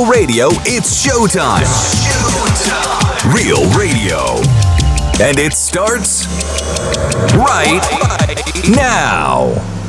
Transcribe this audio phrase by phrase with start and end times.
[0.00, 1.60] Real Radio, it's showtime.
[1.60, 3.34] showtime.
[3.34, 4.36] Real Radio.
[5.22, 6.26] And it starts
[7.36, 7.82] right
[8.70, 9.79] now.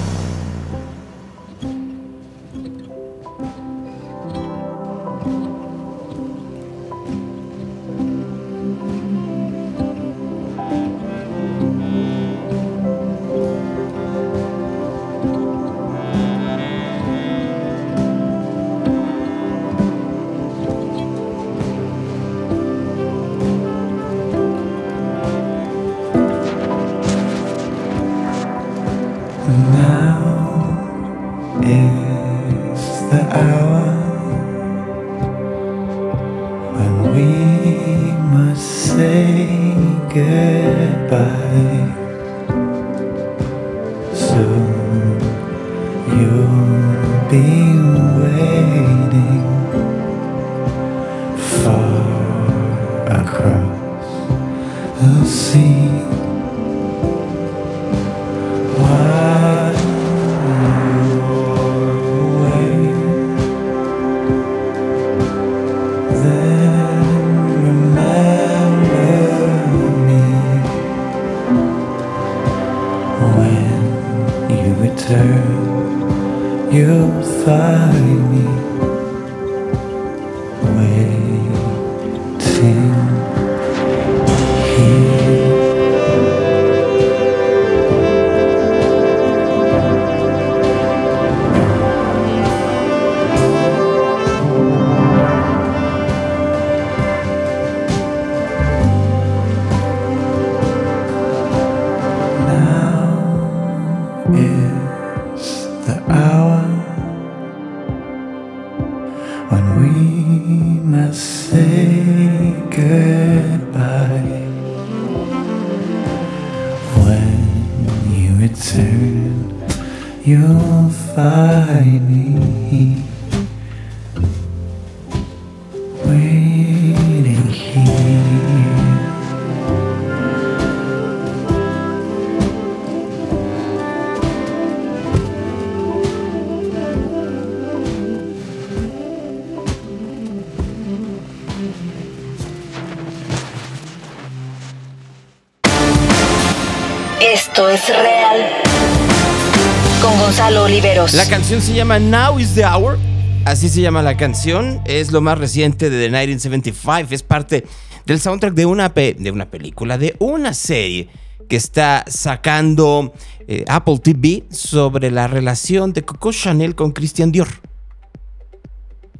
[151.59, 152.97] Se llama Now is the Hour.
[153.43, 154.79] Así se llama la canción.
[154.85, 157.13] Es lo más reciente de The 1975.
[157.13, 157.65] Es parte
[158.05, 161.09] del soundtrack de una, de una película, de una serie
[161.49, 163.13] que está sacando
[163.49, 167.49] eh, Apple TV sobre la relación de Coco Chanel con Christian Dior.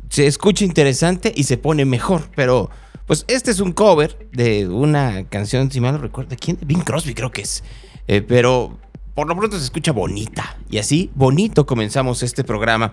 [0.08, 2.70] Se escucha interesante y se pone mejor, pero
[3.08, 6.58] pues este es un cover de una canción, si mal no recuerdo, ¿quién?
[6.62, 7.62] Bing Crosby creo que es.
[8.08, 8.80] Eh, pero
[9.22, 10.58] por lo pronto se escucha bonita.
[10.72, 12.92] Y así, bonito comenzamos este programa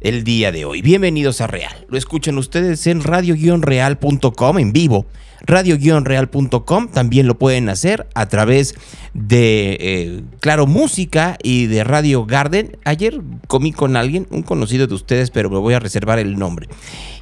[0.00, 0.82] el día de hoy.
[0.82, 1.86] Bienvenidos a Real.
[1.88, 5.06] Lo escuchan ustedes en radio-real.com en vivo
[5.46, 6.88] radio-real.com.
[6.88, 8.74] También lo pueden hacer a través
[9.14, 12.76] de, eh, claro, música y de Radio Garden.
[12.84, 16.68] Ayer comí con alguien, un conocido de ustedes, pero me voy a reservar el nombre.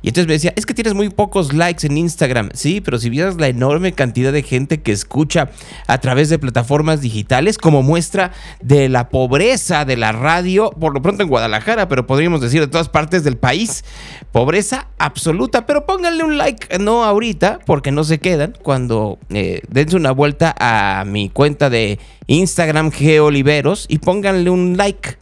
[0.02, 2.50] Y entonces me decía, es que tienes muy pocos likes en Instagram.
[2.54, 5.50] Sí, pero si vieras la enorme cantidad de gente que escucha
[5.86, 11.02] a través de plataformas digitales como muestra de la pobreza de la radio, por lo
[11.02, 13.84] pronto en Guadalajara, pero podríamos decir de todas partes del país.
[14.32, 19.96] Pobreza absoluta, pero pónganle un like, no ahorita, porque no se quedan cuando eh, dense
[19.96, 25.16] una vuelta a mi cuenta de Instagram Geoliveros y pónganle un like.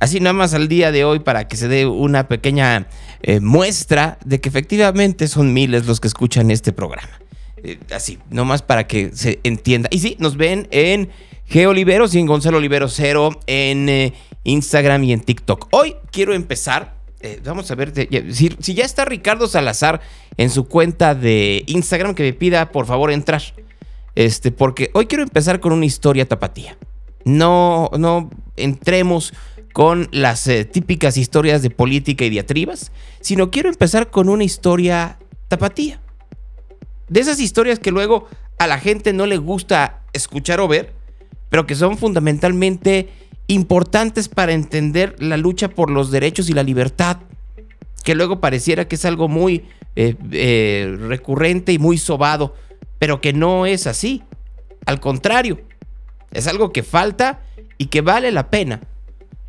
[0.00, 2.88] Así nada más al día de hoy para que se dé una pequeña
[3.22, 7.20] eh, muestra de que efectivamente son miles los que escuchan este programa.
[7.62, 9.88] Eh, así, nomás para que se entienda.
[9.90, 11.08] Y sí, nos ven en
[11.46, 14.12] Geoliveros y en Gonzalo Olivero Cero en
[14.44, 15.68] Instagram y en TikTok.
[15.70, 17.92] Hoy quiero empezar eh, vamos a ver,
[18.32, 20.00] si, ya está Ricardo Salazar
[20.36, 23.42] en su cuenta de Instagram, que me pida por favor entrar.
[24.14, 26.76] Este, porque hoy quiero empezar con una historia tapatía.
[27.24, 29.32] No, no entremos
[29.72, 35.18] con las eh, típicas historias de política y diatribas, sino quiero empezar con una historia
[35.48, 36.00] tapatía.
[37.08, 38.26] De esas historias que luego
[38.58, 40.92] a la gente no le gusta escuchar o ver,
[41.48, 43.08] pero que son fundamentalmente
[43.48, 47.18] importantes para entender la lucha por los derechos y la libertad,
[48.04, 49.64] que luego pareciera que es algo muy
[49.96, 52.54] eh, eh, recurrente y muy sobado,
[52.98, 54.22] pero que no es así.
[54.86, 55.60] Al contrario,
[56.30, 57.40] es algo que falta
[57.78, 58.80] y que vale la pena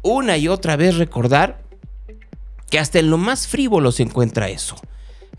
[0.01, 1.61] una y otra vez recordar
[2.69, 4.75] que hasta en lo más frívolo se encuentra eso.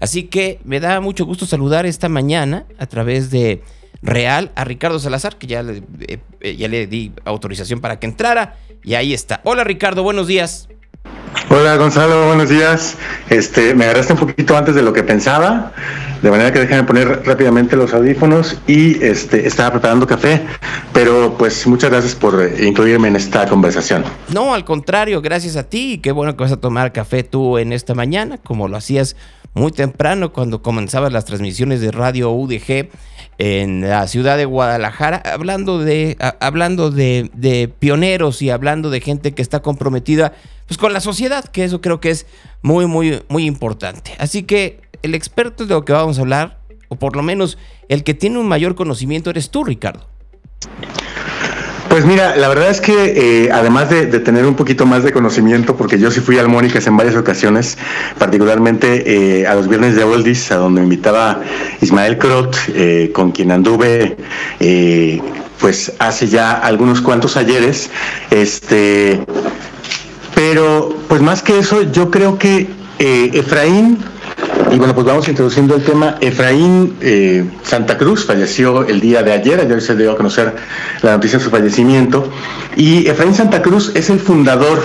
[0.00, 3.62] Así que me da mucho gusto saludar esta mañana a través de
[4.02, 5.82] Real a Ricardo Salazar, que ya le,
[6.40, 8.56] eh, ya le di autorización para que entrara.
[8.82, 9.40] Y ahí está.
[9.44, 10.68] Hola Ricardo, buenos días.
[11.48, 12.96] Hola Gonzalo, buenos días.
[13.28, 15.72] Este, me agarraste un poquito antes de lo que pensaba,
[16.22, 20.42] de manera que déjame poner rápidamente los audífonos y este, estaba preparando café,
[20.92, 24.04] pero pues muchas gracias por eh, incluirme en esta conversación.
[24.32, 27.58] No, al contrario, gracias a ti y qué bueno que vas a tomar café tú
[27.58, 29.16] en esta mañana, como lo hacías
[29.54, 32.88] muy temprano cuando comenzaban las transmisiones de radio UDG
[33.38, 39.32] en la ciudad de Guadalajara, hablando de, hablando de, de, pioneros y hablando de gente
[39.32, 40.34] que está comprometida
[40.66, 42.26] pues, con la sociedad, que eso creo que es
[42.62, 44.12] muy, muy, muy importante.
[44.18, 47.56] Así que el experto de lo que vamos a hablar, o por lo menos
[47.88, 50.06] el que tiene un mayor conocimiento, eres tú, Ricardo.
[51.90, 55.76] Pues mira, la verdad es que eh, además de, tener un poquito más de conocimiento,
[55.76, 57.76] porque yo sí fui al Mónicas en varias ocasiones,
[58.16, 61.40] particularmente eh, a los viernes de Oldies, a donde invitaba
[61.80, 64.16] Ismael Crot, eh, con quien anduve
[65.58, 67.90] pues hace ya algunos cuantos ayeres,
[68.30, 69.20] este,
[70.36, 72.68] pero pues más que eso, yo creo que
[73.00, 73.98] Efraín
[74.72, 76.16] y bueno, pues vamos introduciendo el tema.
[76.20, 80.54] Efraín eh, Santa Cruz falleció el día de ayer, ayer se dio a conocer
[81.02, 82.30] la noticia de su fallecimiento.
[82.76, 84.80] Y Efraín Santa Cruz es el fundador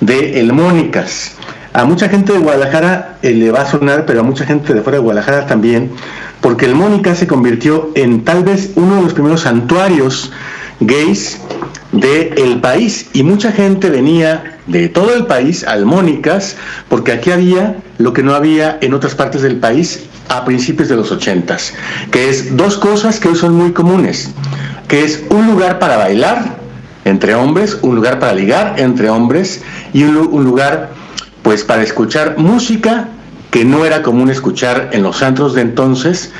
[0.00, 1.32] de El Mónicas.
[1.72, 4.82] A mucha gente de Guadalajara eh, le va a sonar, pero a mucha gente de
[4.82, 5.92] fuera de Guadalajara también,
[6.42, 10.32] porque el Mónicas se convirtió en tal vez uno de los primeros santuarios
[10.80, 11.40] gays
[11.92, 13.08] del país.
[13.12, 16.56] Y mucha gente venía de todo el país al Mónicas
[16.88, 20.96] porque aquí había lo que no había en otras partes del país a principios de
[20.96, 21.74] los ochentas,
[22.10, 24.30] que es dos cosas que hoy son muy comunes,
[24.88, 26.56] que es un lugar para bailar
[27.04, 29.62] entre hombres, un lugar para ligar entre hombres
[29.92, 30.90] y un, lugar
[31.42, 33.08] pues para escuchar música
[33.50, 36.32] que no era común escuchar en los antros de entonces,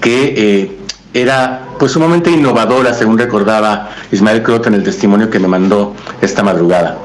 [0.00, 0.78] que eh,
[1.14, 6.42] era pues sumamente innovadora, según recordaba Ismael Crota en el testimonio que me mandó esta
[6.42, 6.98] madrugada.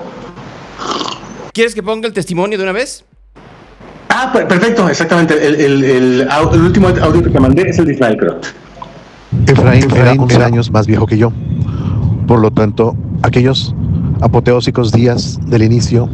[1.54, 3.04] ¿Quieres que ponga el testimonio de una vez?
[4.10, 5.34] Ah, perfecto, exactamente.
[5.46, 6.28] El,
[6.62, 8.54] último audio que te mandé es el de Ismael Crot.
[9.48, 11.32] Efraín, era 11 años más viejo que yo.
[12.28, 13.76] Por lo tanto, aquellos
[14.22, 16.10] apoteósicos días del inicio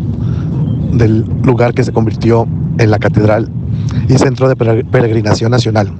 [0.92, 2.48] del lugar que se convirtió
[2.78, 3.50] en la catedral
[4.08, 5.92] y centro de peregrinación nacional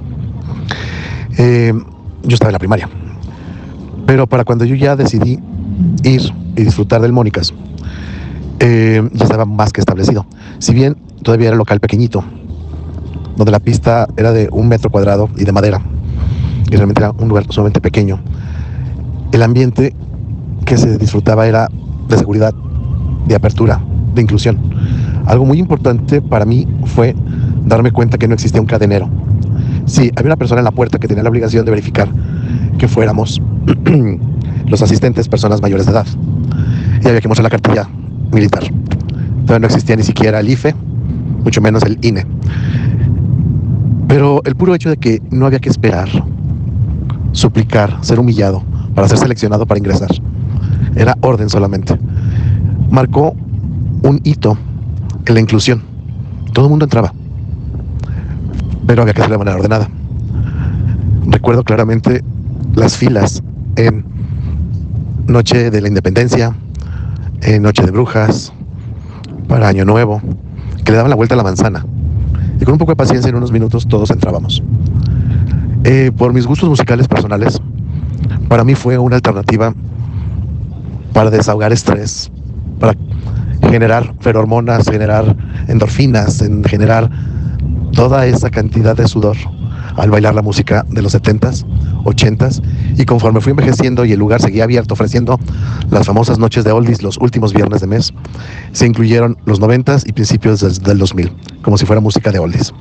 [1.38, 1.72] eh,
[2.22, 2.88] yo estaba en la primaria.
[4.06, 5.38] Pero para cuando yo ya decidí
[6.02, 6.22] ir
[6.56, 7.52] y disfrutar del Mónicas,
[8.60, 10.26] eh, ya estaba más que establecido.
[10.58, 12.24] Si bien todavía era local pequeñito,
[13.36, 15.80] donde la pista era de un metro cuadrado y de madera,
[16.70, 18.20] y realmente era un lugar sumamente pequeño,
[19.32, 19.94] el ambiente
[20.64, 21.68] que se disfrutaba era
[22.08, 22.54] de seguridad,
[23.26, 23.80] de apertura,
[24.14, 24.58] de inclusión.
[25.26, 27.14] Algo muy importante para mí fue
[27.64, 29.08] darme cuenta que no existía un cadenero,
[29.86, 32.08] Sí, había una persona en la puerta que tenía la obligación de verificar
[32.78, 33.40] que fuéramos
[34.66, 36.06] los asistentes personas mayores de edad.
[37.02, 37.88] Y había que mostrar la cartilla
[38.32, 38.62] militar.
[39.42, 40.74] Todavía no existía ni siquiera el IFE,
[41.44, 42.26] mucho menos el INE.
[44.08, 46.08] Pero el puro hecho de que no había que esperar,
[47.32, 48.62] suplicar, ser humillado
[48.94, 50.08] para ser seleccionado para ingresar,
[50.96, 51.98] era orden solamente.
[52.90, 53.34] Marcó
[54.02, 54.56] un hito
[55.26, 55.82] en la inclusión.
[56.52, 57.12] Todo el mundo entraba
[58.86, 59.88] pero había que hacerlo de manera ordenada.
[61.26, 62.22] Recuerdo claramente
[62.74, 63.42] las filas
[63.76, 64.04] en
[65.26, 66.54] Noche de la Independencia,
[67.42, 68.52] en Noche de Brujas,
[69.48, 70.20] para Año Nuevo,
[70.84, 71.84] que le daban la vuelta a la manzana.
[72.60, 74.62] Y con un poco de paciencia, en unos minutos todos entrábamos.
[75.84, 77.60] Eh, por mis gustos musicales personales,
[78.48, 79.74] para mí fue una alternativa
[81.12, 82.30] para desahogar estrés,
[82.80, 82.94] para
[83.62, 85.36] generar ferormonas, generar
[85.68, 87.10] endorfinas, en generar
[87.94, 89.36] toda esa cantidad de sudor
[89.96, 91.64] al bailar la música de los 70s,
[92.04, 92.62] 80s,
[92.98, 95.38] y conforme fui envejeciendo y el lugar seguía abierto ofreciendo
[95.90, 98.12] las famosas noches de oldies los últimos viernes de mes,
[98.72, 101.32] se incluyeron los 90s y principios del, 2000,
[101.62, 102.72] como si fuera música de oldies.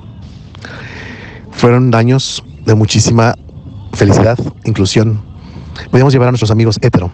[1.52, 3.36] Fueron años de muchísima
[3.94, 5.22] felicidad, inclusión.
[5.92, 7.12] Podíamos llevar a nuestros amigos hetero,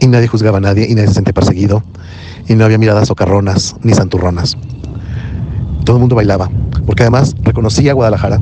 [0.00, 1.82] y nadie juzgaba a nadie, y nadie se sentía perseguido,
[2.48, 4.56] y no había miradas socarronas ni santurronas.
[5.84, 6.50] Todo el mundo bailaba,
[6.86, 8.40] porque además reconocía a Guadalajara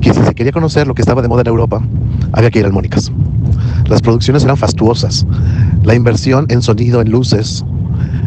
[0.00, 1.82] que si se quería conocer lo que estaba de moda en Europa,
[2.32, 3.12] había que ir al Mónicas.
[3.86, 5.26] Las producciones eran fastuosas,
[5.82, 7.64] la inversión en sonido, en luces,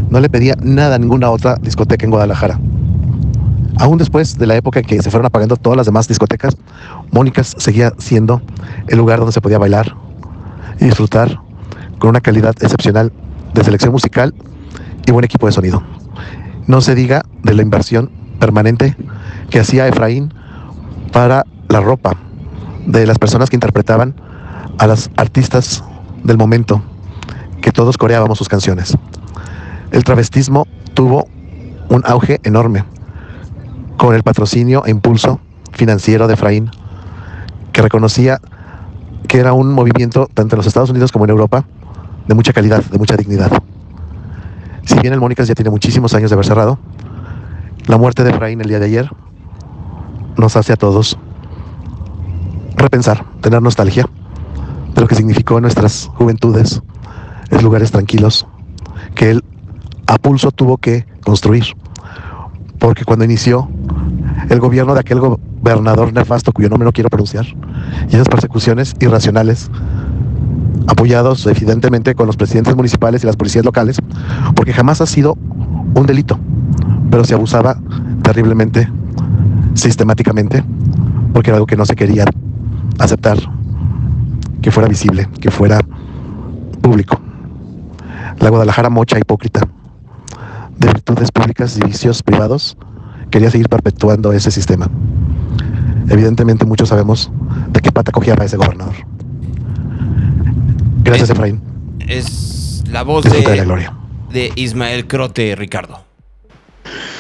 [0.10, 2.60] no le pedía nada a ninguna otra discoteca en Guadalajara.
[3.78, 6.56] Aún después de la época en que se fueron apagando todas las demás discotecas,
[7.12, 8.42] Mónicas seguía siendo
[8.88, 9.96] el lugar donde se podía bailar
[10.80, 11.40] y disfrutar
[11.98, 13.12] con una calidad excepcional
[13.54, 14.36] de selección musical
[15.08, 15.82] y buen equipo de sonido.
[16.68, 18.96] No se diga de la inversión permanente
[19.50, 20.34] que hacía Efraín
[21.12, 22.18] para la ropa
[22.86, 24.16] de las personas que interpretaban
[24.78, 25.84] a las artistas
[26.24, 26.82] del momento,
[27.62, 28.98] que todos coreábamos sus canciones.
[29.92, 31.28] El travestismo tuvo
[31.90, 32.84] un auge enorme
[33.98, 35.40] con el patrocinio e impulso
[35.72, 36.72] financiero de Efraín,
[37.72, 38.40] que reconocía
[39.28, 41.66] que era un movimiento tanto en los Estados Unidos como en Europa
[42.28, 43.52] de mucha calidad, de mucha dignidad.
[44.86, 46.78] Si bien el Mónicas ya tiene muchísimos años de haber cerrado,
[47.88, 49.10] la muerte de Efraín el día de ayer
[50.38, 51.18] nos hace a todos
[52.78, 54.06] repensar, tener nostalgia
[54.94, 56.82] de lo que significó en nuestras juventudes,
[57.50, 58.48] en lugares tranquilos,
[59.16, 59.44] que él
[60.08, 61.66] a pulso tuvo que construir.
[62.80, 63.70] Porque cuando inició
[64.50, 67.46] el gobierno de aquel gobernador nefasto, cuyo nombre no quiero pronunciar,
[68.10, 69.72] y esas persecuciones irracionales,
[70.88, 73.98] apoyados evidentemente con los presidentes municipales y las policías locales,
[74.56, 75.38] porque jamás ha sido
[75.96, 76.38] un delito,
[77.14, 77.78] pero se abusaba
[78.24, 78.90] terriblemente,
[79.76, 80.64] sistemáticamente,
[81.32, 82.26] porque era algo que no se quería
[82.98, 83.38] aceptar,
[84.64, 85.80] que fuera visible, que fuera
[86.82, 87.22] público.
[88.40, 89.62] La Guadalajara mocha hipócrita
[90.76, 92.78] de virtudes públicas y vicios privados
[93.30, 94.90] quería seguir perpetuando ese sistema.
[96.10, 97.32] Evidentemente muchos sabemos
[97.70, 98.96] de qué pata cogía ese gobernador.
[101.04, 101.62] Gracias, Efraín.
[102.00, 103.94] Es la voz de, de, la gloria.
[104.32, 106.03] de Ismael Crote, Ricardo.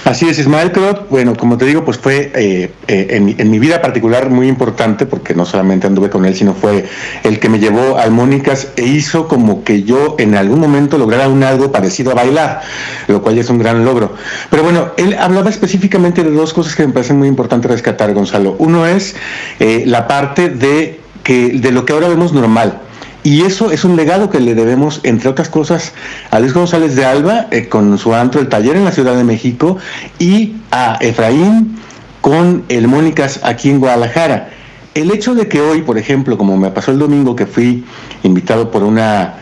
[0.05, 3.81] Así es, Ismael Crot, bueno, como te digo, pues fue eh, eh, en, mi vida
[3.81, 6.85] particular muy importante, porque no solamente anduve con él, sino fue
[7.23, 11.29] el que me llevó al Mónicas e hizo como que yo en algún momento lograra
[11.29, 12.61] un algo parecido a bailar,
[13.07, 14.13] lo cual es un gran logro.
[14.49, 18.57] Pero bueno, él hablaba específicamente de dos cosas que me parecen muy importantes rescatar, Gonzalo.
[18.59, 19.15] Uno es
[19.59, 22.81] eh, la parte de, que, de lo que ahora vemos normal
[23.23, 25.93] y eso es un legado que le debemos, entre otras cosas,
[26.29, 29.23] a Luis González de Alba eh, con su antro El Taller en la Ciudad de
[29.23, 29.77] México
[30.19, 31.77] y a Efraín
[32.19, 34.49] con el Mónicas aquí en Guadalajara.
[34.93, 37.85] El hecho de que hoy, por ejemplo, como me pasó el domingo que fui
[38.23, 39.35] invitado por una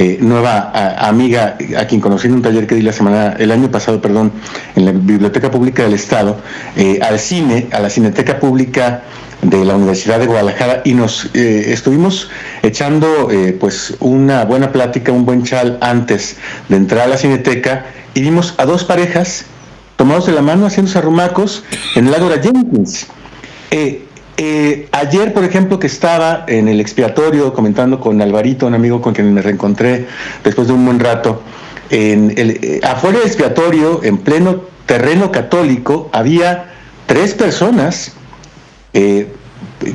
[0.00, 3.68] eh, nueva amiga a quien conocí en un taller que di la semana, el año
[3.68, 4.30] pasado, perdón,
[4.76, 6.36] en la Biblioteca Pública del Estado,
[6.76, 9.02] eh, al cine, a la Cineteca Pública
[9.42, 12.30] de la Universidad de Guadalajara y nos eh, estuvimos
[12.62, 13.28] echando
[13.58, 16.36] pues una buena plática, un buen chal antes
[16.68, 19.46] de entrar a la cineteca y vimos a dos parejas
[19.96, 21.64] tomados de la mano haciendo arrumacos
[21.96, 23.08] en el lago de Jenkins.
[24.92, 29.34] Ayer, por ejemplo, que estaba en el expiatorio comentando con Alvarito, un amigo con quien
[29.34, 30.06] me reencontré
[30.44, 31.42] después de un buen rato,
[31.90, 36.72] en el, afuera del expiatorio, en pleno terreno católico, había
[37.06, 38.12] tres personas
[38.94, 39.32] eh,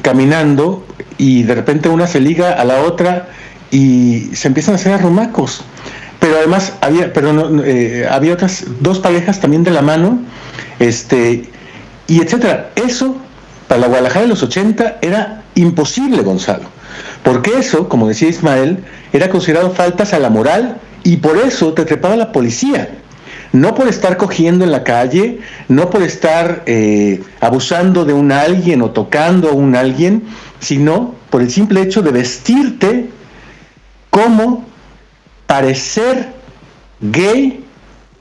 [0.01, 0.85] caminando
[1.17, 3.29] y de repente una se liga a la otra
[3.71, 5.63] y se empiezan a hacer arrumacos.
[6.19, 10.19] Pero además había, perdón, eh, había otras dos parejas también de la mano,
[10.79, 11.49] este,
[12.07, 12.71] y etcétera.
[12.75, 13.17] Eso,
[13.77, 16.69] la Guadalajara de los 80, era imposible, Gonzalo.
[17.23, 21.85] Porque eso, como decía Ismael, era considerado faltas a la moral y por eso te
[21.85, 22.89] trepaba la policía
[23.53, 25.39] no por estar cogiendo en la calle,
[25.69, 30.23] no por estar eh, abusando de un alguien o tocando a un alguien,
[30.59, 33.09] sino por el simple hecho de vestirte
[34.09, 34.65] como
[35.45, 36.33] parecer
[36.99, 37.63] gay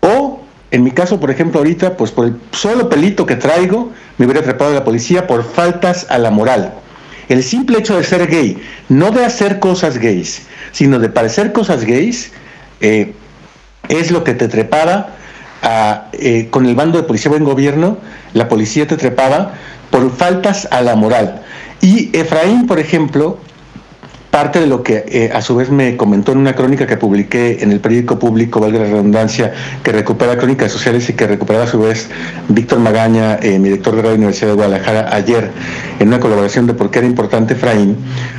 [0.00, 0.41] o,
[0.72, 4.40] en mi caso, por ejemplo, ahorita, pues por el solo pelito que traigo, me hubiera
[4.40, 6.72] atrapado la policía por faltas a la moral.
[7.28, 8.56] El simple hecho de ser gay,
[8.88, 12.32] no de hacer cosas gays, sino de parecer cosas gays,
[12.80, 13.12] eh,
[13.90, 15.10] es lo que te trepaba
[16.14, 17.98] eh, con el bando de policía buen gobierno,
[18.32, 19.52] la policía te trepaba
[19.90, 21.42] por faltas a la moral.
[21.82, 23.38] Y Efraín, por ejemplo,
[24.32, 27.62] parte de lo que eh, a su vez me comentó en una crónica que publiqué
[27.62, 31.66] en el periódico público, valga la redundancia, que recupera crónicas sociales y que recupera a
[31.66, 32.08] su vez
[32.48, 35.50] Víctor Magaña, eh, mi director de la Universidad de Guadalajara, ayer
[36.00, 37.98] en una colaboración de por qué era importante Efraín,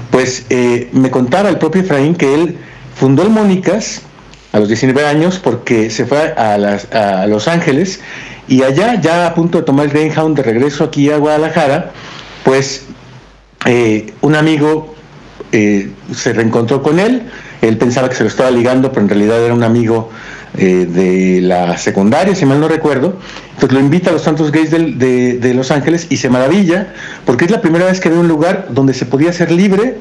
[0.09, 0.47] pues
[0.93, 2.57] me contaba el propio Efraín que él
[2.95, 4.01] fundó el Mónicas
[4.51, 7.99] a los 19 años porque se fue a, Los Ángeles
[8.47, 11.91] y allá, ya a punto de tomar el Greyhound de regreso aquí a Guadalajara,
[12.43, 12.85] pues
[13.65, 14.92] eh, un amigo
[15.53, 17.23] eh, se reencontró con él,
[17.61, 20.09] él pensaba que se lo estaba ligando, pero en realidad era un amigo
[20.57, 23.17] eh, de la secundaria, si mal no recuerdo,
[23.53, 26.93] entonces lo invita a los tantos gays de, de Los Ángeles y se maravilla
[27.25, 29.95] porque es la primera vez que ve un lugar donde se podía ser libre,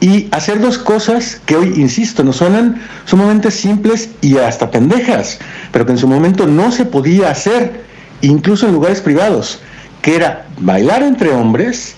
[0.00, 5.38] y hacer dos cosas que hoy, insisto, nos suenan sumamente simples y hasta pendejas,
[5.72, 7.82] pero que en su momento no se podía hacer,
[8.20, 9.60] incluso en lugares privados,
[10.00, 11.96] que era bailar entre hombres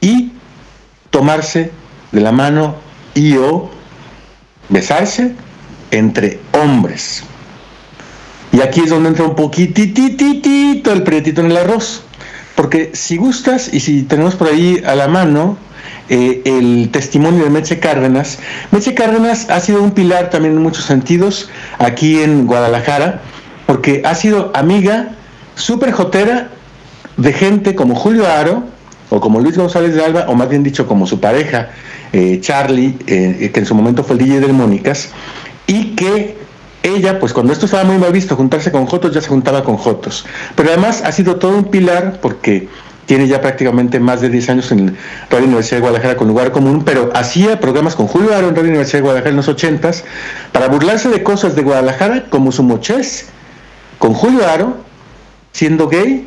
[0.00, 0.32] y
[1.10, 1.70] tomarse
[2.12, 2.76] de la mano
[3.14, 3.70] y o
[4.68, 5.34] besarse
[5.90, 7.24] entre hombres.
[8.52, 12.02] Y aquí es donde entra un poquitititito el prietito en el arroz.
[12.54, 15.56] Porque si gustas y si tenemos por ahí a la mano
[16.10, 18.38] eh, el testimonio de Meche Cárdenas,
[18.70, 23.22] Meche Cárdenas ha sido un pilar también en muchos sentidos aquí en Guadalajara,
[23.66, 25.12] porque ha sido amiga
[25.54, 26.50] súper jotera
[27.16, 28.64] de gente como Julio Aro
[29.12, 31.68] o como Luis González de Alba, o más bien dicho como su pareja,
[32.14, 35.10] eh, Charlie, eh, que en su momento fue el DJ de Mónicas,
[35.66, 36.38] y que
[36.82, 39.76] ella, pues cuando esto estaba muy mal visto, juntarse con Jotos, ya se juntaba con
[39.76, 40.24] Jotos.
[40.56, 42.68] Pero además ha sido todo un pilar porque
[43.04, 44.96] tiene ya prácticamente más de 10 años en
[45.28, 48.70] Radio Universidad de Guadalajara con lugar común, pero hacía programas con Julio Aro en Radio
[48.70, 49.90] Universidad de Guadalajara en los 80
[50.52, 53.26] para burlarse de cosas de Guadalajara como su mochés,
[53.98, 54.78] con Julio Aro
[55.52, 56.26] siendo gay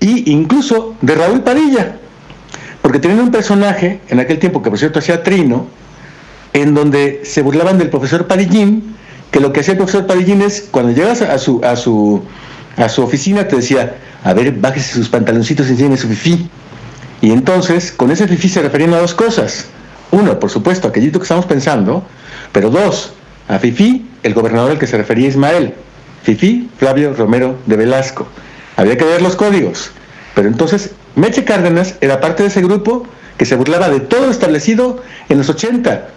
[0.00, 1.96] y incluso de Raúl Padilla,
[2.88, 5.66] porque tenían un personaje en aquel tiempo que por cierto hacía Trino,
[6.54, 8.96] en donde se burlaban del profesor Padillín,
[9.30, 12.22] que lo que hacía el profesor Padillín es cuando llegas a su, a su,
[12.78, 16.48] a su oficina te decía, a ver, bájese sus pantaloncitos y enseñe su fifí.
[17.20, 19.66] Y entonces, con ese fifí se referían a dos cosas.
[20.10, 22.06] Uno, por supuesto, aquellito que estamos pensando,
[22.52, 23.12] pero dos,
[23.48, 25.74] a Fifi, el gobernador al que se refería Ismael.
[26.22, 28.26] Fifi, Flavio Romero de Velasco.
[28.78, 29.90] Había que ver los códigos.
[30.34, 33.04] Pero entonces, Meche Cárdenas era parte de ese grupo
[33.36, 36.10] que se burlaba de todo lo establecido en los 80.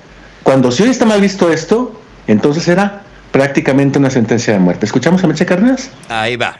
[0.43, 4.85] Cuando si hoy está mal visto esto, entonces era prácticamente una sentencia de muerte.
[4.85, 5.89] ¿Escuchamos a Meche Cárdenas?
[6.07, 6.59] Ahí va.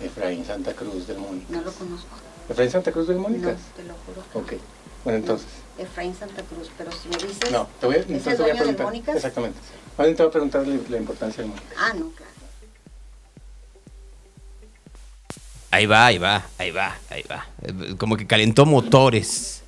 [0.00, 1.46] Efraín Santa Cruz del Mónica.
[1.50, 2.16] No lo conozco.
[2.48, 3.48] ¿Efraín Santa Cruz del Mónica?
[3.48, 4.22] No, te lo juro.
[4.34, 4.52] Ok.
[5.02, 5.48] Bueno, entonces.
[5.78, 7.50] Efraín Santa Cruz, pero si me dices.
[7.50, 8.86] No, te voy a, ¿Es el te voy a dueño de preguntar.
[8.86, 9.16] Mónicas?
[9.16, 9.58] Exactamente.
[9.96, 11.74] Te voy a preguntar la, la importancia del Mónica.
[11.78, 12.32] Ah, no, claro.
[15.70, 17.46] Ahí va, ahí va, ahí va, ahí va.
[17.96, 19.62] Como que calentó motores.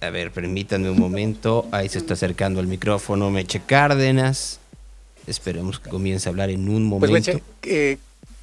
[0.00, 1.66] A ver, permítanme un momento.
[1.70, 4.58] Ahí se está acercando el micrófono Meche Cárdenas.
[5.26, 7.32] Esperemos que comience a hablar en un Pues, momento.
[7.32, 7.98] Meche, eh,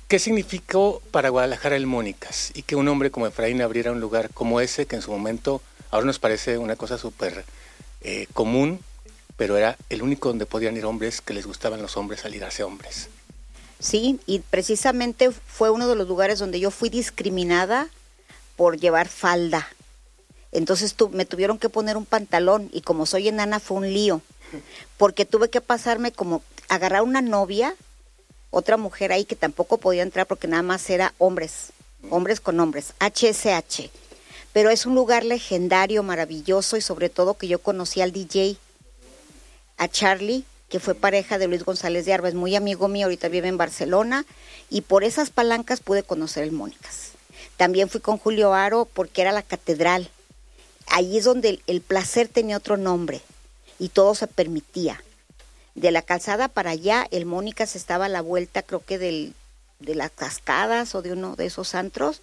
[0.07, 2.51] ¿qué significó para Guadalajara el Mónicas?
[2.55, 5.61] Y que un hombre como Efraín abriera un lugar como ese, que en su momento
[5.91, 7.43] ahora nos parece una cosa súper
[8.01, 8.79] eh, común,
[9.37, 12.43] pero era el único donde podían ir hombres que les gustaban los hombres al ir
[12.45, 13.09] hacia hombres.
[13.79, 17.89] Sí, y precisamente fue uno de los lugares donde yo fui discriminada
[18.55, 19.67] por llevar falda.
[20.51, 24.21] Entonces tu- me tuvieron que poner un pantalón y como soy enana fue un lío,
[24.97, 27.75] porque tuve que pasarme como agarrar una novia,
[28.51, 31.73] otra mujer ahí que tampoco podía entrar porque nada más era hombres,
[32.09, 33.89] hombres con hombres, HSH.
[34.53, 38.55] Pero es un lugar legendario, maravilloso y sobre todo que yo conocí al DJ,
[39.77, 43.29] a Charlie, que fue pareja de Luis González de Arba, es muy amigo mío, ahorita
[43.29, 44.25] vive en Barcelona,
[44.69, 47.11] y por esas palancas pude conocer el Mónicas.
[47.57, 50.09] También fui con Julio Aro porque era la catedral.
[50.87, 53.21] Ahí es donde el, el placer tenía otro nombre
[53.79, 55.01] y todo se permitía.
[55.73, 59.33] De la calzada para allá, el Mónicas estaba a la vuelta, creo que del,
[59.79, 62.21] de las cascadas o de uno de esos antros.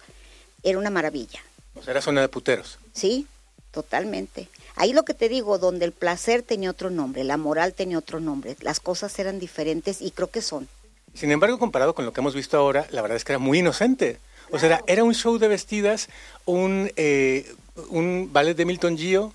[0.63, 1.39] Era una maravilla.
[1.75, 2.79] O sea, era zona de puteros.
[2.93, 3.27] Sí,
[3.71, 4.47] totalmente.
[4.75, 8.19] Ahí lo que te digo, donde el placer tenía otro nombre, la moral tenía otro
[8.19, 10.67] nombre, las cosas eran diferentes y creo que son.
[11.13, 13.59] Sin embargo, comparado con lo que hemos visto ahora, la verdad es que era muy
[13.59, 14.17] inocente.
[14.51, 16.09] O sea, era, un show de vestidas,
[16.45, 17.51] un, eh,
[17.89, 19.33] un ballet de Milton Gio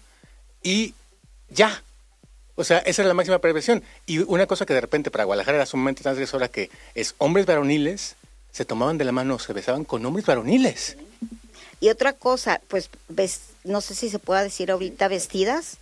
[0.62, 0.94] y
[1.50, 1.82] ya.
[2.56, 3.82] O sea, esa era la máxima perversión.
[4.06, 8.16] Y una cosa que de repente para Guadalajara era sumamente transgresora, que es hombres varoniles
[8.50, 10.96] se tomaban de la mano, se besaban con hombres varoniles.
[11.80, 15.78] Y otra cosa, pues ves, no sé si se pueda decir ahorita vestidas,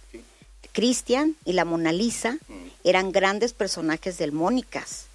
[0.73, 2.39] Cristian y la Mona Lisa
[2.85, 5.07] eran grandes personajes del Mónicas.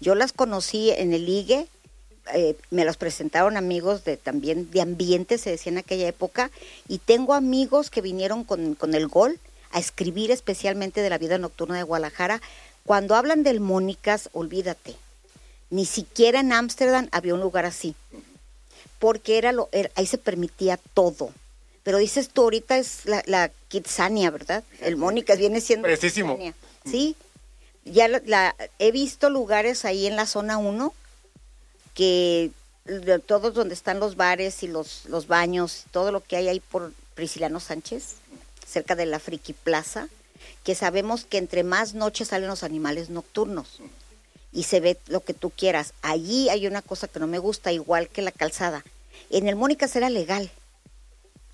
[0.00, 1.66] Yo las conocí en el ligue,
[2.32, 6.50] eh, me las presentaron amigos de también de ambiente, se decía en aquella época,
[6.88, 9.38] y tengo amigos que vinieron con, con el gol
[9.72, 12.40] a escribir especialmente de la vida nocturna de Guadalajara.
[12.86, 14.96] Cuando hablan del Mónicas, olvídate,
[15.68, 17.94] ni siquiera en Ámsterdam había un lugar así
[19.00, 21.32] porque era lo, era- ahí se permitía todo.
[21.82, 24.62] Pero dices tú, ahorita es la, la Kitsania, ¿verdad?
[24.80, 25.86] El Mónica viene siendo...
[25.86, 26.34] Preciosísimo.
[26.34, 26.54] Kitsania.
[26.84, 27.16] Sí.
[27.84, 30.94] Ya la, la- he visto lugares ahí en la zona 1
[31.94, 32.50] que
[33.26, 36.92] todos donde están los bares y los, los baños, todo lo que hay ahí por
[37.14, 38.14] Prisciliano Sánchez,
[38.66, 40.08] cerca de la Friki Plaza,
[40.64, 43.80] que sabemos que entre más noches salen los animales nocturnos
[44.52, 45.92] y se ve lo que tú quieras.
[46.02, 48.84] Allí hay una cosa que no me gusta, igual que la calzada.
[49.30, 50.50] En el Mónicas era legal.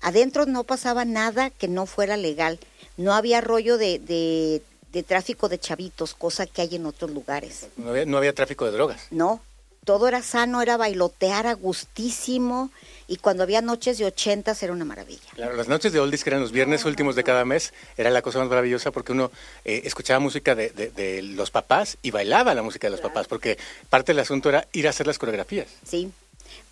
[0.01, 2.59] Adentro no pasaba nada que no fuera legal.
[2.97, 7.67] No había rollo de, de, de tráfico de chavitos, cosa que hay en otros lugares.
[7.77, 9.01] No había, no había tráfico de drogas.
[9.11, 9.41] No,
[9.85, 12.71] todo era sano, era bailotear a gustísimo
[13.07, 15.29] Y cuando había noches de ochentas era una maravilla.
[15.33, 18.21] Claro, las noches de oldies, que eran los viernes últimos de cada mes, era la
[18.21, 19.31] cosa más maravillosa porque uno
[19.63, 23.57] eh, escuchaba música de, los papás y bailaba la música de los papás, porque
[23.89, 25.67] parte del asunto era ir a hacer las coreografías.
[25.85, 26.11] Sí,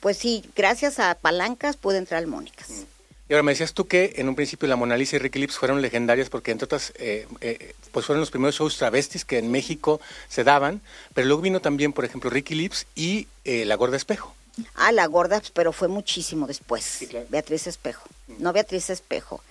[0.02, 2.70] pues sí, gracias a palancas pude entrar al Mónicas.
[2.70, 2.84] Mm.
[3.28, 5.58] Y ahora me decías tú que en un principio la Mona Lisa y Ricky Lips
[5.58, 9.50] fueron legendarias porque entre otras, eh, eh, pues fueron los primeros shows travestis que en
[9.50, 10.82] México se daban,
[11.14, 14.36] pero luego vino también, por ejemplo, Ricky Lips y La Gorda Espejo.
[14.76, 17.08] Ah, la gorda, pero fue muchísimo después.
[17.30, 18.08] Beatriz Espejo.
[18.40, 19.42] No Beatriz Espejo.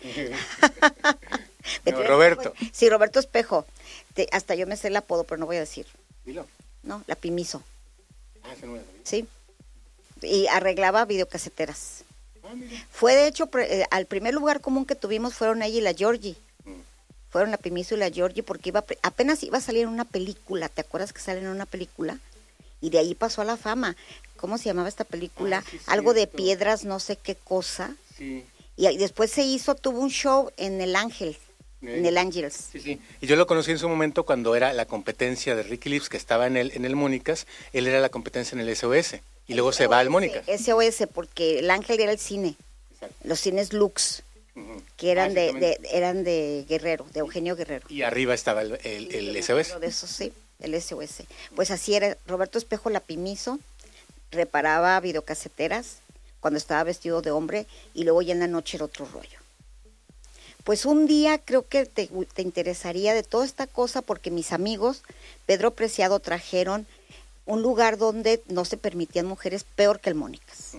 [2.06, 2.52] Roberto.
[2.72, 3.66] Sí, Roberto Espejo.
[4.32, 5.86] hasta yo me sé el apodo, pero no voy a decir.
[6.24, 6.46] Dilo.
[6.82, 7.62] No, la Pimiso.
[8.42, 9.26] Ah, no Sí.
[10.22, 12.04] Y arreglaba videocaseteras.
[12.44, 12.54] Ah,
[12.90, 16.36] fue de hecho, eh, al primer lugar común que tuvimos fueron ella y la Georgie.
[16.64, 16.80] Mm.
[17.30, 20.68] Fueron la Pimiso y la Georgie porque iba apenas iba a salir en una película.
[20.68, 22.18] ¿Te acuerdas que salen en una película?
[22.80, 23.96] Y de ahí pasó a la fama.
[24.44, 25.64] ¿cómo se llamaba esta película?
[25.86, 27.96] Ah, Algo de piedras, no sé qué cosa.
[28.18, 28.44] Sí.
[28.76, 31.38] Y después se hizo, tuvo un show en El Ángel,
[31.80, 32.68] en el Angels.
[32.70, 33.00] Sí, sí.
[33.22, 36.18] Y yo lo conocí en su momento cuando era la competencia de Ricky Lips, que
[36.18, 37.46] estaba en el, en el Mónicas.
[37.72, 39.16] Él era la competencia en el SOS.
[39.46, 40.44] Y luego se va al Mónicas.
[40.46, 42.56] SOS, porque el Ángel era el cine.
[43.22, 44.24] Los cines Lux.
[44.98, 47.86] que eran ah, de, eran de Guerrero, de Eugenio Guerrero.
[47.88, 49.80] Y arriba estaba el, el, SOS.
[49.80, 50.34] De eso sí,
[50.64, 51.24] el SOS.
[51.54, 53.58] Pues así era, Roberto Espejo Lapimiso,
[54.30, 55.98] reparaba videocaseteras
[56.40, 59.38] cuando estaba vestido de hombre y luego ya en la noche era otro rollo.
[60.64, 65.02] Pues un día creo que te, interesaría de toda esta cosa porque mis amigos,
[65.46, 66.86] Pedro Preciado, trajeron
[67.44, 70.72] un lugar donde no se permitían mujeres peor que el Mónicas.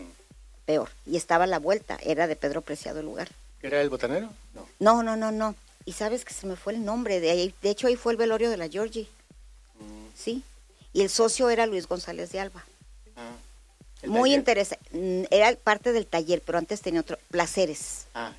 [0.65, 0.89] Peor.
[1.05, 3.29] Y estaba a la vuelta, era de Pedro Preciado el lugar.
[3.61, 4.31] ¿Era el botanero?
[4.55, 4.67] No.
[4.79, 5.55] No, no, no, no.
[5.85, 7.19] Y sabes que se me fue el nombre.
[7.19, 9.07] De, ahí, de hecho, ahí fue el velorio de la Georgie.
[10.15, 10.43] Sí.
[10.93, 12.63] Y el socio era Luis González de Alba.
[13.15, 13.31] Ah.
[14.07, 14.85] Muy interesante.
[14.91, 17.17] Mm, era parte del taller, pero antes tenía otro.
[17.29, 18.07] Placeres.
[18.13, 18.33] Ah.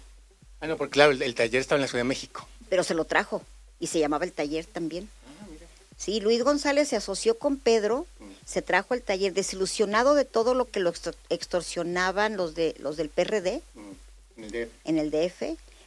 [0.61, 2.49] ah no, porque claro, el, taller estaba en la Ciudad de México.
[2.69, 3.43] Pero se lo trajo.
[3.79, 5.09] Y se llamaba el taller también.
[5.27, 5.67] Ah, mira.
[5.97, 8.25] Sí, Luis González se asoció con Pedro, mm.
[8.47, 10.93] se trajo al taller, desilusionado de todo lo que lo
[11.29, 14.41] extorsionaban los de los del PRD mm.
[14.41, 14.71] en, el DF.
[14.85, 15.43] en el DF.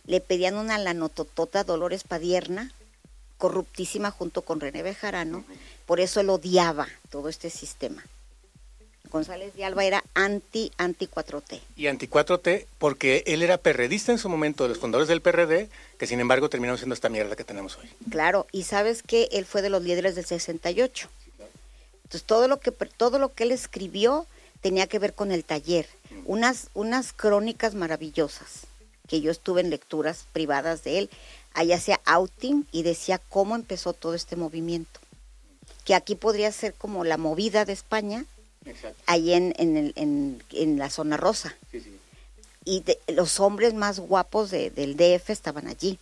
[0.06, 2.72] Le pedían una lanototota Dolores Padierna,
[3.38, 5.44] corruptísima junto con René Bejarano.
[5.90, 8.06] Por eso él odiaba todo este sistema.
[9.10, 11.60] González de Alba era anti anti 4T.
[11.76, 15.68] Y anti 4T porque él era perredista en su momento de los fundadores del PRD,
[15.98, 17.90] que sin embargo terminaron siendo esta mierda que tenemos hoy.
[18.12, 21.10] Claro, y sabes que él fue de los líderes del 68.
[22.04, 24.28] Entonces todo lo que todo lo que él escribió
[24.62, 25.88] tenía que ver con el taller,
[26.26, 28.68] unas unas crónicas maravillosas
[29.08, 31.10] que yo estuve en lecturas privadas de él.
[31.56, 35.00] Allá hacía outing y decía cómo empezó todo este movimiento.
[35.90, 38.24] Que aquí podría ser como la movida de España,
[39.08, 41.56] ahí en, en, en, la zona rosa.
[42.64, 45.98] Y los hombres más guapos del DF estaban allí.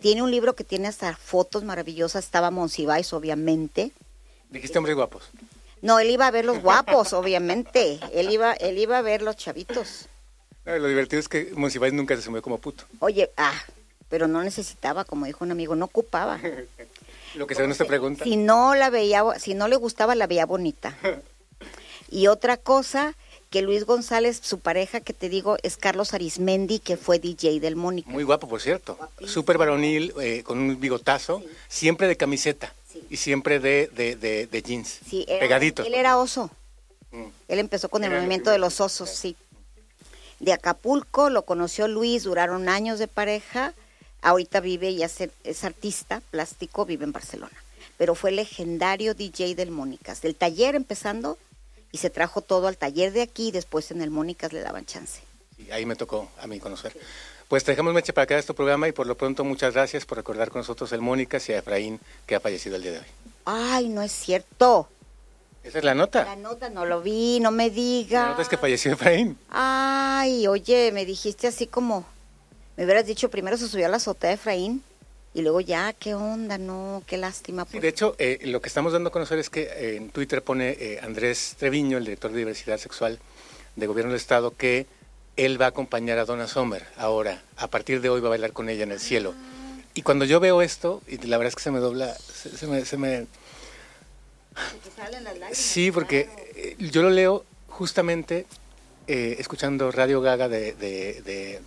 [0.00, 2.24] tiene un libro que tiene hasta fotos maravillosas.
[2.24, 3.92] Estaba Monsiváis, obviamente.
[4.48, 5.28] ¿Dijiste hombres guapos?
[5.82, 8.00] No, él iba a ver los guapos, obviamente.
[8.14, 10.08] Él iba, él iba a ver los chavitos.
[10.64, 12.84] lo divertido es que Monsiváis nunca se sumió como puto.
[13.00, 13.62] Oye, ah,
[14.08, 16.40] pero no necesitaba, como dijo un amigo, no ocupaba.
[17.38, 18.24] Lo que se ve no se pregunta.
[18.24, 20.96] Si no la veía, si no le gustaba, la veía bonita.
[22.10, 23.14] Y otra cosa,
[23.50, 27.76] que Luis González, su pareja que te digo, es Carlos Arismendi, que fue DJ del
[27.76, 28.10] Mónica.
[28.10, 28.98] Muy guapo, por cierto.
[29.26, 32.72] Súper varonil, eh, con un bigotazo, siempre de camiseta
[33.10, 35.84] y siempre de, de, jeans, sí, pegadito.
[35.84, 36.50] Él era oso.
[37.10, 37.24] Mm.
[37.48, 39.36] Él empezó con el movimiento de los osos, sí.
[40.40, 43.74] De Acapulco, lo conoció Luis, duraron años de pareja.
[44.22, 47.56] Ahorita vive y es, es artista plástico, vive en Barcelona.
[47.96, 50.20] Pero fue legendario DJ del Mónicas.
[50.22, 51.38] Del taller empezando
[51.92, 54.86] y se trajo todo al taller de aquí y después en el Mónicas le daban
[54.86, 55.20] chance.
[55.58, 56.96] Y ahí me tocó a mí conocer.
[57.48, 60.50] Pues dejamos Meche para quedar este programa y por lo pronto muchas gracias por recordar
[60.50, 63.06] con nosotros el Mónicas y a Efraín que ha fallecido el día de hoy.
[63.46, 64.88] Ay, no es cierto.
[65.64, 66.24] ¿Esa es la nota?
[66.24, 68.22] La nota no lo vi, no me diga.
[68.22, 69.38] La nota es que falleció Efraín.
[69.48, 72.04] Ay, oye, me dijiste así como,
[72.78, 74.84] me hubieras dicho primero se subió a la azotea de Efraín.
[75.34, 76.58] Y luego ya, ¿qué onda?
[76.58, 77.66] No, qué lástima.
[77.70, 80.70] de hecho, eh, lo que estamos dando a conocer es que eh, en Twitter pone
[80.70, 83.18] eh, Andrés Treviño, el director de diversidad sexual
[83.76, 84.86] de Gobierno del Estado, que
[85.36, 87.42] él va a acompañar a Donna Sommer ahora.
[87.56, 89.34] A partir de hoy va a bailar con ella en el cielo.
[89.94, 92.84] Y cuando yo veo esto, y la verdad es que se me dobla, se, me...
[92.84, 93.26] Se me...
[95.52, 98.46] Sí, porque yo lo leo justamente
[99.06, 101.60] escuchando Radio Gaga de, de, de,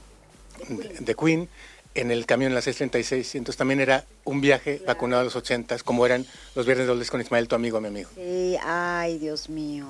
[0.67, 1.49] de Queen
[1.93, 5.79] en el camión en la 636, entonces también era un viaje vacunado a los 80,
[5.79, 8.09] como eran los viernes dobles con Ismael, tu amigo, mi amigo.
[8.15, 9.85] Sí, ay, Dios mío.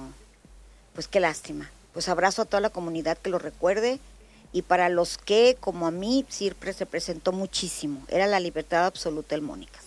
[0.94, 1.70] Pues qué lástima.
[1.94, 4.00] pues abrazo a toda la comunidad que lo recuerde
[4.54, 8.04] y para los que, como a mí, siempre se presentó muchísimo.
[8.08, 9.84] Era la libertad absoluta del Mónicas.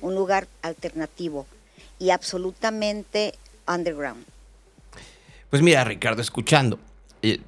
[0.00, 1.46] Un lugar alternativo
[1.98, 3.34] y absolutamente
[3.66, 4.24] underground.
[5.50, 6.78] Pues mira, Ricardo, escuchando,
[7.22, 7.40] eh,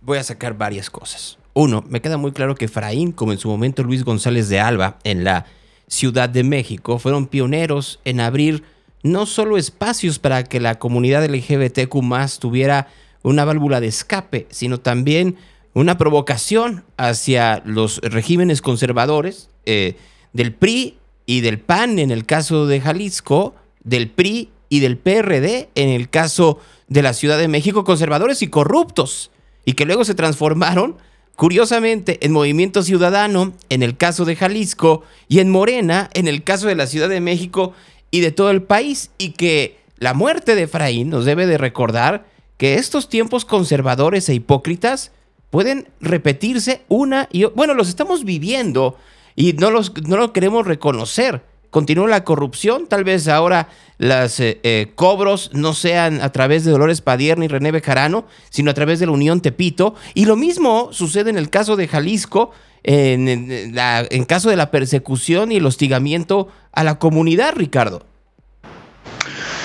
[0.00, 1.38] voy a sacar varias cosas.
[1.54, 4.98] Uno, me queda muy claro que Efraín, como en su momento Luis González de Alba,
[5.04, 5.46] en la
[5.86, 8.64] Ciudad de México, fueron pioneros en abrir
[9.04, 11.94] no solo espacios para que la comunidad LGBTQ
[12.40, 12.88] tuviera
[13.22, 15.36] una válvula de escape, sino también
[15.74, 19.96] una provocación hacia los regímenes conservadores eh,
[20.32, 25.68] del PRI y del PAN en el caso de Jalisco, del PRI y del PRD
[25.74, 29.30] en el caso de la Ciudad de México, conservadores y corruptos,
[29.64, 30.96] y que luego se transformaron,
[31.36, 36.68] curiosamente, en Movimiento Ciudadano en el caso de Jalisco y en Morena en el caso
[36.68, 37.72] de la Ciudad de México
[38.10, 42.26] y de todo el país, y que la muerte de Efraín nos debe de recordar
[42.56, 45.10] que estos tiempos conservadores e hipócritas
[45.50, 48.96] pueden repetirse una y bueno, los estamos viviendo
[49.36, 51.42] y no los no lo queremos reconocer.
[51.74, 53.66] Continúa la corrupción, tal vez ahora
[53.98, 58.70] los eh, eh, cobros no sean a través de Dolores Padierna y René Bejarano, sino
[58.70, 59.96] a través de la Unión Tepito.
[60.14, 62.52] Y lo mismo sucede en el caso de Jalisco,
[62.84, 68.06] en, en caso de la persecución y el hostigamiento a la comunidad, Ricardo.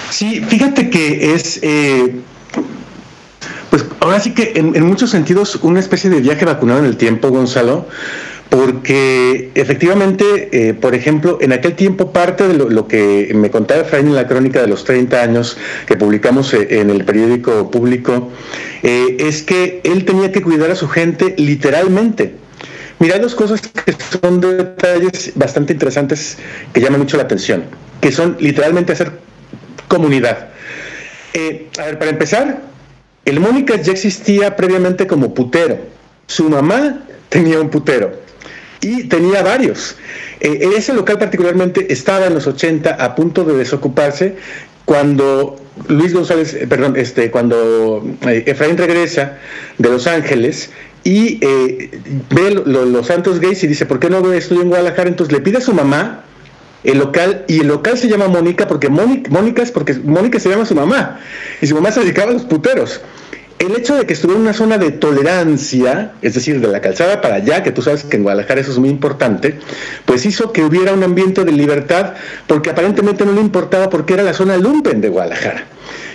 [0.10, 2.22] Sí, fíjate que es eh,
[3.70, 7.30] pues ahora sí que en, muchos sentidos una especie de viaje vacunado en el tiempo,
[7.30, 7.88] Gonzalo,
[8.50, 14.08] porque efectivamente, eh, por ejemplo, en aquel tiempo parte de lo, que me contaba Efraín
[14.08, 18.30] en la crónica de los 30 años que publicamos eh, en el periódico público,
[18.82, 22.34] eh, es que él tenía que cuidar a su gente literalmente.
[22.98, 26.38] Mira, dos cosas que son detalles bastante interesantes
[26.74, 27.66] que llaman mucho la atención,
[28.02, 29.12] que son literalmente hacer
[29.88, 30.50] comunidad.
[31.80, 32.64] a ver, para empezar,
[33.26, 35.78] el Mónica ya existía previamente como putero.
[36.26, 38.28] Su mamá tenía un putero
[38.82, 39.98] y tenía varios.
[40.40, 44.36] Eh, ese local particularmente estaba en los 80 a punto de desocuparse
[44.86, 49.38] cuando Luis González, eh, perdón, este, cuando eh, Efraín regresa
[49.78, 50.72] de Los Ángeles
[51.04, 55.08] y ve los santos gays y dice, ¿por qué no estoy en Guadalajara?
[55.08, 56.26] Entonces le pide a su mamá
[56.84, 60.66] el local, y el local se llama Mónica porque Mónica, es porque Mónica se llama
[60.66, 61.20] su mamá,
[61.62, 63.02] y su mamá se dedicaba a los puteros.
[63.60, 67.20] El hecho de que estuviera en una zona de tolerancia, es decir, de la calzada
[67.20, 69.60] para allá, que tú sabes que en Guadalajara eso es muy importante,
[70.06, 72.14] pues hizo que hubiera un ambiente de libertad,
[72.48, 75.66] porque aparentemente no le importaba porque era la zona lumpen de Guadalajara.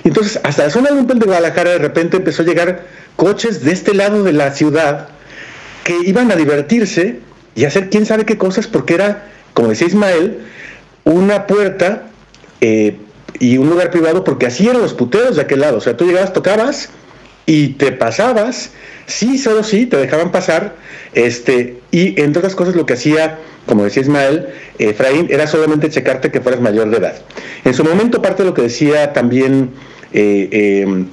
[0.05, 3.93] Entonces, hasta la zona lumpen de Guadalajara de repente empezó a llegar coches de este
[3.93, 5.09] lado de la ciudad
[5.85, 7.21] que iban a divertirse
[7.55, 10.39] y hacer quién sabe qué cosas, porque era, como decía Ismael,
[11.05, 12.05] una puerta
[12.63, 12.97] eh,
[13.39, 15.77] y un lugar privado, porque así eran los puteros de aquel lado.
[15.77, 16.89] O sea, tú llegabas, tocabas
[17.47, 18.71] y te pasabas,
[19.07, 20.77] sí, solo sí, te dejaban pasar,
[21.13, 26.31] este, y entre otras cosas lo que hacía, como decía Ismael, Efraín, era solamente checarte
[26.31, 27.17] que fueras mayor de edad.
[27.65, 29.71] En su momento, parte de lo que decía también
[30.13, 31.05] eh, eh,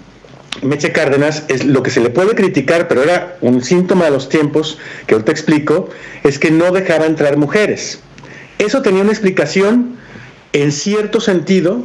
[0.62, 4.30] Meche Cárdenas, es lo que se le puede criticar, pero era un síntoma de los
[4.30, 5.90] tiempos, que ahorita explico,
[6.24, 8.00] es que no dejaba entrar mujeres.
[8.58, 9.98] Eso tenía una explicación
[10.54, 11.84] en cierto sentido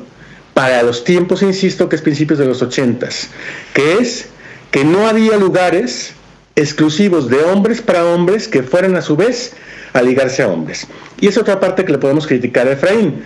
[0.52, 3.28] para los tiempos, insisto, que es principios de los ochentas,
[3.72, 4.28] que es
[4.76, 6.12] que no había lugares
[6.54, 9.54] exclusivos de hombres para hombres que fueran a su vez
[9.94, 10.86] a ligarse a hombres.
[11.18, 13.22] Y es otra parte que le podemos criticar a Efraín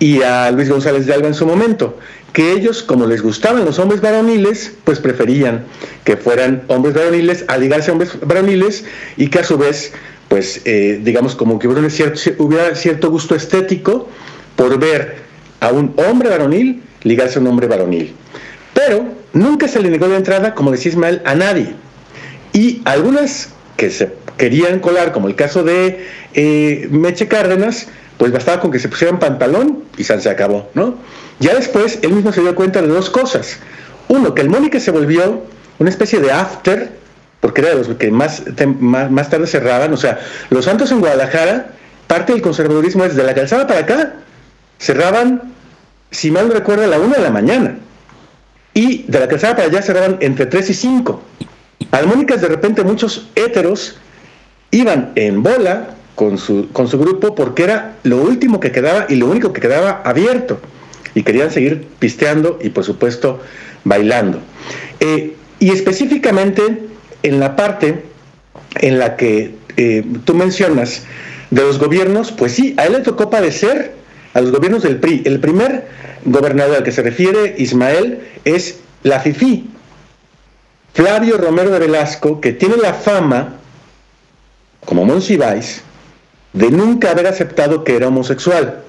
[0.00, 1.96] y a Luis González de Alba en su momento,
[2.32, 5.66] que ellos, como les gustaban los hombres varoniles, pues preferían
[6.02, 8.84] que fueran hombres varoniles a ligarse a hombres varoniles
[9.16, 9.92] y que a su vez
[10.26, 14.08] pues eh, digamos como que hubiera cierto, hubiera cierto gusto estético
[14.56, 15.18] por ver
[15.60, 18.16] a un hombre varonil ligarse a un hombre varonil.
[18.74, 21.74] Pero nunca se le negó la entrada, como decía Ismael, a nadie.
[22.52, 28.60] Y algunas que se querían colar, como el caso de eh, Meche Cárdenas, pues bastaba
[28.60, 30.96] con que se pusieran pantalón y se acabó, ¿no?
[31.38, 33.58] Ya después él mismo se dio cuenta de dos cosas.
[34.08, 35.44] Uno, que el Mónica se volvió
[35.78, 36.98] una especie de after
[37.40, 38.42] porque era de los que más,
[38.80, 39.92] más, tarde cerraban.
[39.92, 40.18] O sea,
[40.50, 41.72] los santos en Guadalajara,
[42.06, 44.14] parte del conservadurismo es de la calzada para acá,
[44.78, 45.54] cerraban,
[46.10, 47.78] si mal recuerdo, a la una de la mañana.
[48.78, 51.20] Y de la calzada para allá cerraban entre 3 y 5.
[51.90, 53.98] Armónicas, de repente, muchos héteros
[54.70, 59.16] iban en bola con su, con su grupo porque era lo último que quedaba y
[59.16, 60.60] lo único que quedaba abierto.
[61.16, 63.40] Y querían seguir pisteando y, por supuesto,
[63.82, 64.38] bailando.
[65.00, 66.84] Eh, y específicamente
[67.24, 68.04] en la parte
[68.76, 71.02] en la que eh, tú mencionas
[71.50, 73.94] de los gobiernos, pues sí, a él le tocó padecer
[74.34, 75.22] a los gobiernos del PRI.
[75.24, 75.88] El primer
[76.24, 79.70] gobernador al que se refiere Ismael es la FIFI.
[80.94, 83.56] Flavio Romero de Velasco, que tiene la fama,
[84.84, 85.82] como Monsiváis,
[86.52, 88.82] de nunca haber aceptado que era homosexual.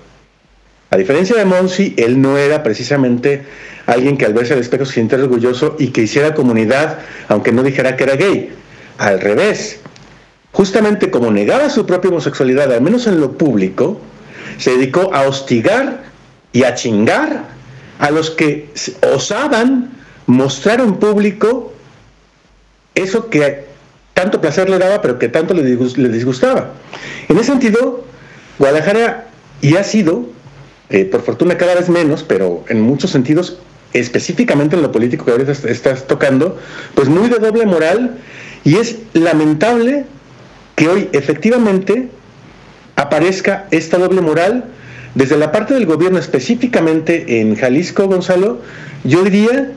[0.91, 3.43] A diferencia de Monsi, él no era precisamente
[3.85, 7.61] alguien que al verse al espejo se sintiera orgulloso y que hiciera comunidad, aunque no
[7.61, 8.49] dijera que era gay.
[8.97, 9.79] Al revés,
[10.51, 13.99] justamente como negaba su propia homosexualidad, al menos en lo público,
[14.57, 16.08] se dedicó a hostigar
[16.51, 17.45] y a chingar
[17.99, 18.69] a los que
[19.13, 19.91] osaban
[20.25, 21.73] mostrar en público
[22.95, 23.65] eso que
[24.13, 26.73] tanto placer le daba, pero que tanto le disgustaba.
[27.27, 28.03] En ese sentido,
[28.57, 29.27] Guadalajara
[29.61, 30.25] y ha sido,
[30.89, 33.57] eh, por fortuna cada vez menos, pero en muchos sentidos,
[33.93, 36.57] específicamente en lo político que ahorita estás tocando,
[36.93, 38.17] pues muy de doble moral
[38.63, 40.05] y es lamentable
[40.75, 42.09] que hoy efectivamente
[42.95, 44.65] aparezca esta doble moral
[45.15, 48.61] desde la parte del gobierno, específicamente en Jalisco, Gonzalo,
[49.03, 49.71] yo diría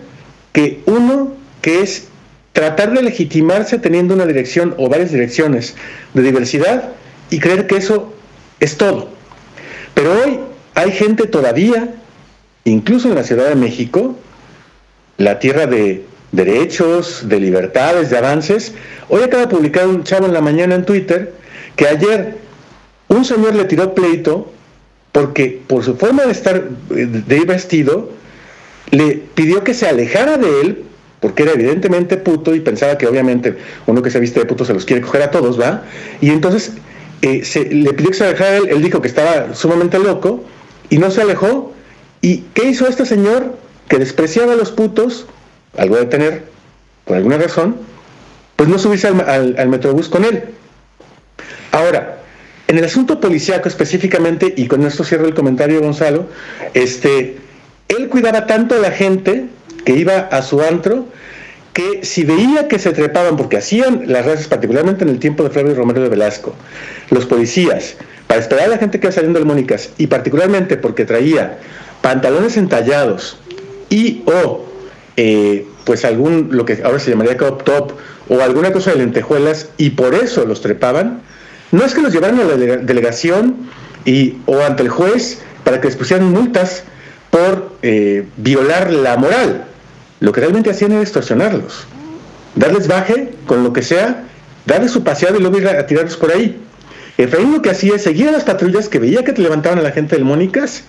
[0.53, 2.09] que uno que es
[2.53, 5.75] tratar de legitimarse teniendo una dirección o varias direcciones
[6.13, 6.91] de diversidad
[7.31, 8.13] y creer que eso
[8.61, 9.09] es todo.
[9.95, 10.41] Pero hoy
[10.75, 11.95] hay gente todavía,
[12.65, 14.17] incluso en la Ciudad de México,
[15.17, 18.73] la tierra de derechos, de libertades, de avances.
[19.09, 21.35] Hoy acaba de publicar un chavo en la mañana en Twitter
[21.77, 22.37] que ayer
[23.09, 24.53] un señor le tiró pleito
[25.13, 28.11] porque por su forma de estar, de ir vestido,
[28.91, 30.85] le pidió que se alejara de él,
[31.21, 34.75] porque era evidentemente puto y pensaba que obviamente uno que se viste de puto se
[34.75, 35.85] los quiere coger a todos, ¿va?
[36.21, 36.73] Y entonces
[37.21, 40.45] eh, le pidió que se alejara de él, él dijo que estaba sumamente loco
[40.89, 41.73] y no se alejó.
[42.23, 43.57] ¿Y qué hizo este señor
[43.89, 45.27] que despreciaba a los putos,
[45.77, 46.45] algo de tener,
[47.05, 47.77] por alguna razón,
[48.57, 50.45] pues no subirse al, al, al metrobús con él?
[51.73, 52.22] Ahora,
[52.69, 56.27] en el asunto policiaco específicamente, y con esto cierro el comentario Gonzalo,
[56.75, 57.37] este,
[57.89, 59.47] él cuidaba tanto a la gente
[59.85, 61.07] que iba a su antro,
[61.73, 65.51] que si veía que se trepaban, porque hacían las razas, particularmente en el tiempo de
[65.51, 66.55] Flavio Romero de Velasco,
[67.11, 67.97] los policías,
[68.27, 71.59] para esperar a la gente que iba saliendo del Mónicas, y particularmente porque traía
[72.01, 73.39] pantalones entallados
[73.89, 74.65] y o
[75.17, 77.93] eh, pues algún, lo que ahora se llamaría crop top,
[78.29, 81.23] o alguna cosa de lentejuelas, y por eso los trepaban,
[81.73, 83.57] no es que los llevaran a la delegación
[84.05, 86.85] y, o ante el juez para que les pusieran multas
[87.31, 89.65] por eh, violar la moral.
[90.21, 91.87] Lo que realmente hacían era extorsionarlos.
[92.55, 94.25] Darles baje con lo que sea,
[94.67, 96.61] darles su paseado y luego ir a, tirarlos por ahí.
[97.17, 99.83] Efraín lo que hacía es seguir a las patrullas que veía que te levantaban a
[99.83, 100.85] la gente del Mónicas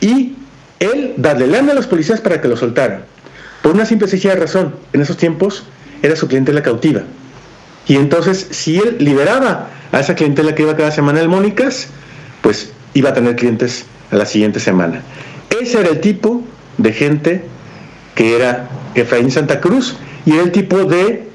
[0.00, 0.34] y
[0.80, 3.04] él darle lana a los policías para que lo soltaran.
[3.62, 5.64] Por una simple sencilla razón, en esos tiempos
[6.02, 7.02] era su cliente la cautiva.
[7.86, 11.88] Y entonces, si él liberaba a esa clientela que iba cada semana al Mónicas,
[12.40, 15.02] pues iba a tener clientes a la siguiente semana.
[15.60, 16.42] Ese era el tipo
[16.78, 17.44] de gente
[18.14, 21.28] que era Efraín Santa Cruz y era el tipo de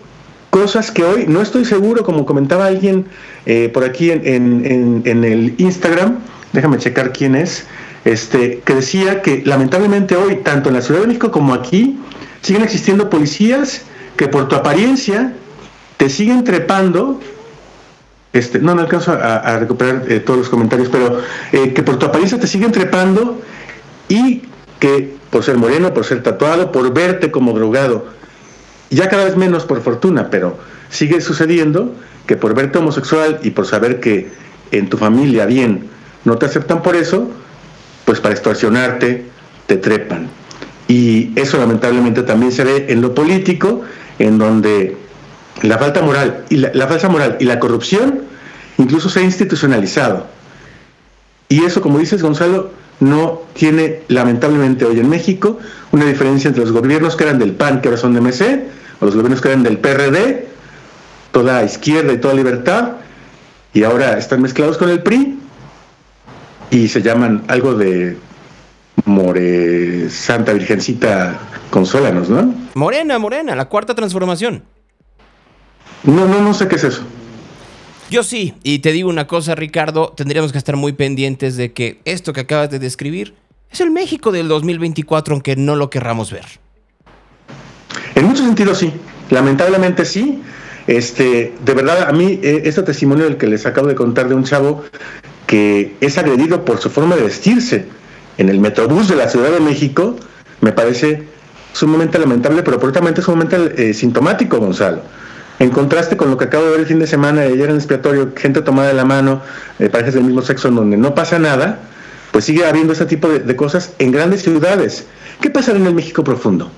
[0.50, 3.06] cosas que hoy no estoy seguro, como comentaba alguien
[3.46, 6.20] eh, por aquí en, en, el Instagram,
[6.54, 7.66] déjame checar quién es,
[8.06, 12.00] este, que decía que lamentablemente hoy, tanto en la Ciudad de México como aquí,
[12.42, 13.82] siguen existiendo policías
[14.16, 15.34] que por tu apariencia
[15.98, 17.20] te siguen trepando
[18.34, 22.06] este, no, no alcanzo a, recuperar eh, todos los comentarios, pero eh, que por tu
[22.06, 23.42] apariencia te siguen trepando
[24.10, 24.44] y
[24.80, 28.06] que por ser moreno, por ser tatuado, por verte como drogado,
[28.90, 30.58] ya cada vez menos por fortuna, pero
[30.90, 31.94] sigue sucediendo
[32.28, 34.30] que por verte homosexual y por saber que
[34.72, 35.90] en tu familia bien
[36.24, 37.30] no te aceptan por eso,
[38.06, 39.26] pues para extorsionarte
[39.66, 40.30] te trepan.
[40.88, 43.82] Y eso lamentablemente también se ve en lo político,
[44.20, 44.96] en donde
[45.62, 48.24] la falta moral y la, falsa moral y la corrupción
[48.78, 50.28] incluso se ha institucionalizado.
[51.50, 55.60] Y eso, como dices, Gonzalo, no tiene lamentablemente hoy en México
[55.92, 58.66] una diferencia entre los gobiernos que eran del PAN, que ahora son de MC,
[59.00, 60.48] o los gobiernos que eran del PRD,
[61.32, 62.94] toda izquierda y toda libertad,
[63.74, 65.40] y ahora están mezclados con el PRI
[66.72, 68.18] y se llaman algo de
[69.06, 71.40] More Santa Virgencita
[71.70, 72.54] Consólanos, ¿no?
[72.74, 74.64] Morena, Morena, la cuarta transformación.
[76.08, 77.02] No, no, no sé qué es eso.
[78.10, 82.00] Yo sí, y te digo una cosa, Ricardo, tendríamos que estar muy pendientes de que
[82.06, 83.34] esto que acabas de describir
[83.70, 86.46] es el México del 2024, aunque no lo querramos ver.
[88.16, 88.94] En muchos sentidos sí,
[89.30, 90.42] lamentablemente sí.
[90.88, 94.36] Este, de verdad, a mí eh, este testimonio del que les acabo de contar de
[94.36, 94.86] un chavo
[95.46, 97.86] que es agredido por su forma de vestirse
[98.38, 100.16] en el metrobús de la Ciudad de México,
[100.62, 101.24] me parece
[101.74, 105.02] sumamente lamentable, pero por sumamente eh, sintomático, Gonzalo
[105.60, 107.72] en contraste con lo que acabo de ver el fin de semana de ayer en
[107.72, 109.42] el expiatorio, gente tomada de la mano,
[109.80, 111.80] eh, parejas del mismo sexo en donde no pasa nada,
[112.32, 115.08] pues sigue habiendo este tipo de, cosas en grandes ciudades.
[115.42, 116.72] ¿Qué pasa en el México profundo?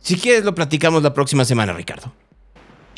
[0.00, 2.12] Si quieres, lo platicamos la próxima semana, Ricardo.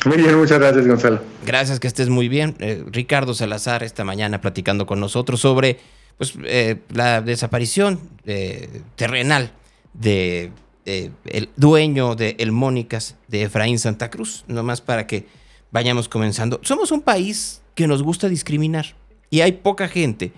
[0.05, 1.19] Muy bien, muchas gracias, Gonzalo.
[1.45, 2.55] Gracias, que estés muy bien.
[2.59, 5.79] Eh, Ricardo Salazar esta mañana platicando con nosotros sobre
[6.17, 9.51] pues, eh, la desaparición eh, terrenal
[9.93, 10.51] de
[10.85, 15.27] el dueño de El Mónicas de Efraín Santa Cruz, nomás para que
[15.71, 16.59] vayamos comenzando.
[16.63, 18.95] Somos un país que nos gusta discriminar
[19.29, 20.33] y hay poca gente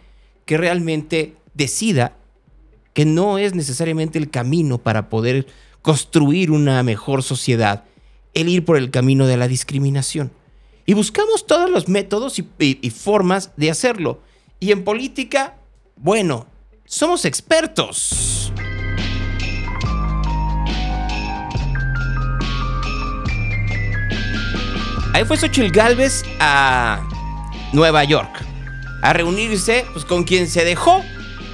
[0.45, 2.15] que realmente decida
[2.93, 5.47] que no es necesariamente el camino para poder
[5.81, 7.83] construir una mejor sociedad
[8.33, 10.31] el ir por el camino de la discriminación.
[10.85, 14.21] Y buscamos todos los métodos y, formas de hacerlo.
[14.59, 15.55] Y en política,
[15.95, 16.47] bueno,
[16.85, 18.32] somos expertos.
[25.13, 26.99] Ahí fue Xochitl Galvez a
[27.71, 28.43] Nueva York
[29.03, 31.03] a reunirse pues, con quien se dejó,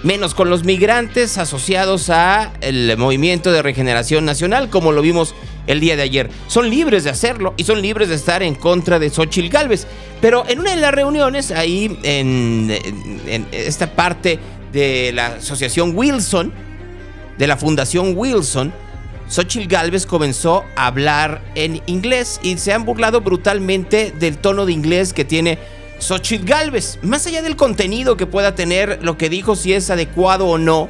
[0.04, 5.36] menos con los migrantes asociados a el movimiento de regeneración nacional, como lo vimos
[5.68, 6.30] el día de ayer.
[6.48, 9.88] Son libres de hacerlo y son libres de estar en contra de Xochitl Galvez.
[10.22, 12.72] Pero en una de las reuniones, ahí en,
[13.52, 14.40] esta parte
[14.72, 16.54] de la asociación Wilson,
[17.38, 18.72] de la Fundación Wilson,
[19.30, 24.74] Xochitl Galvez comenzó a hablar en inglés y se han burlado brutalmente del tono de
[24.74, 25.60] inglés que tiene
[26.00, 26.98] Xochitl Galvez.
[27.04, 30.90] Más allá del contenido que pueda tener, lo que dijo, si es adecuado o no,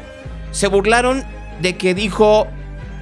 [0.51, 1.25] se burlaron
[1.61, 2.47] de que dijo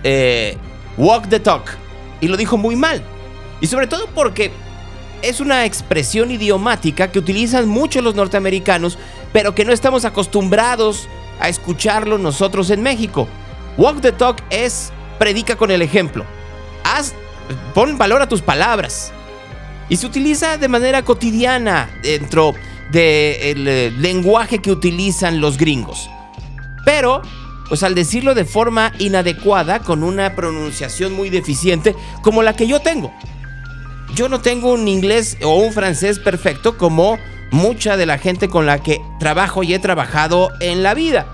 [0.03, 0.57] eh,
[0.97, 1.77] walk the talk.
[2.19, 3.03] Y lo dijo muy mal.
[3.61, 4.51] Y sobre todo porque
[5.21, 8.97] es una expresión idiomática que utilizan mucho los norteamericanos,
[9.33, 11.07] pero que no estamos acostumbrados
[11.39, 13.27] a escucharlo nosotros en México.
[13.77, 16.25] Walk the talk es predica con el ejemplo.
[16.83, 17.13] Haz,
[17.73, 19.11] pon valor a tus palabras.
[19.89, 22.53] Y se utiliza de manera cotidiana dentro
[22.91, 26.09] del eh, lenguaje que utilizan los gringos.
[26.85, 27.21] Pero
[27.67, 32.79] pues al decirlo de forma inadecuada, con una pronunciación muy deficiente, como la que yo
[32.79, 33.13] tengo.
[34.15, 37.17] Yo no tengo un inglés o un francés perfecto como
[37.51, 41.27] mucha de la gente con la que trabajo y he trabajado en la vida.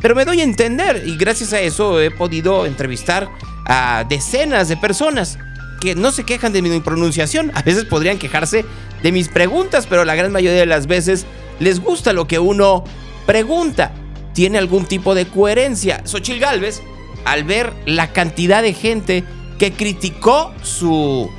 [0.00, 3.28] Pero me doy a entender y gracias a eso he podido entrevistar
[3.64, 5.38] a decenas de personas
[5.80, 7.50] que no se quejan de mi pronunciación.
[7.54, 8.64] A veces podrían quejarse
[9.02, 11.26] de mis preguntas, pero la gran mayoría de las veces
[11.60, 12.84] les gusta lo que uno
[13.26, 13.92] pregunta
[14.34, 16.02] tiene algún tipo de coherencia.
[16.04, 16.82] Xochil Gálvez,
[17.24, 19.24] al ver la cantidad de gente
[19.58, 21.30] que criticó su,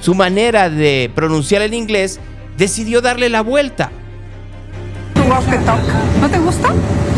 [0.00, 2.18] su manera de pronunciar el inglés,
[2.56, 3.92] decidió darle la vuelta.
[5.28, 6.68] ¿No te gusta?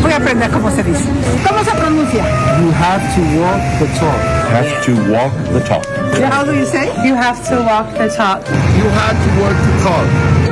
[0.01, 1.05] Voy a aprender cómo se dice.
[1.47, 2.23] ¿Cómo se pronuncia?
[2.59, 4.19] You have to walk the talk.
[4.43, 5.85] You have to walk the talk.
[6.31, 6.89] How do you say?
[7.05, 8.41] You have to walk the talk.
[8.77, 10.07] You have to walk the talk.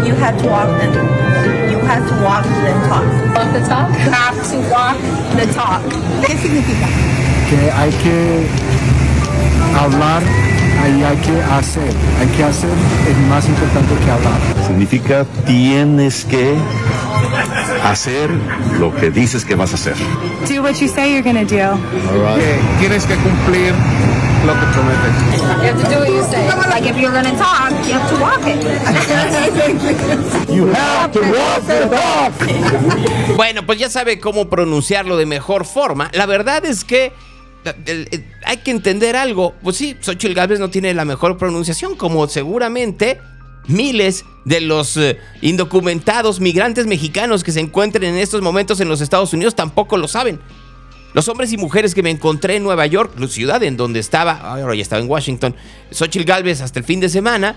[0.05, 0.87] You have to walk the
[1.71, 3.05] You have to walk the talk.
[3.33, 3.89] Walk the talk?
[3.89, 4.97] You have to walk
[5.35, 5.81] the talk.
[6.25, 6.87] ¿Qué significa?
[7.49, 8.47] Que hay que
[9.75, 10.21] hablar
[10.95, 11.89] y hay que hacer.
[12.19, 12.69] Hay que hacer
[13.09, 14.39] es más importante que hablar.
[14.65, 16.55] Significa tienes que
[17.83, 18.29] hacer
[18.79, 19.95] lo que dices que vas a hacer.
[20.47, 21.57] Do what you say you're gonna do.
[21.57, 22.79] All right.
[22.79, 23.73] tienes que cumplir
[24.45, 25.13] lo que prometes.
[25.37, 26.47] You have to do what you say.
[26.69, 28.63] Like if you're gonna talk, you have to walk it.
[30.49, 33.35] you have to walk the talk.
[33.35, 36.09] Bueno, pues ya sabe cómo pronunciarlo de mejor forma.
[36.13, 37.11] La verdad es que
[38.45, 39.53] hay que entender algo.
[39.63, 43.19] Pues sí, Xochitl Gálvez no tiene la mejor pronunciación, como seguramente
[43.67, 49.01] miles de los eh, indocumentados migrantes mexicanos que se encuentren en estos momentos en los
[49.01, 50.39] Estados Unidos tampoco lo saben.
[51.13, 54.33] Los hombres y mujeres que me encontré en Nueva York, la ciudad en donde estaba,
[54.33, 55.55] ahora ya estaba en Washington,
[55.91, 57.55] Xochitl Galvez hasta el fin de semana,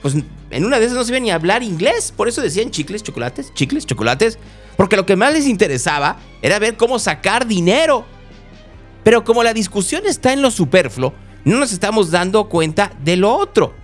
[0.00, 0.16] pues
[0.50, 3.86] en una de esas no se ni hablar inglés, por eso decían chicles, chocolates, chicles,
[3.86, 4.38] chocolates,
[4.76, 8.04] porque lo que más les interesaba era ver cómo sacar dinero.
[9.04, 11.12] Pero como la discusión está en lo superfluo,
[11.44, 13.81] no nos estamos dando cuenta de lo otro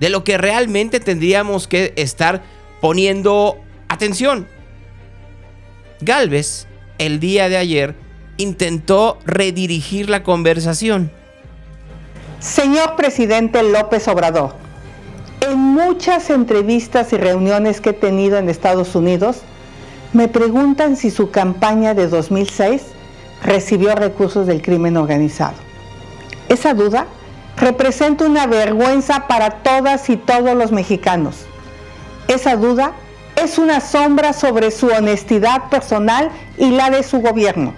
[0.00, 2.42] de lo que realmente tendríamos que estar
[2.80, 4.46] poniendo atención.
[6.00, 6.66] Galvez,
[6.98, 7.94] el día de ayer,
[8.36, 11.10] intentó redirigir la conversación.
[12.40, 14.54] Señor presidente López Obrador,
[15.40, 19.38] en muchas entrevistas y reuniones que he tenido en Estados Unidos,
[20.12, 22.82] me preguntan si su campaña de 2006
[23.42, 25.56] recibió recursos del crimen organizado.
[26.48, 27.06] Esa duda
[27.60, 31.46] representa una vergüenza para todas y todos los mexicanos.
[32.28, 32.92] Esa duda
[33.36, 37.74] es una sombra sobre su honestidad personal y la de su gobierno.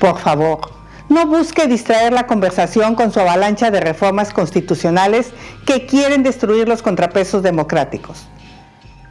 [0.00, 0.60] Por favor,
[1.08, 5.30] no busque distraer la conversación con su avalancha de reformas constitucionales
[5.66, 8.26] que quieren destruir los contrapesos democráticos.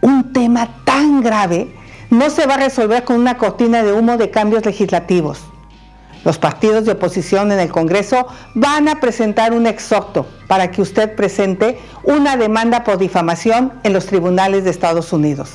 [0.02, 1.74] Un tema tan grave
[2.10, 5.42] no se va a resolver con una cortina de humo de cambios legislativos.
[6.28, 11.16] Los partidos de oposición en el Congreso van a presentar un exhorto para que usted
[11.16, 15.52] presente una demanda por difamación en los tribunales de Estados Unidos.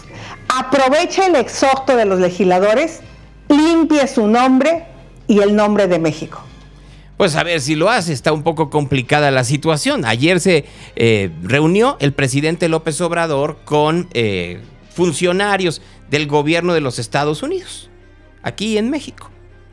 [0.48, 3.00] Aproveche el exhorto de los legisladores,
[3.50, 4.86] limpie su nombre
[5.28, 6.40] y el nombre de México.
[7.18, 10.06] Pues a ver si lo hace, está un poco complicada la situación.
[10.06, 10.64] Ayer se
[10.96, 17.90] eh, reunió el presidente López Obrador con eh, funcionarios del gobierno de los Estados Unidos,
[18.42, 19.28] aquí en México.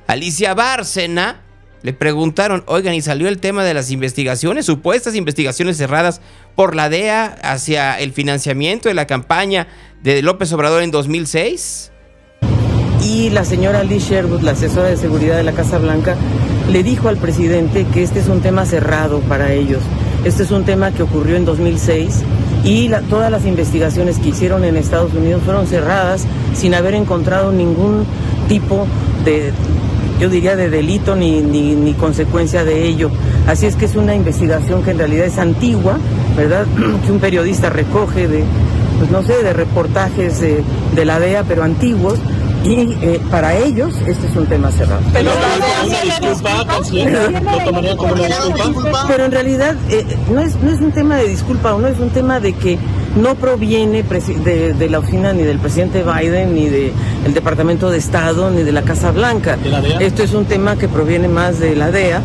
[0.10, 1.42] Alicia Bárcena
[1.84, 6.20] le preguntaron, oigan, ¿y salió el tema de las investigaciones, supuestas investigaciones cerradas
[6.56, 9.68] por la DEA hacia el financiamiento de la campaña
[10.02, 11.92] de López Obrador en 2006?
[13.04, 16.16] Y la señora Liz Sherwood, la asesora de seguridad de la Casa Blanca,
[16.72, 19.84] le dijo al presidente que este es un tema cerrado para ellos.
[20.26, 22.24] Este es un tema que ocurrió en 2006
[22.64, 28.06] y todas las investigaciones que hicieron en Estados Unidos fueron cerradas sin haber encontrado ningún
[28.48, 28.88] tipo
[29.24, 29.54] de,
[30.20, 33.10] yo diría, de delito ni, ni, consecuencia de ello.
[33.48, 35.98] Así es que es una investigación que en realidad es antigua,
[36.36, 36.66] ¿verdad?
[37.06, 38.44] que un periodista recoge de,
[39.00, 40.64] pues no sé, de reportajes de,
[40.96, 42.20] de la DEA, pero antiguos,
[42.64, 45.02] y eh, para ellos este es un tema cerrado.
[45.14, 45.32] Pero,
[49.08, 52.00] Pero en realidad eh, no, es, no es un tema de disculpa o no es
[52.00, 52.78] un tema de que
[53.16, 56.94] no proviene de, de, la oficina ni del presidente Biden, ni del
[57.34, 59.58] Departamento de Estado, ni de la Casa Blanca.
[60.00, 62.22] Esto es un tema que proviene más de la DEA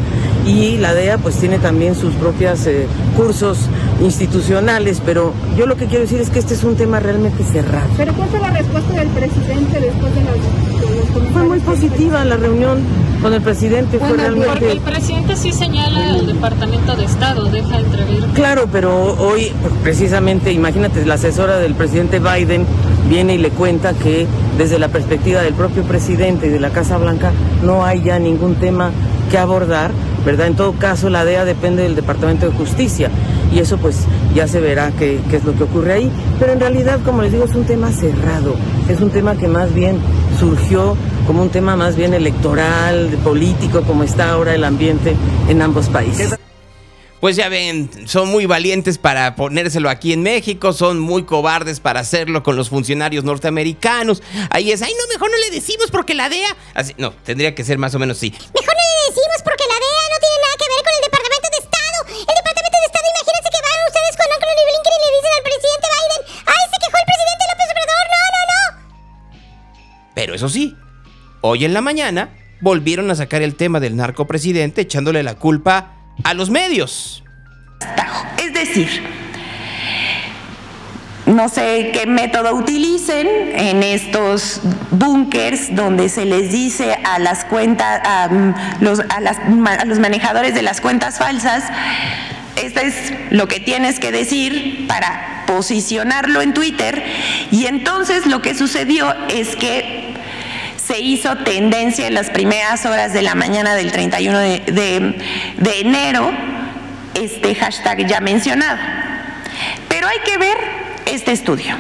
[0.47, 3.59] y la DEA pues tiene también sus propios eh, cursos
[4.03, 7.89] institucionales, pero yo lo que quiero decir es que este es un tema realmente cerrado.
[7.97, 12.81] ¿Pero cuál fue la respuesta del presidente después de la Fue muy positiva la reunión
[13.25, 14.49] con el presidente, fue realmente...
[14.51, 18.23] Porque el presidente sí señala al Departamento de Estado, deja entrever.
[18.35, 19.51] Claro, pero hoy
[19.83, 22.67] precisamente, imagínate, la asesora del presidente Biden
[23.09, 24.27] viene y le cuenta que
[24.59, 28.57] desde la perspectiva del propio presidente y de la Casa Blanca no hay ya ningún
[28.57, 28.91] tema
[29.31, 29.91] que abordar
[30.25, 30.47] ¿verdad?
[30.47, 33.11] En todo caso, la DEA depende del Departamento de Justicia
[33.55, 36.11] y eso pues ya se verá qué, qué, es lo que ocurre ahí.
[36.41, 38.55] Pero en realidad, como les digo, es un tema cerrado,
[38.89, 39.99] es un tema que más bien
[40.39, 40.97] surgió
[41.27, 45.15] como un tema más bien electoral, político, como está ahora el ambiente
[45.49, 46.39] en ambos países
[47.25, 52.01] pues ya ven, son muy valientes para ponérselo aquí en México, son muy cobardes para
[52.01, 54.23] hacerlo con los funcionarios norteamericanos.
[54.51, 56.55] Ahí es, ay, no, mejor no le decimos porque la DEA.
[56.75, 58.29] Así, no, tendría que ser más o menos así.
[58.29, 61.49] Mejor no le decimos porque la DEA no tiene nada que ver con el Departamento
[61.49, 61.99] de Estado.
[62.13, 65.45] El Departamento de Estado, imagínense que van ustedes con Anthony Blinken y le dicen al
[65.49, 68.63] presidente Biden, ay, se quejó el presidente López Obrador, no, no, no.
[70.13, 70.77] Pero eso sí,
[71.47, 72.31] hoy en la mañana
[72.63, 75.93] volvieron a sacar el tema del narcopresidente echándole la culpa
[76.23, 77.23] a los medios.
[78.39, 78.89] Es decir,
[81.27, 83.27] no sé qué método utilicen
[83.57, 88.31] en estos búnkers donde se les dice a las cuentas, a,
[88.81, 91.65] los, a los manejadores de las cuentas falsas,
[92.57, 97.05] esto es lo que tienes que decir para posicionarlo en Twitter.
[97.51, 100.15] Y entonces lo que sucedió es que
[100.87, 106.31] se hizo tendencia en las primeras horas de la mañana del 31 de, enero
[107.15, 108.79] este hashtag ya mencionado.
[109.89, 110.57] Pero hay que ver
[111.07, 111.77] este estudio.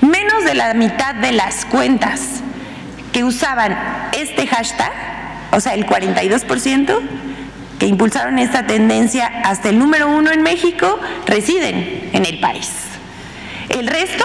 [0.00, 2.40] Menos de la mitad de las cuentas
[3.12, 3.78] que usaban
[4.12, 4.92] este hashtag,
[5.52, 7.00] o sea, el 42%,
[7.78, 12.91] que impulsaron esta tendencia hasta el número uno en México, residen en el país.
[13.68, 14.24] El resto,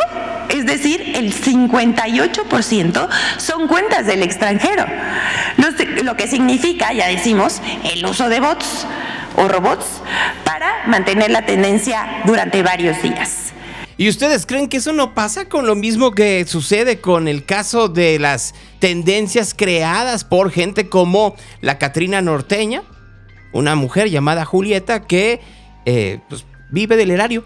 [0.49, 4.85] es decir, el 58% son cuentas del extranjero,
[6.03, 8.85] lo que significa, ya decimos, el uso de bots
[9.35, 10.01] o robots
[10.43, 13.53] para mantener la tendencia durante varios días.
[13.99, 17.87] ¿Y ustedes creen que eso no pasa con lo mismo que sucede con el caso
[17.87, 22.83] de las tendencias creadas por gente como la Catrina Norteña?
[23.53, 25.41] Una mujer llamada Julieta que
[25.85, 27.43] eh, pues, vive del erario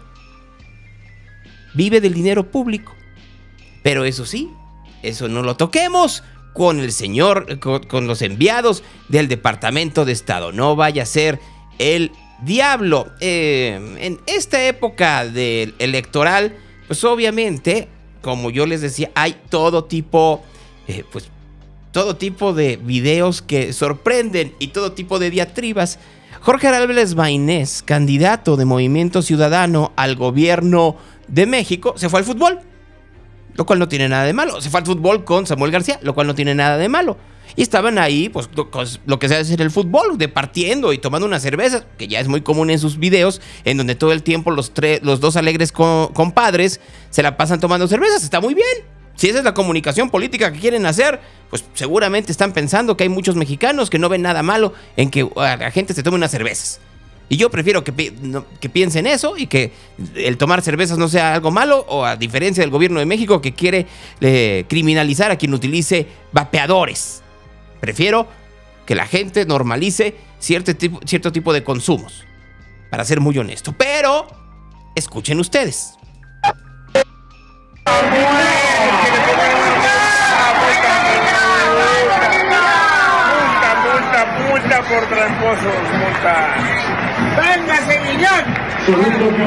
[1.74, 2.94] vive del dinero público.
[3.82, 4.50] Pero eso sí,
[5.02, 10.52] eso no lo toquemos con el señor, con, los enviados del Departamento de Estado.
[10.52, 11.40] No vaya a ser
[11.78, 12.12] el
[12.42, 13.12] diablo.
[13.20, 16.54] Eh, en esta época del electoral,
[16.86, 17.88] pues obviamente,
[18.20, 20.42] como yo les decía, hay todo tipo,
[20.86, 21.30] eh, pues
[21.90, 25.98] todo tipo de videos que sorprenden y todo tipo de diatribas.
[26.40, 30.96] Jorge Álvarez Bainés, candidato de Movimiento Ciudadano al gobierno
[31.28, 32.60] de México se fue al fútbol,
[33.54, 34.60] lo cual no tiene nada de malo.
[34.60, 37.16] Se fue al fútbol con Samuel García, lo cual no tiene nada de malo.
[37.54, 38.48] Y estaban ahí, pues,
[39.04, 42.40] lo que se hace el fútbol, departiendo y tomando una cerveza, que ya es muy
[42.40, 47.22] común en sus videos, en donde todo el tiempo los, los dos alegres compadres se
[47.22, 48.22] la pasan tomando cervezas.
[48.24, 48.66] Está muy bien.
[49.16, 51.20] Si esa es la comunicación política que quieren hacer,
[51.50, 55.28] pues seguramente están pensando que hay muchos mexicanos que no ven nada malo en que
[55.36, 56.80] la gente se tome unas cervezas.
[57.32, 57.94] Y yo prefiero que,
[58.60, 59.72] que, piensen eso y que
[60.16, 63.54] el tomar cervezas no sea algo malo, o a diferencia del gobierno de México que
[63.54, 63.86] quiere
[64.20, 67.22] eh, criminalizar a quien utilice vapeadores.
[67.80, 68.28] Prefiero
[68.84, 72.22] que la gente normalice cierto tipo, cierto tipo de consumos,
[72.90, 73.72] para ser muy honesto.
[73.78, 74.26] Pero,
[74.94, 75.94] escuchen ustedes.
[83.56, 86.91] Multa, multa, multa por tramposos, multa.
[87.36, 88.44] ¡Venga, Sevillán!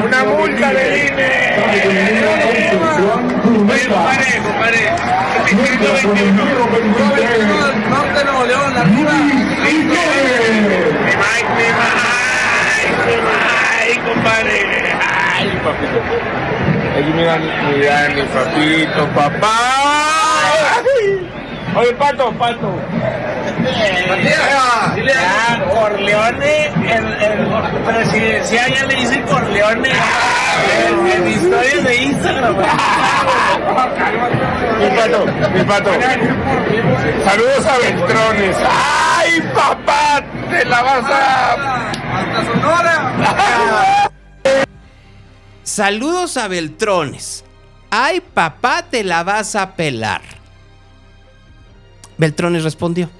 [0.04, 1.30] Una multa de INE.
[3.68, 4.82] Oye, compadre, compadre.
[5.44, 6.44] Distrito 21.
[7.90, 9.12] Norte Nuevo León, arriba.
[13.82, 14.58] Mike, compadre.
[15.36, 15.98] Ay, papito.
[17.06, 19.58] Mi papito, papá.
[21.76, 22.68] Oye, pato, pato.
[25.72, 27.46] Corleone, el, el
[27.84, 29.90] presidencial ya le dice Corleone
[30.88, 32.56] en, en historias de Instagram.
[34.78, 35.90] Mi pato, mi pato.
[37.24, 38.56] Saludos a Beltrones.
[39.18, 40.22] ¡Ay, papá!
[40.50, 41.90] ¡Te la vas a.
[41.90, 44.10] ¡Hasta Sonora!
[45.62, 47.44] Saludos a Beltrones.
[47.90, 50.22] Ay, papá, te la vas a pelar.
[52.18, 53.10] Beltrones respondió.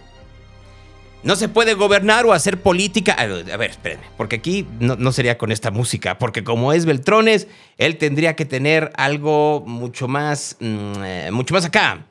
[1.27, 3.15] No se puede gobernar o hacer política.
[3.15, 7.49] A ver, espérenme, porque aquí no, sería con esta música, porque como es Beltrones,
[7.79, 12.07] él tendría que tener algo mucho más, mm, eh, mucho más acá.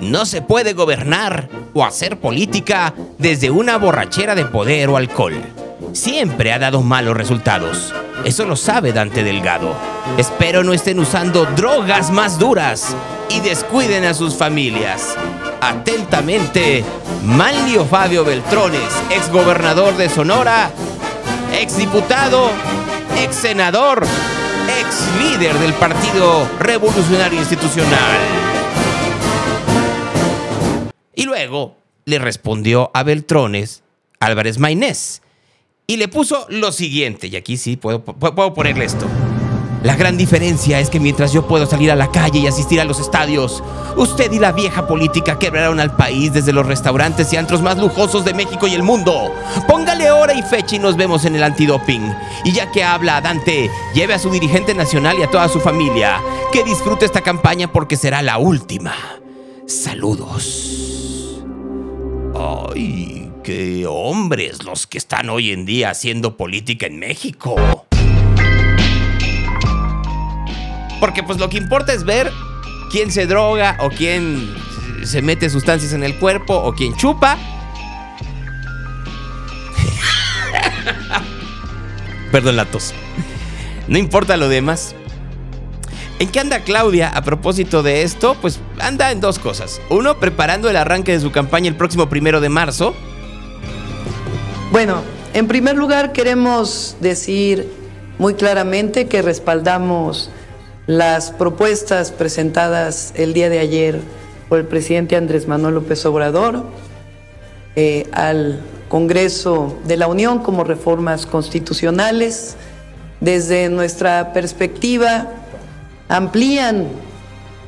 [0.00, 5.34] No se puede gobernar o hacer política desde una borrachera de poder o alcohol.
[5.92, 7.92] Siempre ha dado malos resultados.
[8.24, 9.76] Eso lo sabe Dante Delgado.
[10.16, 12.96] Espero no estén usando drogas más duras
[13.32, 15.16] y descuiden a sus familias.
[15.60, 16.84] Atentamente,
[17.24, 20.70] Manlio Fabio Beltrones, ex gobernador de Sonora,
[21.58, 22.50] ex diputado,
[23.18, 24.04] ex senador,
[24.80, 28.18] ex líder del Partido Revolucionario Institucional.
[31.14, 33.82] Y luego le respondió a Beltrones
[34.20, 35.22] Álvarez Maynés
[35.86, 39.06] y le puso lo siguiente, y aquí sí puedo, puedo ponerle esto.
[39.82, 42.84] La gran diferencia es que mientras yo puedo salir a la calle y asistir a
[42.84, 43.64] los estadios,
[43.96, 48.24] usted y la vieja política quebraron al país desde los restaurantes y antros más lujosos
[48.24, 49.32] de México y el mundo.
[49.66, 52.14] Póngale hora y fecha y nos vemos en el antidoping.
[52.44, 56.20] Y ya que habla Dante, lleve a su dirigente nacional y a toda su familia.
[56.52, 58.94] Que disfrute esta campaña porque será la última.
[59.66, 61.42] Saludos.
[62.36, 63.32] ¡Ay!
[63.42, 67.56] ¡Qué hombres los que están hoy en día haciendo política en México!
[71.02, 72.32] Porque pues lo que importa es ver
[72.92, 74.54] quién se droga o quién
[75.02, 77.36] se mete sustancias en el cuerpo o quién chupa.
[82.30, 82.94] Perdón la tos.
[83.88, 84.94] No importa lo demás.
[86.20, 88.36] ¿En qué anda Claudia a propósito de esto?
[88.40, 89.80] Pues anda en dos cosas.
[89.90, 92.94] Uno, preparando el arranque de su campaña el próximo primero de marzo.
[94.70, 95.02] Bueno,
[95.34, 97.68] en primer lugar queremos decir
[98.18, 100.30] muy claramente que respaldamos
[100.86, 104.00] las propuestas presentadas el día de ayer
[104.48, 106.64] por el presidente Andrés Manuel López Obrador
[107.76, 112.56] eh, al Congreso de la Unión como reformas constitucionales.
[113.20, 115.28] Desde nuestra perspectiva,
[116.08, 116.88] amplían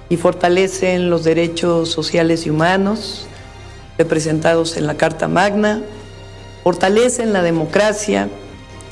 [0.08, 3.26] y fortalecen los derechos sociales y humanos
[3.96, 5.80] representados en la Carta Magna,
[6.64, 8.28] fortalecen la democracia,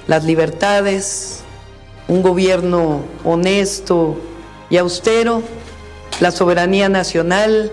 [0.07, 1.42] las libertades,
[2.09, 4.17] un gobierno honesto
[4.71, 5.43] y austero,
[6.21, 7.73] la soberanía nacional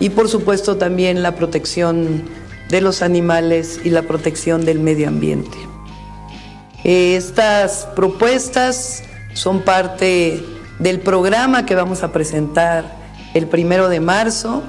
[0.00, 2.24] y por supuesto también la protección
[2.68, 5.58] de los animales y la protección del medio ambiente.
[6.84, 9.04] Estas propuestas
[9.34, 10.42] son parte
[10.78, 12.84] del programa que vamos a presentar
[13.34, 14.62] el primero de marzo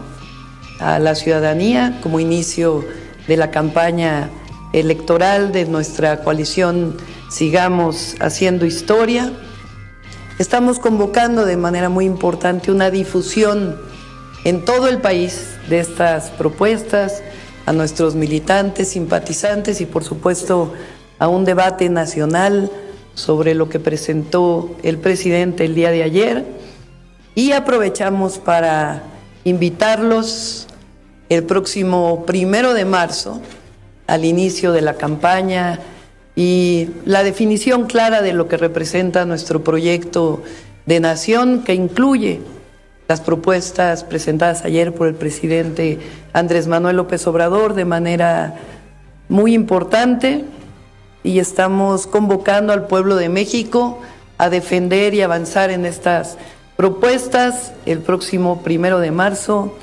[0.79, 2.85] a la ciudadanía como inicio
[3.27, 4.29] de la campaña
[4.73, 6.97] electoral de nuestra coalición
[7.33, 9.33] Sigamos Haciendo Historia.
[10.37, 13.75] Estamos convocando de manera muy importante una difusión
[14.43, 17.23] en todo el país de estas propuestas
[17.65, 20.73] a nuestros militantes, simpatizantes y por supuesto
[21.17, 22.69] a un debate nacional
[23.15, 26.45] sobre lo que presentó el presidente el día de ayer
[27.33, 29.05] y aprovechamos para
[29.43, 30.67] invitarlos
[31.29, 33.41] el próximo primero de marzo
[34.05, 35.79] al inicio de la campaña
[36.35, 40.41] y la definición clara de lo que representa nuestro proyecto
[40.85, 42.41] de nación que incluye
[43.07, 45.99] las propuestas presentadas ayer por el presidente
[46.31, 48.55] Andrés Manuel López Obrador de manera
[49.29, 50.45] muy importante
[51.23, 53.99] y estamos convocando al pueblo de México
[54.37, 56.37] a defender y avanzar en estas
[56.75, 59.75] propuestas el próximo primero de marzo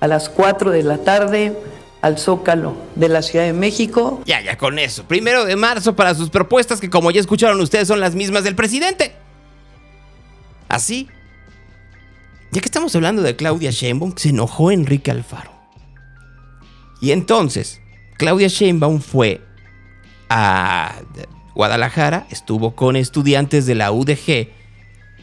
[0.00, 1.56] a las 4 de la tarde
[2.04, 4.22] al Zócalo de la Ciudad de México.
[4.26, 5.04] Ya, ya con eso.
[5.04, 8.54] Primero de marzo para sus propuestas que como ya escucharon ustedes son las mismas del
[8.54, 9.14] presidente.
[10.68, 11.08] Así.
[12.52, 15.50] Ya que estamos hablando de Claudia Sheinbaum, se enojó Enrique Alfaro.
[17.00, 17.80] Y entonces,
[18.18, 19.40] Claudia Sheinbaum fue
[20.28, 20.96] a
[21.54, 24.50] Guadalajara, estuvo con estudiantes de la UDG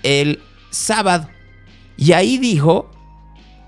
[0.01, 1.29] el sábado.
[1.95, 2.89] Y ahí dijo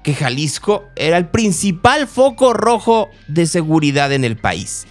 [0.03, 4.85] que Jalisco era el principal foco rojo de seguridad en el país.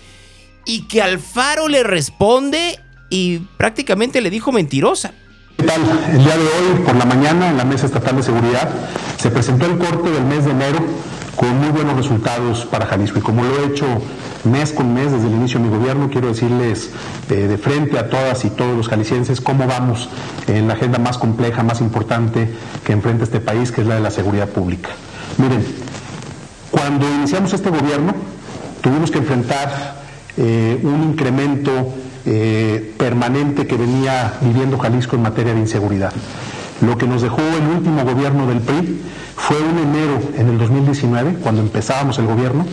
[0.64, 5.12] Y que Alfaro le responde y prácticamente le dijo mentirosa.
[5.58, 8.68] El día de hoy, por la mañana, en la Mesa Estatal de Seguridad,
[9.18, 10.80] se presentó el corte del mes de enero
[11.36, 13.18] con muy buenos resultados para Jalisco.
[13.18, 13.86] Y como lo he hecho
[14.44, 16.90] mes con mes desde el inicio de mi gobierno, quiero decirles
[17.30, 20.08] eh, de frente a todas y todos los jaliscienses cómo vamos
[20.46, 22.50] en la agenda más compleja, más importante
[22.84, 24.90] que enfrenta este país, que es la de la seguridad pública.
[25.38, 25.64] Miren,
[26.70, 28.14] cuando iniciamos este gobierno,
[28.80, 30.02] tuvimos que enfrentar
[30.36, 31.70] eh, un incremento
[32.24, 36.12] eh, permanente que venía viviendo Jalisco en materia de inseguridad.
[36.82, 39.00] Lo que nos dejó el último gobierno del PRI
[39.36, 42.66] fue un enero en el 2019, cuando empezábamos el gobierno,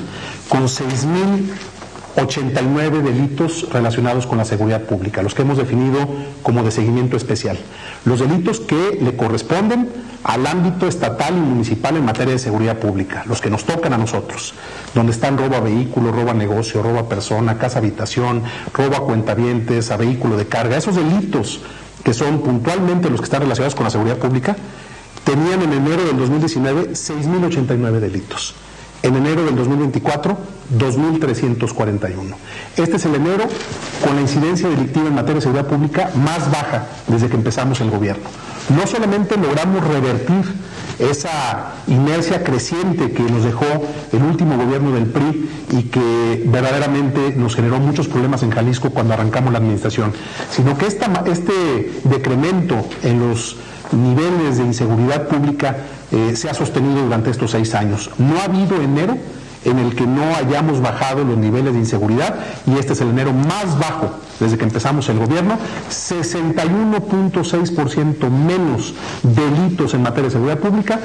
[0.47, 5.99] con 6.089 delitos relacionados con la seguridad pública, los que hemos definido
[6.41, 7.59] como de seguimiento especial.
[8.03, 9.87] Los delitos que le corresponden
[10.23, 13.99] al ámbito estatal y municipal en materia de seguridad pública, los que nos tocan a
[13.99, 14.55] nosotros,
[14.95, 18.41] donde están robo a vehículo, robo a negocio, robo a persona, casa habitación,
[18.73, 21.61] robo a cuentavientes, a vehículo de carga, esos delitos
[22.03, 24.55] que son puntualmente los que están relacionados con la seguridad pública,
[25.23, 28.55] tenían en enero del 2019 6.089 delitos.
[29.01, 30.37] En enero del 2024,
[30.77, 32.35] 2.341.
[32.77, 33.45] Este es el enero
[34.03, 37.89] con la incidencia delictiva en materia de seguridad pública más baja desde que empezamos el
[37.89, 38.23] gobierno.
[38.75, 40.43] No solamente logramos revertir
[40.99, 43.65] esa inercia creciente que nos dejó
[44.11, 49.13] el último gobierno del PRI y que verdaderamente nos generó muchos problemas en Jalisco cuando
[49.13, 50.13] arrancamos la administración,
[50.51, 53.55] sino que esta, este decremento en los
[53.93, 55.77] niveles de inseguridad pública
[56.11, 58.09] eh, se ha sostenido durante estos seis años.
[58.17, 59.17] No ha habido enero
[59.65, 62.35] en el que no hayamos bajado los niveles de inseguridad
[62.65, 65.57] y este es el enero más bajo desde que empezamos el gobierno,
[65.89, 70.99] 61.6% menos delitos en materia de seguridad pública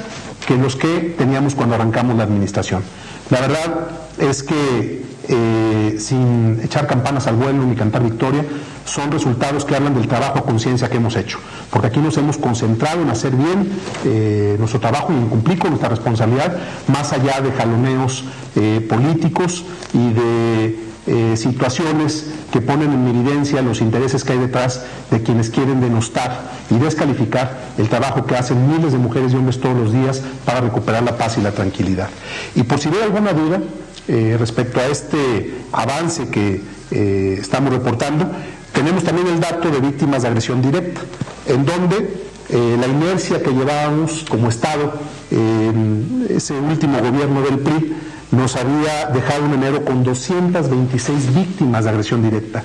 [0.46, 2.82] que los que teníamos cuando arrancamos la administración.
[3.30, 8.44] La verdad es que eh, sin echar campanas al vuelo ni cantar victoria,
[8.84, 11.38] son resultados que hablan del trabajo a conciencia que hemos hecho.
[11.70, 13.72] Porque aquí nos hemos concentrado en hacer bien
[14.04, 16.58] eh, nuestro trabajo y en cumplir con nuestra responsabilidad,
[16.88, 18.24] más allá de jaloneos
[18.56, 19.64] eh, políticos
[19.94, 20.83] y de
[21.36, 26.76] situaciones que ponen en evidencia los intereses que hay detrás de quienes quieren denostar y
[26.76, 31.02] descalificar el trabajo que hacen miles de mujeres y hombres todos los días para recuperar
[31.02, 32.08] la paz y la tranquilidad.
[32.54, 33.60] Y por si hay alguna duda,
[34.06, 38.26] eh, respecto a este avance que eh, estamos reportando.
[38.74, 41.00] Tenemos también el dato de víctimas de agresión directa,
[41.46, 42.12] en donde
[42.50, 44.92] eh, la inercia que llevábamos como Estado
[45.30, 47.96] en ese último gobierno del PRI
[48.36, 52.62] nos había dejado un enero con 226 víctimas de agresión directa.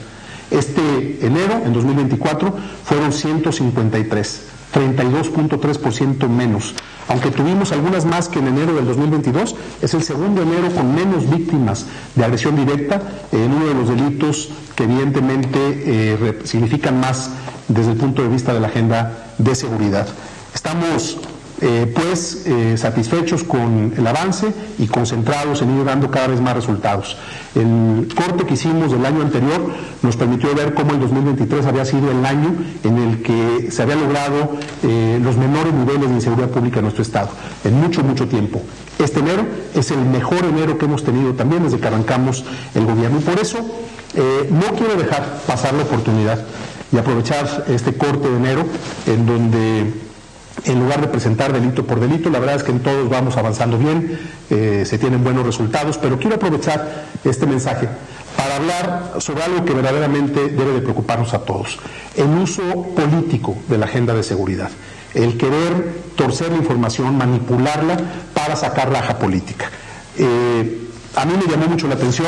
[0.51, 2.53] Este enero, en 2024,
[2.84, 4.41] fueron 153,
[4.74, 6.74] 32.3% menos.
[7.07, 11.30] Aunque tuvimos algunas más que en enero del 2022, es el segundo enero con menos
[11.30, 13.01] víctimas de agresión directa
[13.32, 17.32] en uno de los delitos que evidentemente eh, significan más
[17.67, 20.07] desde el punto de vista de la agenda de seguridad.
[20.53, 21.17] Estamos
[21.62, 26.55] eh, pues eh, satisfechos con el avance y concentrados en ir dando cada vez más
[26.55, 27.18] resultados.
[27.53, 29.70] El corte que hicimos del año anterior
[30.01, 32.55] nos permitió ver cómo el 2023 había sido el año
[32.86, 34.51] en el que se había logrado
[34.84, 37.30] eh, los menores niveles de inseguridad pública en nuestro Estado,
[37.66, 38.62] en mucho, mucho tiempo.
[38.97, 39.45] Este enero
[39.76, 43.60] es el mejor enero que hemos tenido también desde que arrancamos el gobierno por eso
[44.49, 46.43] no quiero dejar pasar la oportunidad
[46.91, 48.66] y aprovechar este corte de enero
[49.05, 50.09] en donde
[50.66, 52.30] en lugar de presentar delito por delito.
[52.30, 54.20] La verdad es que en todos vamos avanzando bien,
[54.50, 57.88] eh, se tienen buenos resultados, pero quiero aprovechar este mensaje
[58.36, 61.78] para hablar sobre algo que verdaderamente debe de preocuparnos a todos,
[62.16, 62.62] el uso
[62.95, 64.70] político de la agenda de seguridad,
[65.14, 67.97] el querer torcer la información, manipularla
[68.34, 69.70] para sacar raja política.
[70.18, 72.28] Eh, a mí me llamó mucho la atención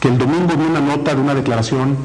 [0.00, 1.96] que el domingo vi una nota de una declaración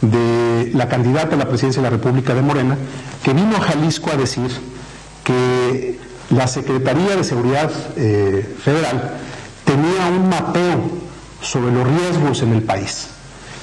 [0.00, 2.76] de la candidata a la presidencia de la República de Morena,
[3.22, 4.50] que vino a Jalisco a decir
[5.24, 5.98] que
[6.30, 9.14] la Secretaría de Seguridad eh, Federal
[9.64, 10.90] tenía un mapeo
[11.40, 13.08] sobre los riesgos en el país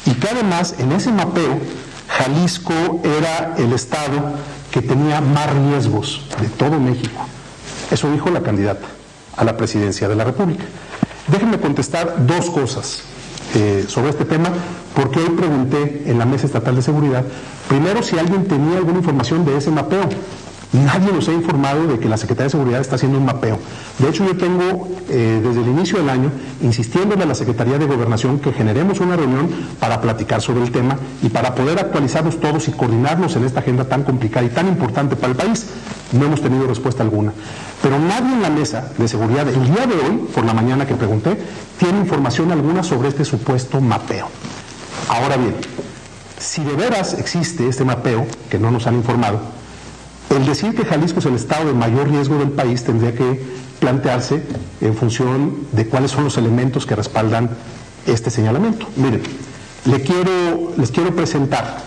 [0.05, 1.59] y que además en ese mapeo
[2.07, 4.33] Jalisco era el estado
[4.71, 7.25] que tenía más riesgos de todo México.
[7.89, 8.87] Eso dijo la candidata
[9.35, 10.63] a la presidencia de la República.
[11.27, 13.03] Déjenme contestar dos cosas
[13.53, 14.49] eh, sobre este tema,
[14.95, 17.23] porque hoy pregunté en la Mesa Estatal de Seguridad,
[17.67, 20.09] primero si alguien tenía alguna información de ese mapeo.
[20.73, 23.59] Nadie nos ha informado de que la Secretaría de Seguridad está haciendo un mapeo.
[23.99, 27.85] De hecho, yo tengo eh, desde el inicio del año insistiéndole a la Secretaría de
[27.85, 29.49] Gobernación que generemos una reunión
[29.81, 33.83] para platicar sobre el tema y para poder actualizarnos todos y coordinarnos en esta agenda
[33.83, 35.67] tan complicada y tan importante para el país.
[36.13, 37.33] No hemos tenido respuesta alguna.
[37.81, 40.95] Pero nadie en la mesa de seguridad, el día de hoy, por la mañana que
[40.95, 41.37] pregunté,
[41.79, 44.29] tiene información alguna sobre este supuesto mapeo.
[45.09, 45.55] Ahora bien,
[46.37, 49.39] si de veras existe este mapeo, que no nos han informado,
[50.31, 53.41] el decir que Jalisco es el estado de mayor riesgo del país tendría que
[53.79, 54.43] plantearse
[54.79, 57.49] en función de cuáles son los elementos que respaldan
[58.05, 58.87] este señalamiento.
[58.95, 59.21] Miren,
[59.85, 61.79] le quiero, les quiero presentar,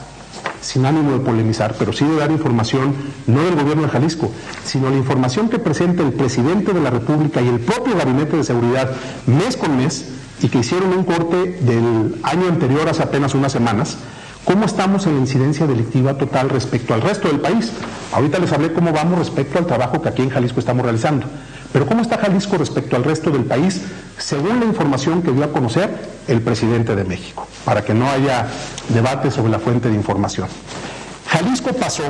[0.61, 2.95] sin ánimo de polemizar, pero sí de dar información,
[3.27, 4.31] no del gobierno de Jalisco,
[4.65, 8.45] sino la información que presenta el presidente de la República y el propio Gabinete de
[8.45, 8.91] Seguridad
[9.27, 10.07] mes con mes,
[10.43, 13.97] y que hicieron un corte del año anterior hace apenas unas semanas,
[14.45, 17.73] ¿Cómo estamos en la incidencia delictiva total respecto al resto del país?
[18.13, 21.27] Ahorita les hablé cómo vamos respecto al trabajo que aquí en Jalisco estamos realizando.
[21.73, 23.81] Pero ¿cómo está Jalisco respecto al resto del país
[24.19, 25.91] según la información que dio a conocer
[26.29, 27.49] el presidente de México?
[27.65, 28.47] Para que no haya
[28.91, 30.47] debate sobre la fuente de información.
[31.27, 32.03] Jalisco pasó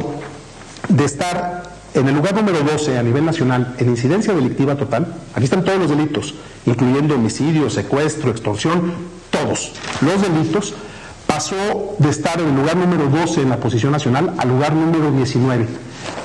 [0.89, 1.63] de estar
[1.95, 5.79] en el lugar número 12 a nivel nacional en incidencia delictiva total, aquí están todos
[5.79, 6.35] los delitos,
[6.67, 8.93] incluyendo homicidio, secuestro, extorsión,
[9.31, 10.75] todos los delitos,
[11.35, 15.11] pasó de estar en el lugar número 12 en la posición nacional al lugar número
[15.11, 15.67] 19.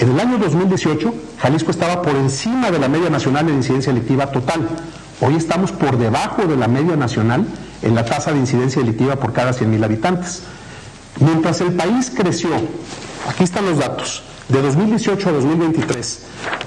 [0.02, 4.28] En el año 2018, Jalisco estaba por encima de la media nacional en incidencia delictiva
[4.28, 4.70] total.
[5.20, 7.44] Hoy estamos por debajo de la media nacional
[7.82, 10.44] en la tasa de incidencia delictiva por cada 100.000 habitantes.
[11.20, 12.52] Mientras el país creció,
[13.28, 16.20] aquí están los datos, de 2018 a 2023,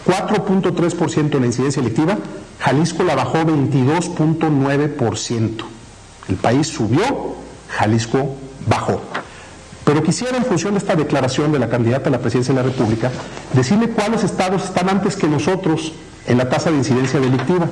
[0.04, 2.18] 4.3% en la incidencia delictiva,
[2.58, 5.64] Jalisco la bajó 22.9%.
[6.28, 7.41] El país subió
[7.76, 9.00] Jalisco bajó.
[9.84, 12.68] Pero quisiera, en función de esta declaración de la candidata a la presidencia de la
[12.68, 13.10] República,
[13.52, 15.92] decirle cuáles estados están antes que nosotros
[16.26, 17.68] en la tasa de incidencia delictiva.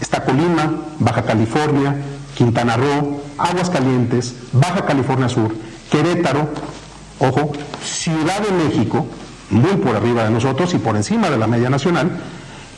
[0.00, 1.96] Está Colima, Baja California,
[2.36, 5.54] Quintana Roo, Aguascalientes, Baja California Sur,
[5.90, 6.48] Querétaro,
[7.18, 7.52] ojo,
[7.84, 9.06] Ciudad de México,
[9.50, 12.10] muy por arriba de nosotros y por encima de la media nacional,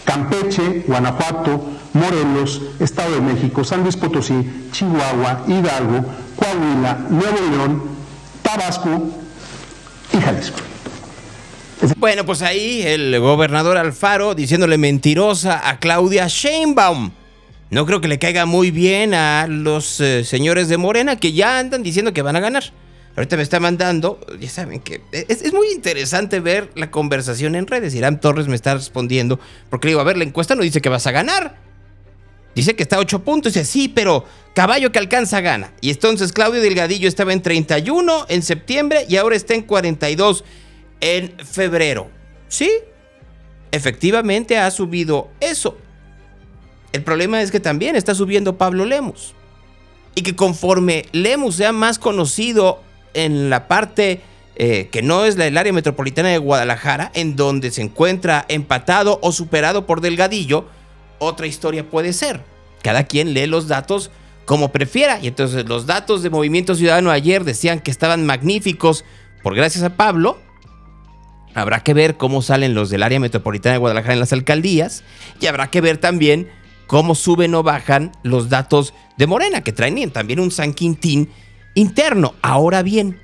[0.05, 4.35] Campeche, Guanajuato, Morelos, Estado de México, San Luis Potosí,
[4.73, 6.05] Chihuahua, Hidalgo,
[6.37, 7.83] Coahuila, Nuevo León,
[8.43, 9.11] Tabasco
[10.13, 10.59] y Jalisco.
[11.97, 17.11] Bueno, pues ahí el gobernador Alfaro diciéndole mentirosa a Claudia Sheinbaum.
[17.71, 21.59] No creo que le caiga muy bien a los eh, señores de Morena que ya
[21.59, 22.65] andan diciendo que van a ganar.
[23.17, 27.95] Ahorita me está mandando, ya saben que es, muy interesante ver la conversación en redes.
[27.95, 29.39] Irán Torres me está respondiendo
[29.71, 31.57] porque le digo, a ver, la encuesta no dice que vas a ganar.
[32.57, 33.53] Dice que está a 8 puntos.
[33.53, 35.73] Dice, sí, pero caballo que alcanza gana.
[35.81, 40.45] Y entonces Claudio Delgadillo estaba en 31 en septiembre y ahora está en 42
[41.01, 42.11] en febrero.
[42.49, 42.71] Sí,
[43.71, 45.77] efectivamente ha subido eso.
[46.93, 49.35] El problema es que también está subiendo Pablo Lemus.
[50.15, 52.84] Y que conforme Lemus sea más conocido
[53.15, 54.21] en la parte
[54.57, 59.19] eh, que no es la del área metropolitana de Guadalajara, en donde se encuentra empatado
[59.23, 60.67] o superado por Delgadillo,
[61.19, 62.43] otra historia puede ser.
[62.83, 64.11] Cada quien lee los datos
[64.45, 65.19] como prefiera.
[65.21, 69.05] Y entonces los datos de Movimiento Ciudadano ayer decían que estaban magníficos
[69.43, 70.39] por gracias a Pablo.
[71.55, 75.03] Habrá que ver cómo salen los del área metropolitana de Guadalajara en las alcaldías.
[75.41, 76.49] Y habrá que ver también
[76.87, 81.31] cómo suben o bajan los datos de Morena, que traen también un San Quintín
[81.75, 82.35] interno.
[82.43, 83.21] Ahora bien,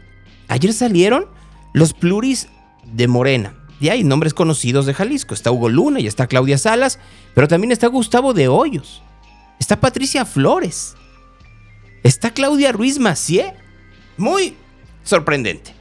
[0.49, 1.27] ayer salieron
[1.73, 2.49] los pluris
[2.85, 3.55] de Morena.
[3.81, 5.33] Y hay nombres conocidos de Jalisco.
[5.35, 6.99] Está Hugo Luna y está Claudia Salas,
[7.35, 9.03] pero también está Gustavo de Hoyos.
[9.59, 10.95] Está Patricia Flores.
[12.03, 13.55] Está Claudia Ruiz Macié.
[14.19, 14.55] Muy
[15.03, 15.73] sorprendente.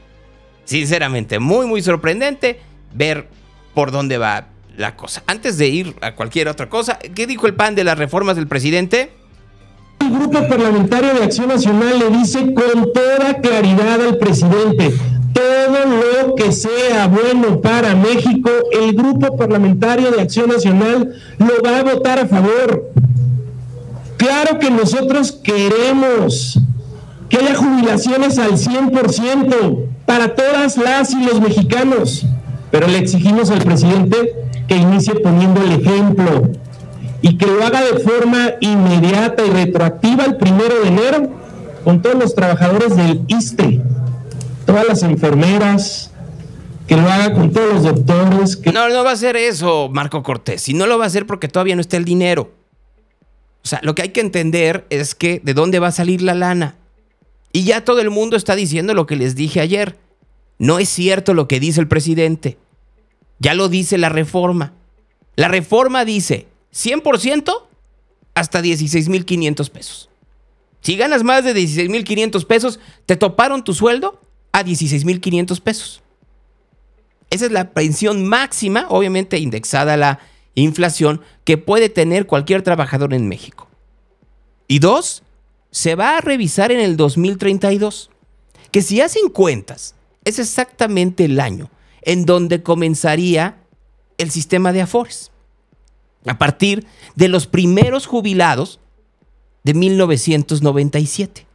[0.64, 2.60] Sinceramente, muy, muy sorprendente
[2.94, 3.28] ver
[3.74, 5.22] por dónde va la cosa.
[5.26, 8.46] Antes de ir a cualquier otra cosa, ¿qué dijo el PAN de las reformas del
[8.46, 9.12] presidente?
[10.00, 14.94] El Grupo Parlamentario de Acción Nacional le dice con toda claridad al presidente,
[15.34, 21.78] todo lo que sea bueno para México, el Grupo Parlamentario de Acción Nacional lo va
[21.78, 22.90] a votar a favor.
[24.16, 26.58] Claro que nosotros queremos
[27.28, 32.24] que haya jubilaciones al 100% para todas las y los mexicanos,
[32.70, 34.34] pero le exigimos al presidente
[34.66, 36.50] que inicie poniendo el ejemplo
[37.22, 41.30] y que lo haga de forma inmediata y retroactiva el primero de enero
[41.84, 43.80] con todos los trabajadores del ISTE,
[44.66, 46.10] todas las enfermeras,
[46.86, 48.56] que lo haga con todos los doctores.
[48.56, 48.72] Que...
[48.72, 50.68] No, no va a hacer eso, Marco Cortés.
[50.68, 52.50] Y no lo va a hacer porque todavía no está el dinero.
[53.62, 56.34] O sea, lo que hay que entender es que de dónde va a salir la
[56.34, 56.76] lana.
[57.52, 59.98] Y ya todo el mundo está diciendo lo que les dije ayer.
[60.58, 62.58] No es cierto lo que dice el presidente.
[63.38, 64.72] Ya lo dice la reforma.
[65.36, 67.52] La reforma dice 100%
[68.34, 70.08] hasta 16.500 pesos.
[70.80, 74.20] Si ganas más de 16.500 pesos, te toparon tu sueldo
[74.52, 76.02] a 16.500 pesos.
[77.28, 80.20] Esa es la pensión máxima, obviamente indexada a la
[80.54, 83.68] inflación, que puede tener cualquier trabajador en México.
[84.66, 85.22] Y dos,
[85.70, 88.10] se va a revisar en el 2032,
[88.72, 89.94] que si hacen cuentas,
[90.24, 91.70] es exactamente el año
[92.02, 93.58] en donde comenzaría
[94.18, 95.30] el sistema de Afores.
[96.26, 98.80] A partir de los primeros jubilados
[99.64, 101.46] de 1997.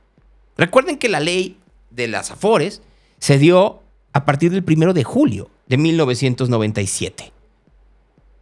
[0.58, 1.58] Recuerden que la ley
[1.92, 2.82] de las Afores
[3.20, 3.82] se dio
[4.14, 7.32] a partir del primero de julio de 1997.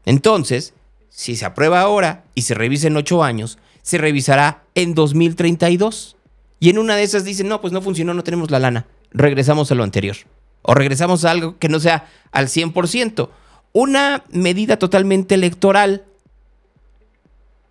[0.06, 0.74] Entonces,
[1.10, 6.16] si se aprueba ahora y se revisa en ocho años, se revisará en 2032.
[6.60, 8.88] Y en una de esas dicen, no, pues no funcionó, no tenemos la lana.
[9.12, 10.16] Regresamos a lo anterior.
[10.62, 13.30] O regresamos a algo que no sea al 100%.
[13.74, 16.06] Una medida totalmente electoral.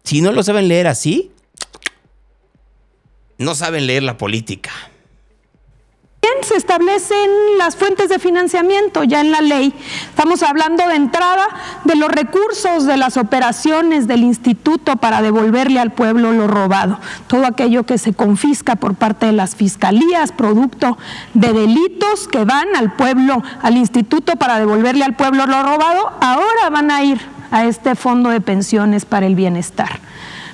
[0.05, 1.31] Si no lo saben leer así,
[3.39, 4.71] no saben leer la política.
[6.23, 9.75] Bien, se establecen las fuentes de financiamiento ya en la ley.
[10.09, 11.49] Estamos hablando de entrada
[11.83, 17.01] de los recursos de las operaciones del instituto para devolverle al pueblo lo robado.
[17.27, 20.97] Todo aquello que se confisca por parte de las fiscalías, producto
[21.35, 26.71] de delitos que van al pueblo, al instituto para devolverle al pueblo lo robado, ahora
[26.71, 27.21] van a ir
[27.53, 30.01] a este fondo de pensiones para el bienestar.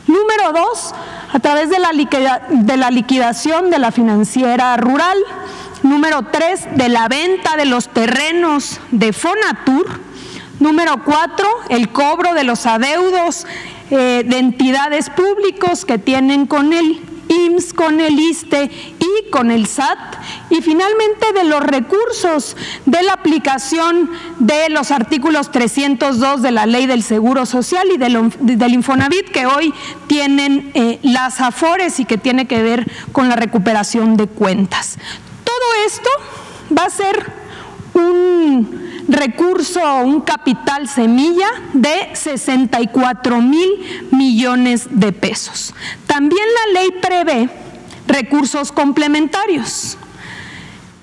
[0.07, 0.94] Número dos,
[1.32, 5.16] a través de la, liquidación de la financiera rural.
[5.82, 10.01] Número tres, de la venta de los terrenos de Fonatur.
[10.61, 13.46] Número cuatro, el cobro de los adeudos
[13.90, 17.01] eh, de entidades públicos que tienen con él
[17.74, 19.99] Con el ISTE y con el SAT,
[20.51, 24.11] y finalmente de los recursos de la aplicación
[24.41, 29.72] de los artículos 302 de la Ley del Seguro Social y del, Infonavit, que hoy
[30.09, 34.99] tienen eh, las AFORES y que tiene que ver con la recuperación de cuentas.
[35.45, 36.11] Todo esto
[36.76, 37.32] va a ser
[37.95, 43.69] un recurso, un capital semilla de 64 mil
[44.11, 45.75] millones de pesos.
[46.07, 47.49] También la ley prevé
[48.07, 49.99] recursos complementarios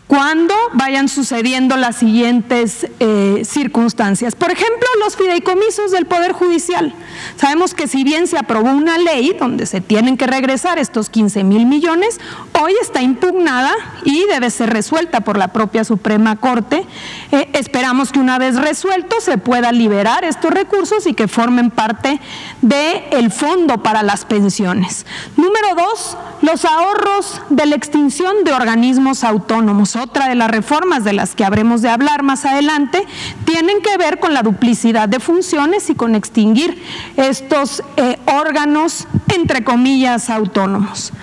[0.08, 4.36] cuando vayan sucediendo las siguientes eh, circunstancias.
[4.36, 6.94] Por ejemplo, los fideicomisos del Poder Judicial.
[7.38, 11.44] Sabemos que si bien se aprobó una ley donde se tienen que regresar estos 15
[11.44, 12.20] mil millones,
[12.62, 16.86] hoy está impugnada y debe ser resuelta por la propia Suprema Corte.
[17.32, 22.20] Eh, esperamos que una vez resuelto se pueda liberar estos recursos y que formen parte
[22.62, 25.06] del fondo para las pensiones.
[25.36, 31.14] Número dos, los ahorros de la extinción de organismos autónomos otra de las reformas de
[31.14, 33.06] las que habremos de hablar más adelante,
[33.46, 36.82] tienen que ver con la duplicidad de funciones y con extinguir
[37.18, 41.14] estos eh, órganos, entre comillas, autónomos.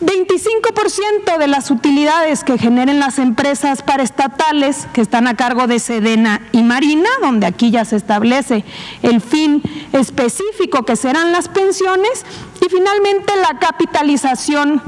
[0.00, 6.42] 25% de las utilidades que generen las empresas paraestatales que están a cargo de Sedena
[6.52, 8.64] y Marina, donde aquí ya se establece
[9.02, 9.62] el fin
[9.92, 12.26] específico que serán las pensiones,
[12.60, 14.82] y finalmente la capitalización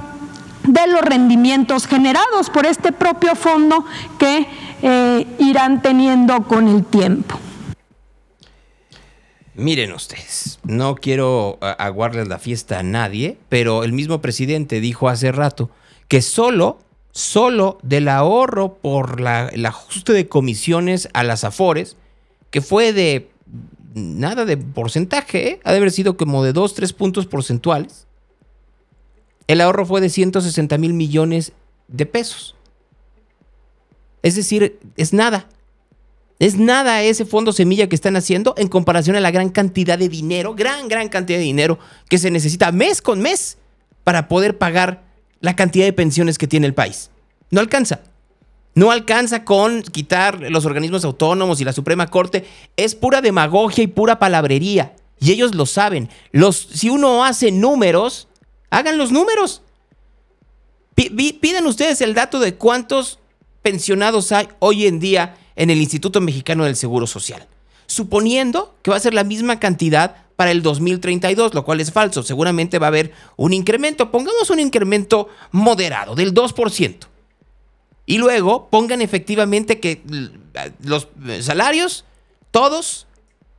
[0.69, 3.85] de los rendimientos generados por este propio fondo
[4.19, 4.47] que
[4.83, 7.39] eh, irán teniendo con el tiempo.
[9.55, 15.33] Miren ustedes, no quiero aguarles la fiesta a nadie, pero el mismo presidente dijo hace
[15.33, 15.69] rato
[16.07, 16.79] que solo,
[17.11, 19.21] solo del ahorro por
[19.53, 21.97] el ajuste de comisiones a las afores,
[22.51, 23.31] que fue de
[23.95, 25.61] nada de porcentaje, ¿eh?
[25.64, 28.07] ha de haber sido como de 2, 3 puntos porcentuales,
[29.49, 31.53] el ahorro fue de 160 mil millones
[31.89, 32.55] de pesos.
[34.23, 35.49] Es decir, es nada.
[36.39, 40.09] Es nada ese fondo semilla que están haciendo en comparación a la gran cantidad de
[40.09, 41.79] dinero, gran, gran cantidad de dinero
[42.09, 43.59] que se necesita mes con mes
[44.05, 45.03] para poder pagar
[45.41, 47.11] la cantidad de pensiones que tiene el país.
[47.51, 48.01] No alcanza.
[48.75, 52.45] No alcanza con quitar los organismos autónomos y la Suprema Corte.
[52.77, 54.95] Es pura demagogia y pura palabrería.
[55.19, 56.09] Y ellos lo saben.
[56.31, 58.29] Los, si uno hace números,
[58.71, 59.62] Hagan los números.
[60.95, 63.19] piden ustedes el dato de cuántos
[63.62, 67.47] pensionados hay hoy en día en el Instituto Mexicano del Seguro Social.
[67.87, 72.23] Suponiendo que va a ser la misma cantidad para el 2032, lo cual es falso.
[72.23, 74.12] Seguramente va a haber un incremento.
[74.12, 77.09] Pongamos un incremento moderado del 2%.
[78.07, 80.01] Y luego pongan efectivamente que
[80.85, 81.09] los
[81.41, 82.05] salarios,
[82.53, 83.08] todos,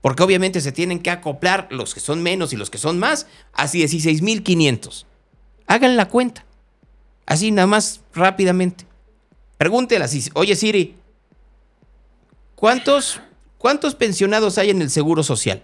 [0.02, 3.28] porque obviamente se tienen que acoplar los que son menos y los que son más,
[3.54, 5.06] a 16.500.
[5.68, 6.46] Hagan la cuenta.
[7.26, 8.86] Así nada más rápidamente.
[9.58, 10.96] Pregúntela así, oye Siri,
[12.56, 13.20] ¿cuántos,
[13.58, 15.62] ¿cuántos pensionados hay en el Seguro Social?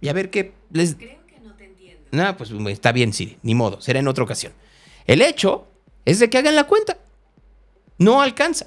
[0.00, 0.96] Y a ver qué les...
[0.96, 2.02] Creo que no te entiendo.
[2.10, 4.52] No, pues está bien Siri, ni modo, será en otra ocasión.
[5.06, 5.66] El hecho
[6.04, 6.98] es de que hagan la cuenta.
[7.98, 8.66] No alcanza.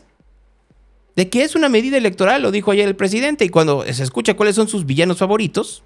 [1.18, 4.36] De que es una medida electoral, lo dijo ayer el presidente, y cuando se escucha
[4.36, 5.82] cuáles son sus villanos favoritos.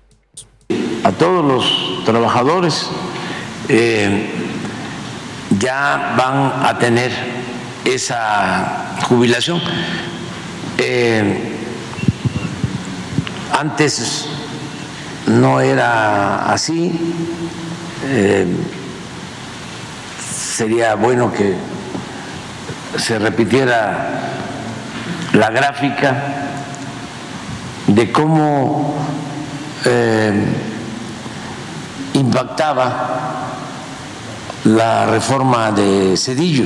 [1.06, 2.90] A todos los trabajadores
[3.70, 4.30] eh,
[5.58, 7.14] ya van a tener
[7.86, 9.62] esa jubilación.
[10.78, 11.56] Eh,
[13.58, 14.26] antes
[15.28, 16.92] no era así.
[18.08, 18.48] Eh,
[20.30, 21.56] sería bueno que
[22.98, 24.32] se repitiera
[25.34, 26.16] la gráfica
[27.88, 28.96] de cómo
[29.86, 30.46] eh,
[32.14, 33.08] impactaba
[34.66, 36.66] la reforma de Cedillo.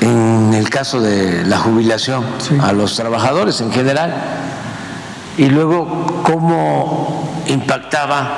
[0.00, 2.24] En el caso de la jubilación
[2.62, 4.14] a los trabajadores en general
[5.36, 8.28] y luego cómo impactaba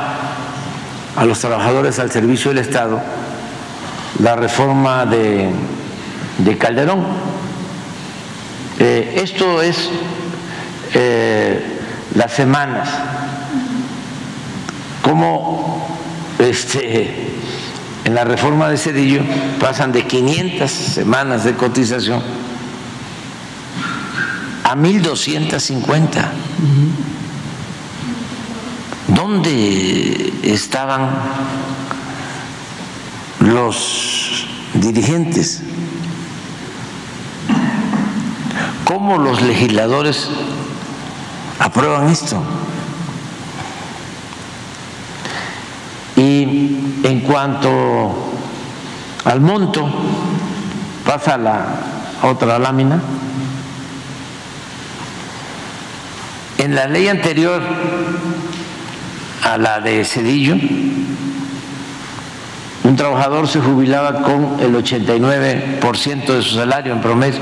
[1.16, 3.00] a los trabajadores al servicio del Estado
[4.20, 5.50] la reforma de,
[6.58, 7.04] Calderón.
[8.78, 9.90] Eh, esto es
[10.94, 11.78] eh,
[12.14, 12.88] las semanas,
[15.02, 15.96] cómo
[16.38, 17.30] este,
[18.04, 19.22] en la reforma de Cedillo
[19.60, 22.22] pasan de 500 semanas de cotización
[24.64, 26.32] a 1250.
[29.08, 31.10] ¿Dónde estaban
[33.40, 35.62] los dirigentes?
[38.90, 40.28] ¿Cómo los legisladores
[41.60, 42.42] aprueban esto?
[46.16, 46.42] Y
[47.04, 48.32] en cuanto
[49.24, 49.88] al monto,
[51.06, 51.66] pasa la
[52.22, 53.00] otra lámina.
[56.58, 57.62] En la ley anterior
[59.44, 60.56] a la de Cedillo,
[62.82, 67.38] un trabajador se jubilaba con el 89% de su salario en promedio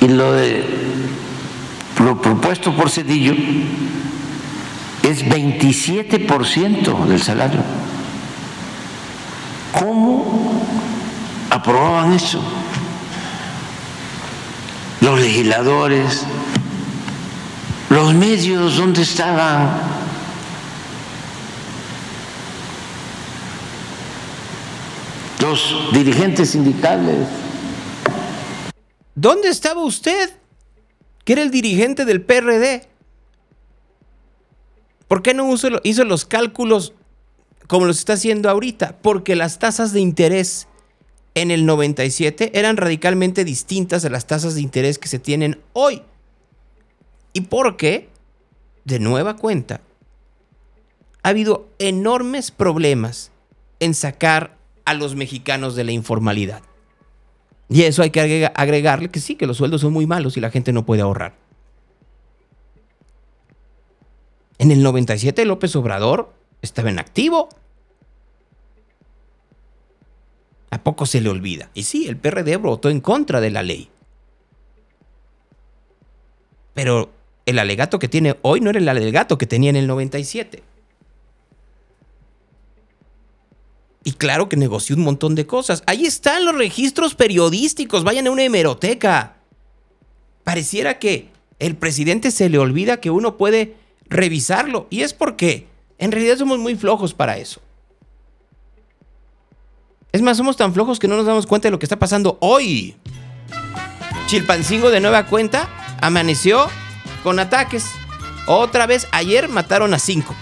[0.00, 0.64] y lo de
[2.04, 3.34] lo propuesto por Cedillo
[5.02, 7.60] es 27% del salario.
[9.78, 10.62] ¿Cómo
[11.50, 12.42] aprobaban eso?
[15.00, 16.24] Los legisladores,
[17.90, 19.70] los medios, ¿dónde estaban?
[25.40, 27.26] Los dirigentes sindicales.
[29.20, 30.30] ¿Dónde estaba usted?
[31.26, 32.88] Que era el dirigente del PRD.
[35.08, 35.52] ¿Por qué no
[35.82, 36.94] hizo los cálculos
[37.66, 38.96] como los está haciendo ahorita?
[39.02, 40.68] Porque las tasas de interés
[41.34, 46.00] en el 97 eran radicalmente distintas a las tasas de interés que se tienen hoy.
[47.34, 48.08] Y porque,
[48.86, 49.82] de nueva cuenta,
[51.22, 53.32] ha habido enormes problemas
[53.80, 54.56] en sacar
[54.86, 56.62] a los mexicanos de la informalidad.
[57.70, 60.50] Y eso hay que agregarle que sí, que los sueldos son muy malos y la
[60.50, 61.34] gente no puede ahorrar.
[64.58, 67.48] En el 97 López Obrador estaba en activo.
[70.70, 71.70] ¿A poco se le olvida?
[71.72, 73.88] Y sí, el PRD votó en contra de la ley.
[76.74, 77.10] Pero
[77.46, 80.62] el alegato que tiene hoy no era el alegato que tenía en el 97.
[84.02, 85.82] Y claro que negoció un montón de cosas.
[85.86, 88.02] Ahí están los registros periodísticos.
[88.02, 89.36] Vayan a una hemeroteca.
[90.42, 91.28] Pareciera que
[91.58, 93.76] el presidente se le olvida que uno puede
[94.08, 94.86] revisarlo.
[94.88, 95.66] Y es porque
[95.98, 97.60] en realidad somos muy flojos para eso.
[100.12, 102.38] Es más, somos tan flojos que no nos damos cuenta de lo que está pasando
[102.40, 102.96] hoy.
[104.26, 105.68] Chilpancingo de nueva cuenta
[106.00, 106.68] amaneció
[107.22, 107.84] con ataques.
[108.46, 110.34] Otra vez, ayer mataron a cinco.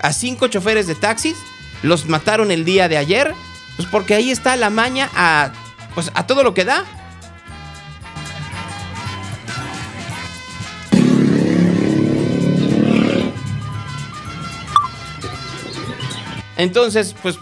[0.00, 1.36] A cinco choferes de taxis.
[1.82, 3.34] Los mataron el día de ayer.
[3.76, 5.52] Pues porque ahí está la maña a,
[5.94, 6.84] pues a todo lo que da.
[16.56, 17.38] Entonces, pues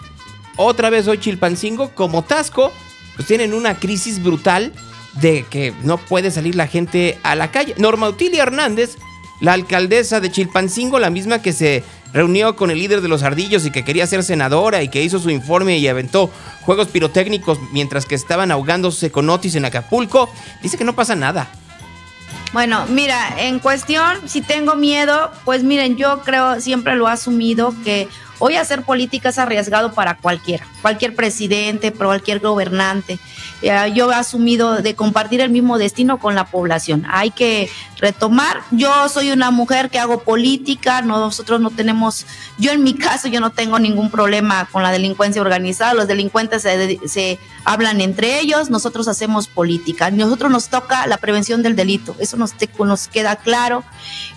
[0.57, 2.73] otra vez hoy Chilpancingo, como Tasco,
[3.17, 4.73] pues tienen una crisis brutal
[5.21, 7.75] de que no puede salir la gente a la calle.
[7.77, 8.97] Norma Utilia Hernández,
[9.41, 13.66] la alcaldesa de Chilpancingo, la misma que se reunió con el líder de los ardillos
[13.66, 16.31] y que quería ser senadora y que hizo su informe y aventó
[16.62, 20.31] juegos pirotécnicos mientras que estaban ahogándose con Otis en Acapulco,
[20.62, 21.49] dice que no pasa nada.
[22.53, 27.73] Bueno, mira, en cuestión, si tengo miedo, pues miren, yo creo, siempre lo he asumido
[27.85, 28.09] que
[28.43, 33.19] Hoy hacer política es arriesgado para cualquiera, cualquier presidente, cualquier gobernante.
[33.61, 37.05] Eh, yo he asumido de compartir el mismo destino con la población.
[37.11, 37.69] Hay que
[37.99, 38.62] retomar.
[38.71, 42.25] Yo soy una mujer que hago política, nosotros no tenemos,
[42.57, 45.93] yo en mi caso, yo no tengo ningún problema con la delincuencia organizada.
[45.93, 50.11] Los delincuentes se, hablan entre ellos, nosotros hacemos política.
[50.11, 53.85] Nosotros nos toca la prevención del delito, eso nos queda claro.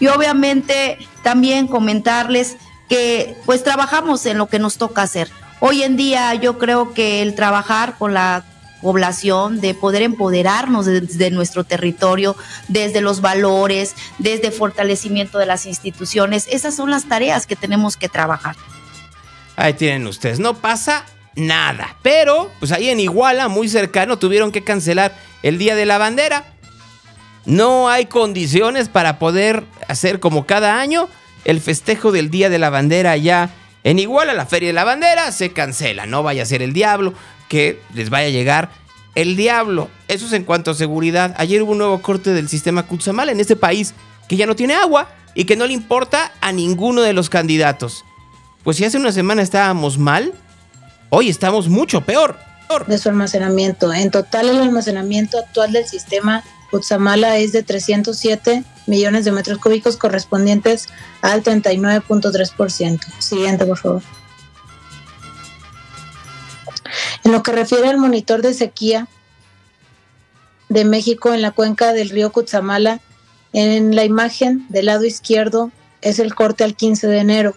[0.02, 2.58] Y obviamente también comentarles
[2.90, 5.30] que pues trabajamos en lo que nos toca hacer.
[5.60, 8.46] Hoy en día yo creo que el trabajar con la
[8.82, 12.36] población, de poder empoderarnos desde nuestro territorio,
[12.68, 18.10] desde los valores, desde fortalecimiento de las instituciones, esas son las tareas que tenemos que
[18.10, 18.58] trabajar.
[19.56, 21.06] Ahí tienen ustedes, no pasa
[21.36, 25.98] nada, pero pues ahí en Iguala, muy cercano, tuvieron que cancelar el Día de la
[25.98, 26.44] Bandera.
[27.46, 31.08] No hay condiciones para poder hacer como cada año
[31.46, 33.50] el festejo del Día de la Bandera allá
[33.84, 36.06] en Iguala, la Feria de la Bandera, se cancela.
[36.06, 37.14] No vaya a ser el diablo,
[37.50, 38.70] que les vaya a llegar
[39.16, 39.90] el diablo.
[40.08, 41.36] Eso es en cuanto a seguridad.
[41.38, 43.94] Ayer hubo un nuevo corte del sistema Kutsamal en este país
[44.28, 48.06] que ya no tiene agua y que no le importa a ninguno de los candidatos.
[48.64, 50.34] Pues si hace una semana estábamos mal,
[51.10, 52.38] hoy estamos mucho peor.
[52.88, 53.94] De su almacenamiento.
[53.94, 56.44] En total el almacenamiento actual del sistema
[56.74, 60.88] Kutsamala es de 307 millones de metros cúbicos correspondientes
[61.22, 63.00] al 39.3%.
[63.20, 64.02] Siguiente, por favor.
[67.24, 69.08] En lo que refiere al monitor de sequía
[70.68, 73.02] de México en la cuenca del río Cutzamala,
[73.54, 75.70] en la imagen del lado izquierdo
[76.02, 77.56] es el corte al 15 de enero.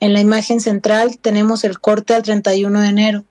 [0.00, 3.24] En la imagen central tenemos el corte al 31 de enero.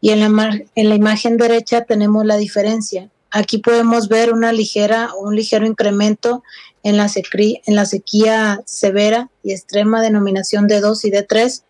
[0.00, 3.10] Y en la, en la imagen derecha tenemos la diferencia.
[3.36, 6.44] Aquí podemos ver una ligera un ligero incremento
[6.84, 11.64] en la, en la sequía severa y extrema denominación de 2 y de 3,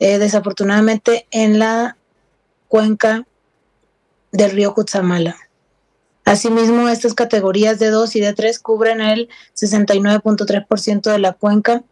[0.00, 1.96] eh, desafortunadamente en la
[2.68, 3.26] cuenca
[4.32, 5.38] del río Cutzamala.
[6.26, 11.84] Asimismo, estas categorías de 2 y de 3 cubren el 69.3% de la cuenca,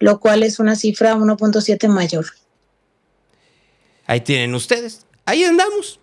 [0.00, 2.26] lo cual es una cifra 1.7 mayor.
[4.06, 5.06] Ahí tienen ustedes.
[5.24, 6.00] Ahí andamos.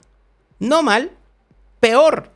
[0.60, 1.12] No mal
[1.86, 2.32] peor.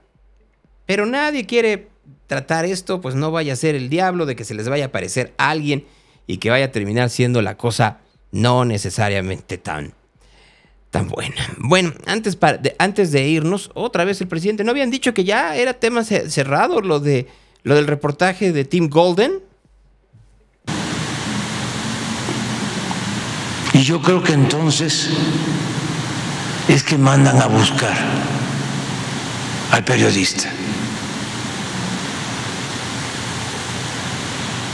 [0.85, 1.87] Pero nadie quiere
[2.27, 4.87] tratar esto, pues no vaya a ser el diablo de que se les vaya a
[4.89, 5.87] aparecer alguien
[6.27, 7.97] y que vaya a terminar siendo la cosa
[8.31, 9.93] no necesariamente tan,
[10.91, 11.35] tan buena.
[11.57, 15.55] Bueno, antes, de, antes de irnos, otra vez el presidente, ¿no habían dicho que ya
[15.55, 17.25] era tema cerrado lo, de,
[17.63, 19.39] lo del reportaje de Tim Golden?
[23.73, 25.09] Y yo creo que entonces
[26.67, 28.38] es que mandan a buscar
[29.71, 30.49] al periodista.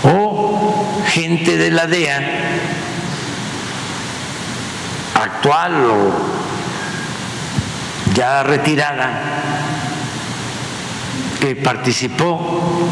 [0.03, 2.21] O gente de la DEA,
[5.15, 6.11] actual o
[8.13, 9.21] ya retirada,
[11.39, 12.89] que participó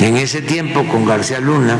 [0.00, 1.78] en ese tiempo con García Luna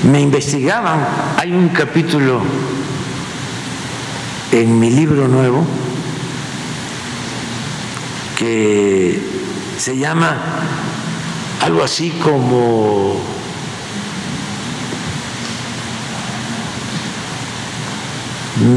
[0.05, 1.07] me investigaban.
[1.39, 2.41] Hay un capítulo
[4.53, 5.65] en mi libro nuevo
[8.37, 9.21] que
[9.79, 10.37] se llama
[11.63, 13.21] algo así como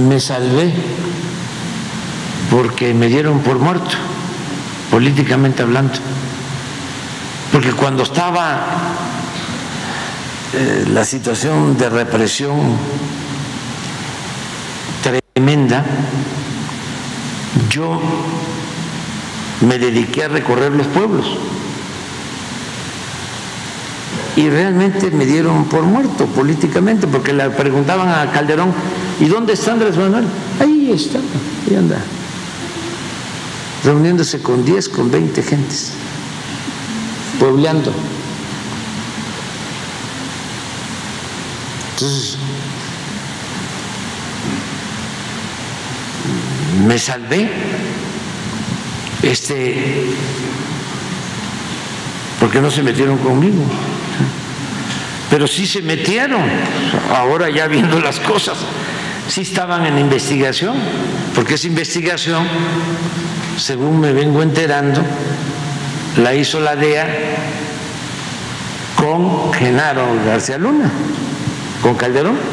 [0.07, 0.73] me salvé
[2.49, 3.95] porque me dieron por muerto,
[4.91, 5.93] políticamente hablando.
[7.51, 8.65] Porque cuando estaba
[10.53, 12.77] eh, la situación de represión
[17.69, 18.01] yo
[19.61, 21.25] me dediqué a recorrer los pueblos.
[24.35, 28.73] Y realmente me dieron por muerto políticamente, porque le preguntaban a Calderón,
[29.19, 30.25] ¿y dónde está Andrés Manuel?
[30.59, 31.19] Ahí está,
[31.69, 32.03] ahí anda,
[33.83, 35.91] reuniéndose con 10, con 20 gentes,
[37.39, 37.93] puebleando.
[41.93, 42.37] Entonces,
[46.85, 47.49] me salvé,
[49.21, 50.05] este,
[52.39, 53.63] porque no se metieron conmigo.
[55.29, 56.43] pero sí se metieron,
[57.15, 58.57] ahora ya viendo las cosas,
[59.27, 60.75] sí estaban en investigación,
[61.33, 62.45] porque esa investigación,
[63.57, 65.01] según me vengo enterando,
[66.17, 67.07] la hizo la DEA
[68.95, 70.91] con Genaro García Luna,
[71.81, 72.52] con Calderón.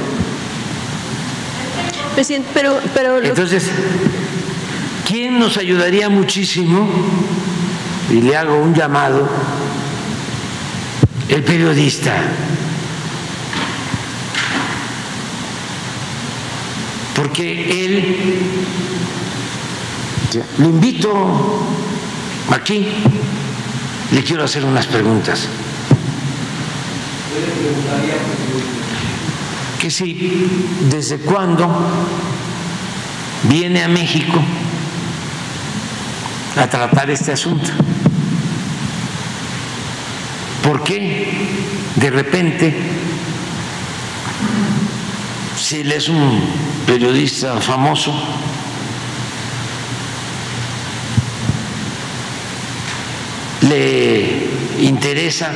[2.20, 3.70] Presidente, pero, pero Entonces,
[5.08, 6.86] ¿quién nos ayudaría muchísimo?
[8.10, 9.26] Y le hago un llamado,
[11.30, 12.12] el periodista.
[17.14, 18.18] Porque él,
[20.58, 21.64] lo invito
[22.50, 22.86] aquí,
[24.12, 25.48] le quiero hacer unas preguntas.
[29.80, 30.46] Que si,
[30.90, 31.66] ¿desde cuándo
[33.44, 34.38] viene a México
[36.54, 37.70] a tratar este asunto?
[40.62, 41.48] ¿Por qué
[41.96, 42.74] de repente,
[45.56, 46.42] si él es un
[46.86, 48.12] periodista famoso,
[53.62, 54.46] le
[54.80, 55.52] interesa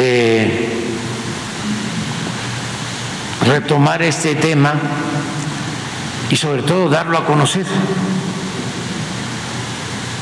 [0.00, 0.68] eh,
[3.46, 4.74] retomar este tema
[6.30, 7.66] y sobre todo darlo a conocer.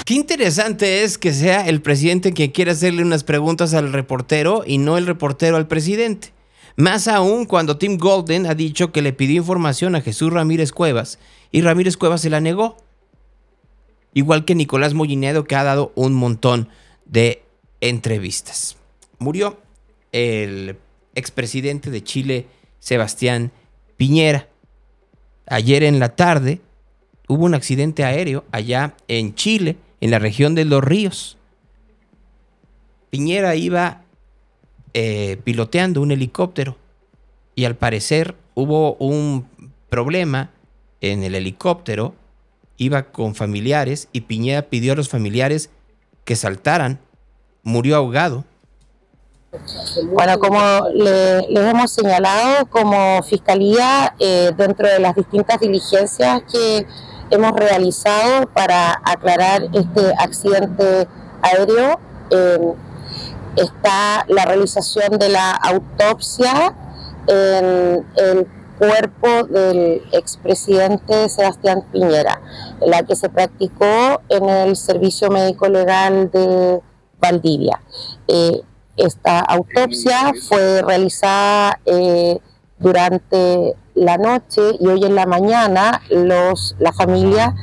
[0.05, 4.79] Qué interesante es que sea el presidente quien quiera hacerle unas preguntas al reportero y
[4.79, 6.33] no el reportero al presidente.
[6.77, 11.19] Más aún cuando Tim Golden ha dicho que le pidió información a Jesús Ramírez Cuevas
[11.51, 12.77] y Ramírez Cuevas se la negó.
[14.15, 16.69] Igual que Nicolás Mollinedo que ha dado un montón
[17.05, 17.43] de
[17.81, 18.77] entrevistas.
[19.19, 19.59] Murió
[20.17, 20.79] el
[21.15, 22.47] expresidente de Chile,
[22.79, 23.53] Sebastián
[23.99, 24.49] Piñera.
[25.47, 26.63] Ayer en la tarde
[27.29, 31.37] hubo un accidente aéreo allá en Chile en la región de Los Ríos.
[33.11, 34.05] Piñera iba
[34.95, 36.79] eh, piloteando un helicóptero
[37.55, 39.47] y al parecer hubo un
[39.91, 40.51] problema
[41.03, 42.15] en el helicóptero,
[42.79, 45.69] iba con familiares y Piñera pidió a los familiares
[46.25, 47.01] que saltaran,
[47.63, 48.47] murió ahogado.
[50.13, 50.59] Bueno, como
[50.93, 56.87] le, les hemos señalado como Fiscalía, eh, dentro de las distintas diligencias que
[57.31, 61.09] hemos realizado para aclarar este accidente
[61.43, 62.01] aéreo.
[62.31, 62.73] Eh,
[63.57, 66.75] está la realización de la autopsia
[67.27, 68.47] en el
[68.79, 72.43] cuerpo del expresidente Sebastián Piñera,
[72.81, 76.81] la que se practicó en el Servicio Médico Legal de
[77.19, 77.81] Valdivia.
[78.29, 78.63] Eh,
[78.97, 82.39] esta autopsia fue realizada eh,
[82.79, 87.55] durante la noche y hoy en la mañana los, la familia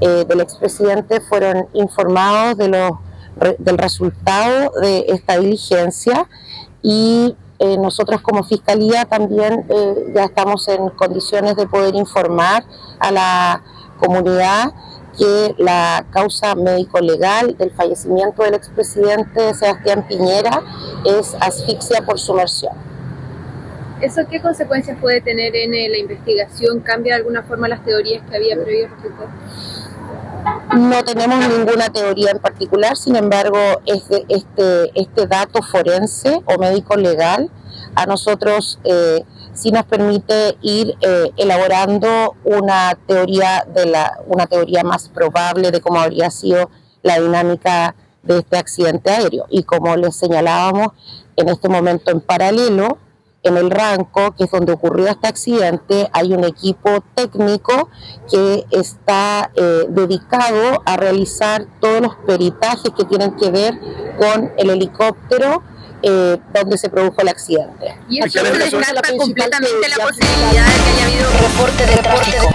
[0.00, 2.92] eh, del expresidente fueron informados de los,
[3.58, 6.28] del resultado de esta diligencia
[6.82, 12.64] y eh, nosotros como Fiscalía también eh, ya estamos en condiciones de poder informar
[12.98, 13.62] a la
[14.00, 14.72] comunidad
[15.18, 20.62] que la causa médico-legal del fallecimiento del expresidente Sebastián Piñera
[21.04, 22.72] es asfixia por sumersión.
[24.00, 26.80] ¿Eso qué consecuencias puede tener en eh, la investigación?
[26.80, 28.96] ¿Cambia de alguna forma las teorías que había previsto?
[30.76, 36.96] No tenemos ninguna teoría en particular, sin embargo, este, este, este dato forense o médico
[36.96, 37.48] legal
[37.94, 39.24] a nosotros eh,
[39.54, 45.80] sí nos permite ir eh, elaborando una teoría de la, una teoría más probable de
[45.80, 46.70] cómo habría sido
[47.02, 49.46] la dinámica de este accidente aéreo.
[49.50, 50.88] Y como les señalábamos,
[51.36, 52.98] en este momento en paralelo,
[53.42, 57.88] en el Ranco, que es donde ocurrió este accidente, hay un equipo técnico
[58.30, 63.74] que está eh, dedicado a realizar todos los peritajes que tienen que ver
[64.18, 65.62] con el helicóptero
[66.02, 67.96] eh, donde se produjo el accidente.
[68.08, 72.52] Y eso descarta completamente la posibilidad de que haya habido reporte de tráfico.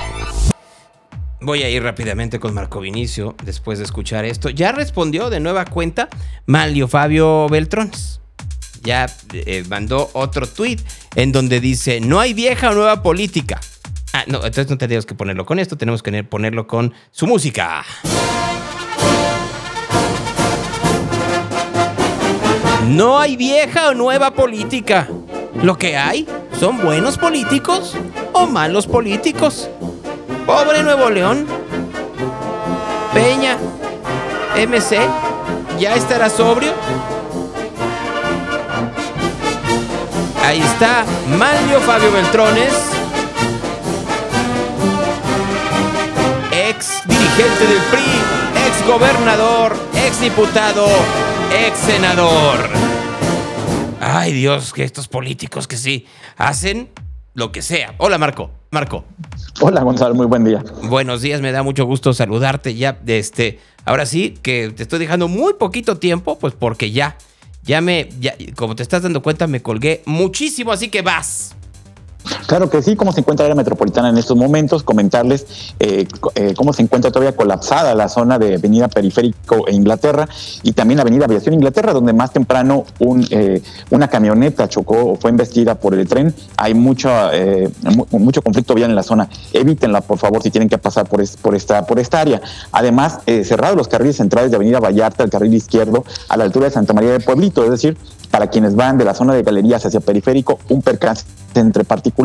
[1.40, 4.50] Voy a ir rápidamente con Marco Vinicio después de escuchar esto.
[4.50, 6.10] Ya respondió de nueva cuenta
[6.46, 8.20] Malio Fabio Beltrones
[8.88, 10.78] ya eh, mandó otro tweet
[11.16, 13.60] en donde dice, no hay vieja o nueva política.
[14.14, 17.84] Ah, no, entonces no tenemos que ponerlo con esto, tenemos que ponerlo con su música.
[22.88, 25.10] No hay vieja o nueva política.
[25.62, 26.26] Lo que hay
[26.58, 27.96] son buenos políticos
[28.32, 29.70] o malos políticos.
[30.46, 31.46] Pobre Nuevo León.
[33.14, 33.58] Peña.
[34.56, 35.00] MC.
[35.78, 36.72] ¿Ya estará sobrio?
[40.46, 41.04] Ahí está
[41.38, 42.74] Manlio Fabio Beltrones,
[46.54, 50.88] ex dirigente del PRI, ex gobernador, ex diputado
[51.52, 52.70] ex senador.
[54.00, 56.06] Ay Dios, que estos políticos que sí
[56.38, 56.90] hacen
[57.34, 57.94] lo que sea.
[57.98, 59.06] Hola Marco, Marco.
[59.62, 60.64] Hola Gonzalo, muy buen día.
[60.84, 63.00] Buenos días, me da mucho gusto saludarte ya.
[63.06, 67.18] Este, ahora sí que te estoy dejando muy poquito tiempo, pues porque ya,
[67.64, 71.56] ya me, ya, como te estás dando cuenta, me colgué muchísimo, así que vas.
[72.48, 75.46] Claro que sí, cómo se encuentra la metropolitana en estos momentos, comentarles
[75.80, 80.28] eh, eh, cómo se encuentra todavía colapsada la zona de Avenida Periférico e Inglaterra
[80.64, 82.86] y también Avenida Aviación Inglaterra, donde más temprano
[83.30, 86.34] eh, una camioneta chocó o fue investida por el tren.
[86.58, 87.10] Hay mucho,
[88.12, 89.30] mucho conflicto vial en la zona.
[89.54, 92.42] Evítenla, por favor, si tienen que pasar por, por, esta, por esta área.
[92.72, 96.72] Además, cerrados los carriles centrales de Avenida Vallarta, el carril izquierdo, a la altura de
[96.72, 97.98] Santa María del Pueblito, es decir,
[98.32, 101.26] para quienes van de la zona de galerías hacia periférico, un percance
[101.56, 102.17] entre particulares.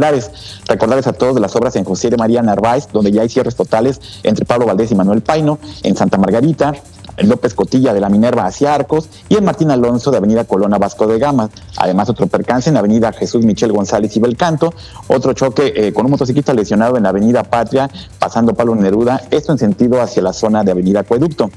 [0.67, 3.55] Recordarles a todos de las obras en José de María Narváez, donde ya hay cierres
[3.55, 6.73] totales entre Pablo Valdés y Manuel Paino, en Santa Margarita,
[7.19, 10.79] en López Cotilla de la Minerva hacia Arcos y en Martín Alonso de Avenida Colona
[10.79, 11.51] Vasco de Gama.
[11.77, 14.73] Además, otro percance en Avenida Jesús Michel González y Belcanto,
[15.09, 19.59] otro choque eh, con un motociclista lesionado en Avenida Patria, pasando Pablo Neruda, esto en
[19.59, 21.51] sentido hacia la zona de Avenida Acueducto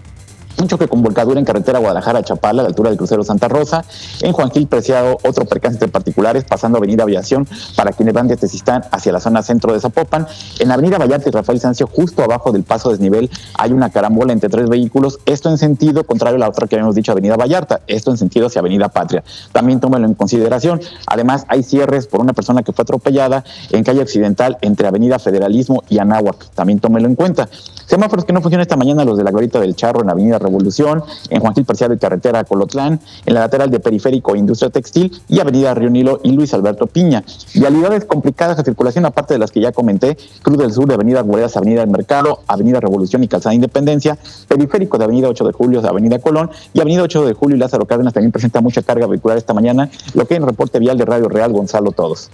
[0.59, 3.83] un choque con volcadura en carretera Guadalajara-Chapala, a la altura del crucero Santa Rosa.
[4.21, 8.37] En Juan Gil Preciado, otro percance entre particulares, pasando Avenida Aviación para quienes van de
[8.37, 10.27] Tezistán hacia la zona centro de Zapopan.
[10.59, 14.49] En Avenida Vallarta y Rafael Sancio, justo abajo del paso desnivel, hay una carambola entre
[14.49, 15.19] tres vehículos.
[15.25, 17.81] Esto en sentido contrario a la otra que habíamos dicho, Avenida Vallarta.
[17.87, 19.23] Esto en sentido hacia Avenida Patria.
[19.51, 20.81] También tómelo en consideración.
[21.07, 25.83] Además, hay cierres por una persona que fue atropellada en calle Occidental entre Avenida Federalismo
[25.89, 26.49] y Anáhuac.
[26.53, 27.49] También tómelo en cuenta.
[27.85, 31.03] Semáforos que no funcionan esta mañana, los de la Glorita del Charro en Avenida Revolución,
[31.29, 35.39] en Juan Gil Parcial de Carretera Colotlán, en la lateral de Periférico Industria Textil y
[35.39, 37.23] Avenida Río Nilo y Luis Alberto Piña.
[37.53, 41.21] Vialidades complicadas de circulación, aparte de las que ya comenté, Cruz del Sur de Avenida
[41.21, 44.17] Guaredas, Avenida del Mercado, Avenida Revolución y Calzada Independencia,
[44.47, 47.59] Periférico de Avenida 8 de Julio de Avenida Colón y Avenida 8 de Julio y
[47.59, 51.05] Lázaro Cárdenas también presenta mucha carga vehicular esta mañana, lo que en reporte vial de
[51.05, 52.29] Radio Real Gonzalo Todos.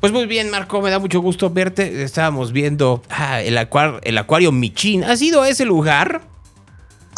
[0.00, 2.02] Pues muy bien, Marco, me da mucho gusto verte.
[2.02, 3.56] Estábamos viendo ah, el,
[4.02, 5.04] el acuario Michin.
[5.04, 6.31] ¿Has ido a ese lugar?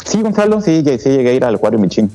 [0.05, 2.09] Sí, Gonzalo, sí, sí llegué a ir al acuario Michin.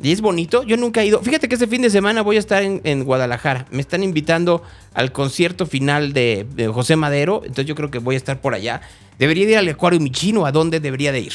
[0.00, 1.20] Y es bonito, yo nunca he ido.
[1.20, 3.66] Fíjate que este fin de semana voy a estar en, Guadalajara.
[3.70, 4.62] Me están invitando
[4.92, 8.80] al concierto final de, José Madero, entonces yo creo que voy a estar por allá.
[9.18, 11.32] ¿Debería ir al Acuario Michin o a dónde debería de ir?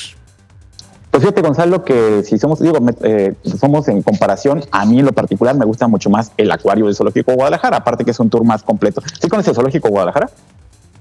[1.11, 5.13] Pues fíjate, Gonzalo, que si somos, digo, eh, somos en comparación, a mí en lo
[5.13, 8.43] particular me gusta mucho más el acuario del Zoológico Guadalajara, aparte que es un tour
[8.43, 9.01] más completo.
[9.19, 10.29] ¿Sí conoces el Zoológico Guadalajara?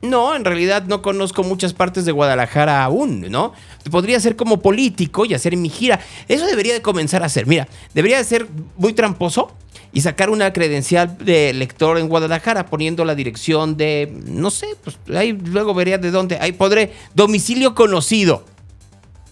[0.00, 3.52] No, en realidad no conozco muchas partes de Guadalajara aún, ¿no?
[3.90, 5.98] Podría ser como político y hacer mi gira.
[6.28, 7.46] Eso debería de comenzar a hacer.
[7.46, 8.46] Mira, debería de ser
[8.76, 9.52] muy tramposo
[9.92, 14.98] y sacar una credencial de lector en Guadalajara poniendo la dirección de, no sé, pues
[15.16, 16.38] ahí luego vería de dónde.
[16.40, 18.44] Ahí podré, domicilio conocido.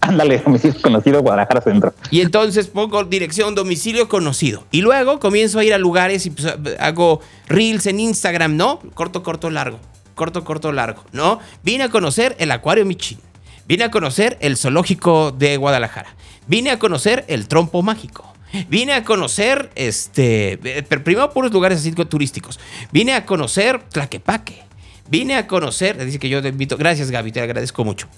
[0.01, 1.95] Ándale, domicilio conocido Guadalajara Centro.
[2.11, 4.65] Y entonces pongo dirección, domicilio conocido.
[4.73, 8.81] Y luego comienzo a ir a lugares y pues, hago reels en Instagram, ¿no?
[8.95, 9.79] Corto, corto, largo
[10.17, 11.39] corto, corto, largo, ¿no?
[11.63, 13.19] Vine a conocer el Acuario Michin.
[13.69, 16.17] Vine a conocer el Zoológico de Guadalajara.
[16.49, 18.33] Vine a conocer el Trompo Mágico.
[18.69, 22.59] Vine a conocer, este, eh, primero puros lugares así turísticos.
[22.91, 24.65] Vine a conocer Tlaquepaque.
[25.09, 28.09] Vine a conocer, dice que yo te invito, gracias Gaby, te agradezco mucho.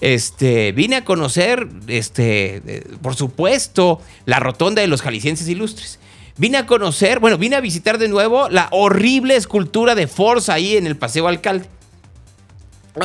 [0.00, 5.98] Este, vine a conocer, este, eh, por supuesto, la rotonda de los jaliscienses ilustres.
[6.38, 10.76] Vine a conocer, bueno, vine a visitar de nuevo la horrible escultura de Forza ahí
[10.76, 11.68] en el Paseo Alcalde.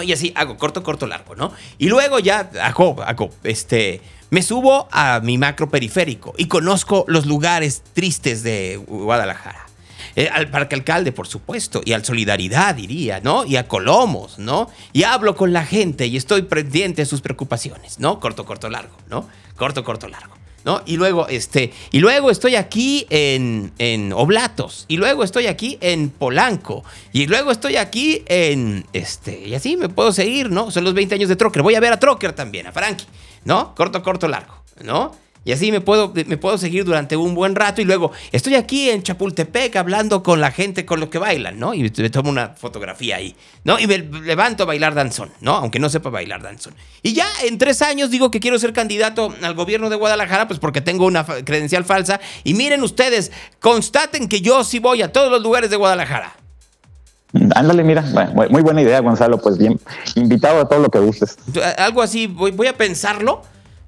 [0.04, 1.52] Y así hago corto, corto, largo, ¿no?
[1.80, 7.26] Y luego ya hago, hago, este, me subo a mi macro periférico y conozco los
[7.26, 9.66] lugares tristes de Guadalajara.
[10.16, 13.46] Eh, al Parque Alcalde, por supuesto, y al Solidaridad, diría, ¿no?
[13.46, 14.70] Y a Colomos, ¿no?
[14.92, 18.20] Y hablo con la gente y estoy pendiente de sus preocupaciones, ¿no?
[18.20, 19.28] Corto, corto, largo, ¿no?
[19.56, 20.36] Corto, corto, largo.
[20.66, 20.82] ¿No?
[20.86, 26.10] Y luego, este, y luego estoy aquí en, en Oblatos, y luego estoy aquí en
[26.10, 30.72] Polanco, y luego estoy aquí en, este, y así me puedo seguir, ¿no?
[30.72, 31.62] Son los 20 años de Trocker.
[31.62, 33.06] Voy a ver a Trocker también, a Frankie,
[33.46, 33.74] ¿no?
[33.76, 34.54] Corto, corto, largo,
[34.84, 35.23] ¿no?
[35.46, 38.90] Y así me puedo, me puedo seguir durante un buen rato y luego estoy aquí
[38.90, 41.74] en Chapultepec hablando con la gente con lo que bailan, ¿no?
[41.74, 43.78] Y me tomo una fotografía ahí, ¿no?
[43.78, 45.56] Y me levanto a bailar danzón, ¿no?
[45.56, 46.76] Aunque no sepa bailar danzón.
[47.02, 50.60] Y ya en tres años digo que quiero ser candidato al gobierno de Guadalajara, pues
[50.60, 52.22] porque tengo una credencial falsa.
[52.46, 56.38] Y miren ustedes, constaten que yo sí voy a todos los lugares de Guadalajara.
[57.56, 58.04] Ándale, mira,
[58.50, 59.40] muy buena idea, Gonzalo.
[59.42, 59.80] Pues bien,
[60.16, 61.36] invitado a todo lo que gustes.
[61.78, 63.42] Algo así, voy, voy a pensarlo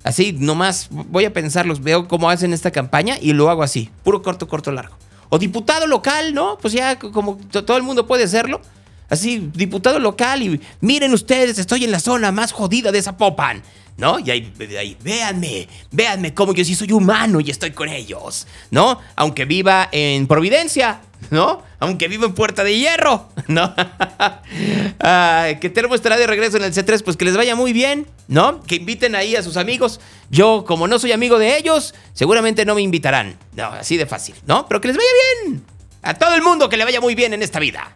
[0.05, 4.21] Así, nomás voy a pensarlos, veo cómo hacen esta campaña y lo hago así, puro
[4.21, 4.95] corto, corto, largo.
[5.29, 6.59] O diputado local, ¿no?
[6.61, 8.61] Pues ya como todo el mundo puede hacerlo.
[9.09, 13.63] Así, diputado local y miren ustedes, estoy en la zona más jodida de Zapopan.
[13.97, 14.19] ¿No?
[14.19, 18.99] Y ahí, ahí, véanme, véanme cómo yo sí soy humano y estoy con ellos, ¿no?
[19.15, 21.01] Aunque viva en Providencia,
[21.31, 21.63] ¿no?
[21.79, 23.73] Aunque viva en Puerta de Hierro, ¿no?
[25.59, 28.61] que Termo estará de regreso en el C3, pues que les vaya muy bien, ¿no?
[28.63, 29.99] Que inviten ahí a sus amigos.
[30.29, 33.37] Yo, como no soy amigo de ellos, seguramente no me invitarán.
[33.55, 34.67] No, así de fácil, ¿no?
[34.67, 35.09] Pero que les vaya
[35.43, 35.63] bien.
[36.01, 37.91] A todo el mundo que le vaya muy bien en esta vida.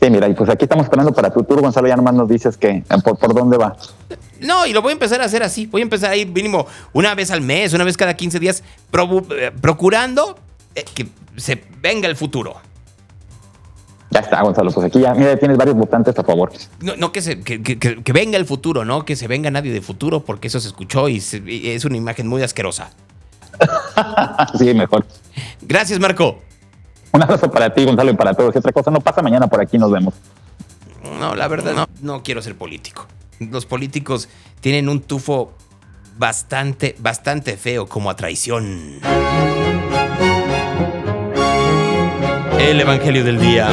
[0.00, 1.86] Sí, mira, y pues aquí estamos esperando para tu tour, Gonzalo.
[1.88, 3.76] Ya nomás nos dices que por, por dónde va.
[4.40, 5.66] No, y lo voy a empezar a hacer así.
[5.66, 8.62] Voy a empezar a ir mínimo una vez al mes, una vez cada 15 días,
[8.62, 10.38] eh, procurando
[10.74, 12.56] eh, que se venga el futuro.
[14.10, 14.72] Ya está, Gonzalo.
[14.72, 16.52] Pues aquí ya, mira, tienes varios votantes a favor.
[16.80, 19.80] No, no que, se, que, que, venga el futuro, no que se venga nadie de
[19.80, 22.90] futuro, porque eso se escuchó y, es una imagen muy asquerosa.
[24.58, 25.06] sí, mejor.
[25.62, 26.40] Gracias, Marco.
[27.12, 28.52] Un abrazo para ti, Gonzalo, y para todos.
[28.52, 30.14] Si otra cosa no pasa, mañana por aquí nos vemos.
[31.20, 33.06] No, la verdad, no, no quiero ser político.
[33.40, 34.28] Los políticos
[34.60, 35.54] tienen un tufo
[36.18, 39.00] bastante, bastante feo como a traición.
[42.58, 43.70] El Evangelio del Día.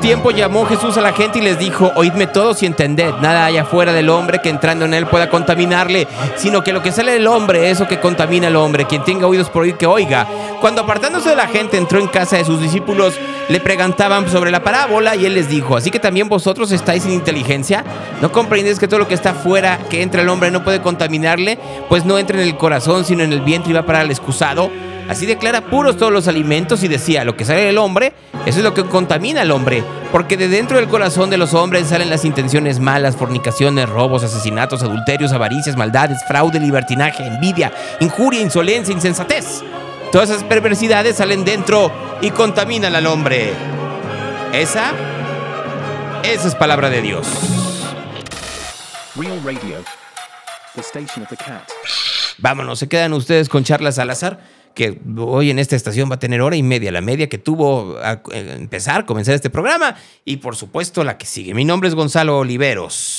[0.00, 3.58] Tiempo llamó Jesús a la gente y les dijo, oídme todos y entended, nada hay
[3.58, 7.26] afuera del hombre que entrando en él pueda contaminarle, sino que lo que sale del
[7.26, 8.86] hombre es lo que contamina al hombre.
[8.86, 10.26] Quien tenga oídos por oír, que oiga.
[10.60, 13.14] Cuando apartándose de la gente entró en casa de sus discípulos,
[13.48, 17.12] le preguntaban sobre la parábola y él les dijo, así que también vosotros estáis sin
[17.12, 17.84] inteligencia,
[18.20, 21.58] ¿no comprendéis que todo lo que está fuera, que entra el hombre, no puede contaminarle?
[21.88, 24.70] Pues no entra en el corazón, sino en el vientre y va para el excusado.
[25.08, 28.12] Así declara puros todos los alimentos y decía, lo que sale del hombre,
[28.46, 29.82] eso es lo que contamina al hombre,
[30.12, 34.82] porque de dentro del corazón de los hombres salen las intenciones malas, fornicaciones, robos, asesinatos,
[34.82, 39.62] adulterios, avaricias, maldades, fraude, libertinaje, envidia, injuria, insolencia, insensatez.
[40.12, 43.52] Todas esas perversidades salen dentro y contaminan al hombre.
[44.52, 44.92] Esa,
[46.22, 47.26] esa es palabra de Dios.
[49.16, 49.76] Real Radio,
[50.74, 51.68] the station of the cat.
[52.38, 54.40] Vámonos, se quedan ustedes con charlas al azar
[54.74, 57.96] que hoy en esta estación va a tener hora y media, la media que tuvo
[58.02, 61.54] a eh, empezar, comenzar este programa y por supuesto la que sigue.
[61.54, 63.18] Mi nombre es Gonzalo Oliveros.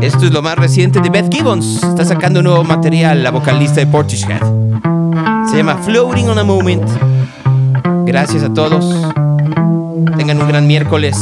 [0.00, 1.82] Esto es lo más reciente de Beth Gibbons.
[1.82, 4.42] Está sacando nuevo material, la vocalista de Portishead.
[5.50, 6.88] Se llama Floating on a Moment.
[8.04, 8.84] Gracias a todos.
[10.16, 11.16] Tengan un gran miércoles.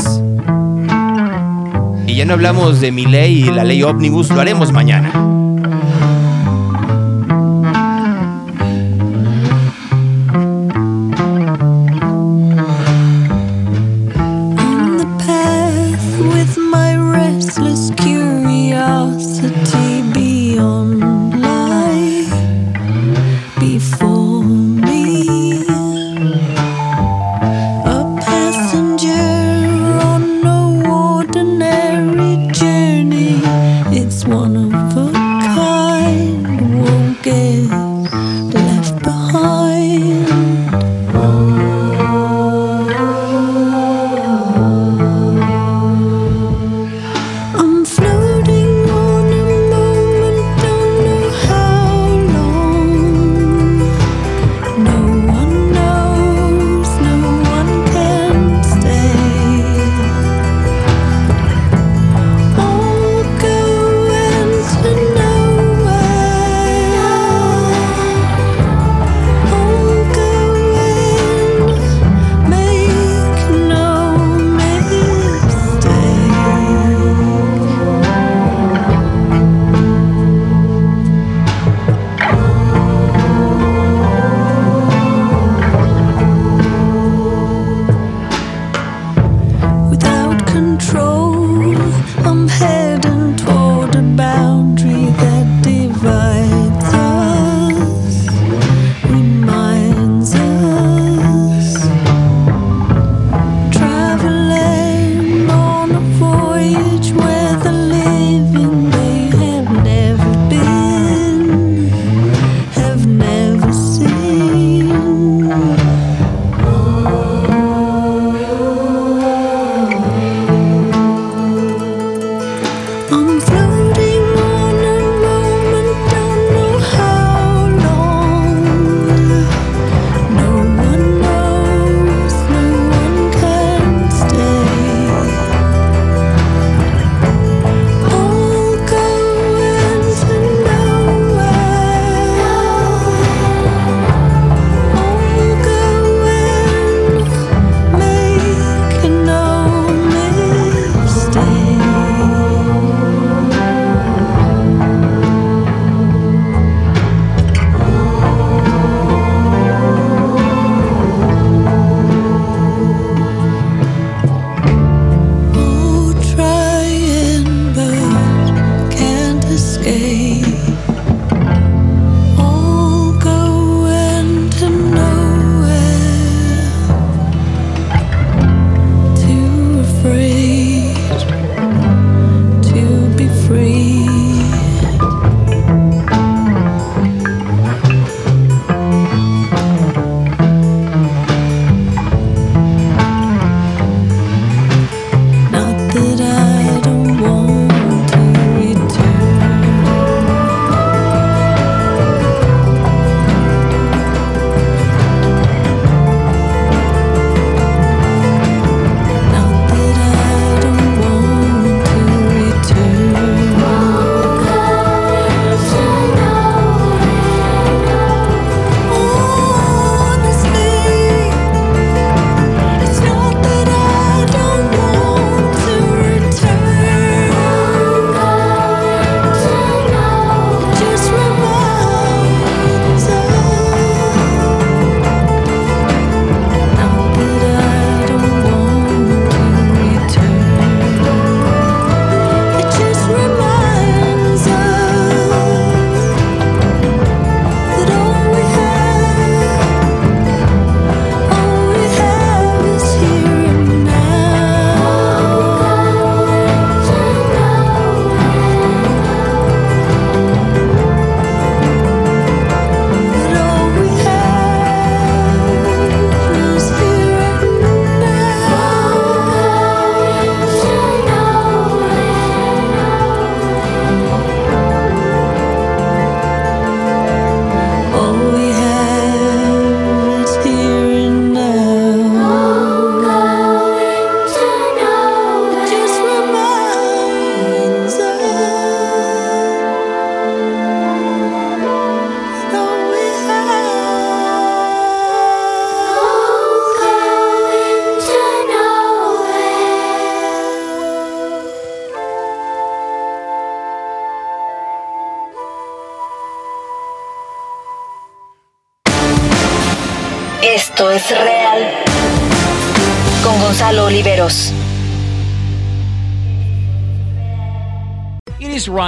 [2.06, 5.41] Y ya no hablamos de mi ley y la ley ómnibus, lo haremos mañana.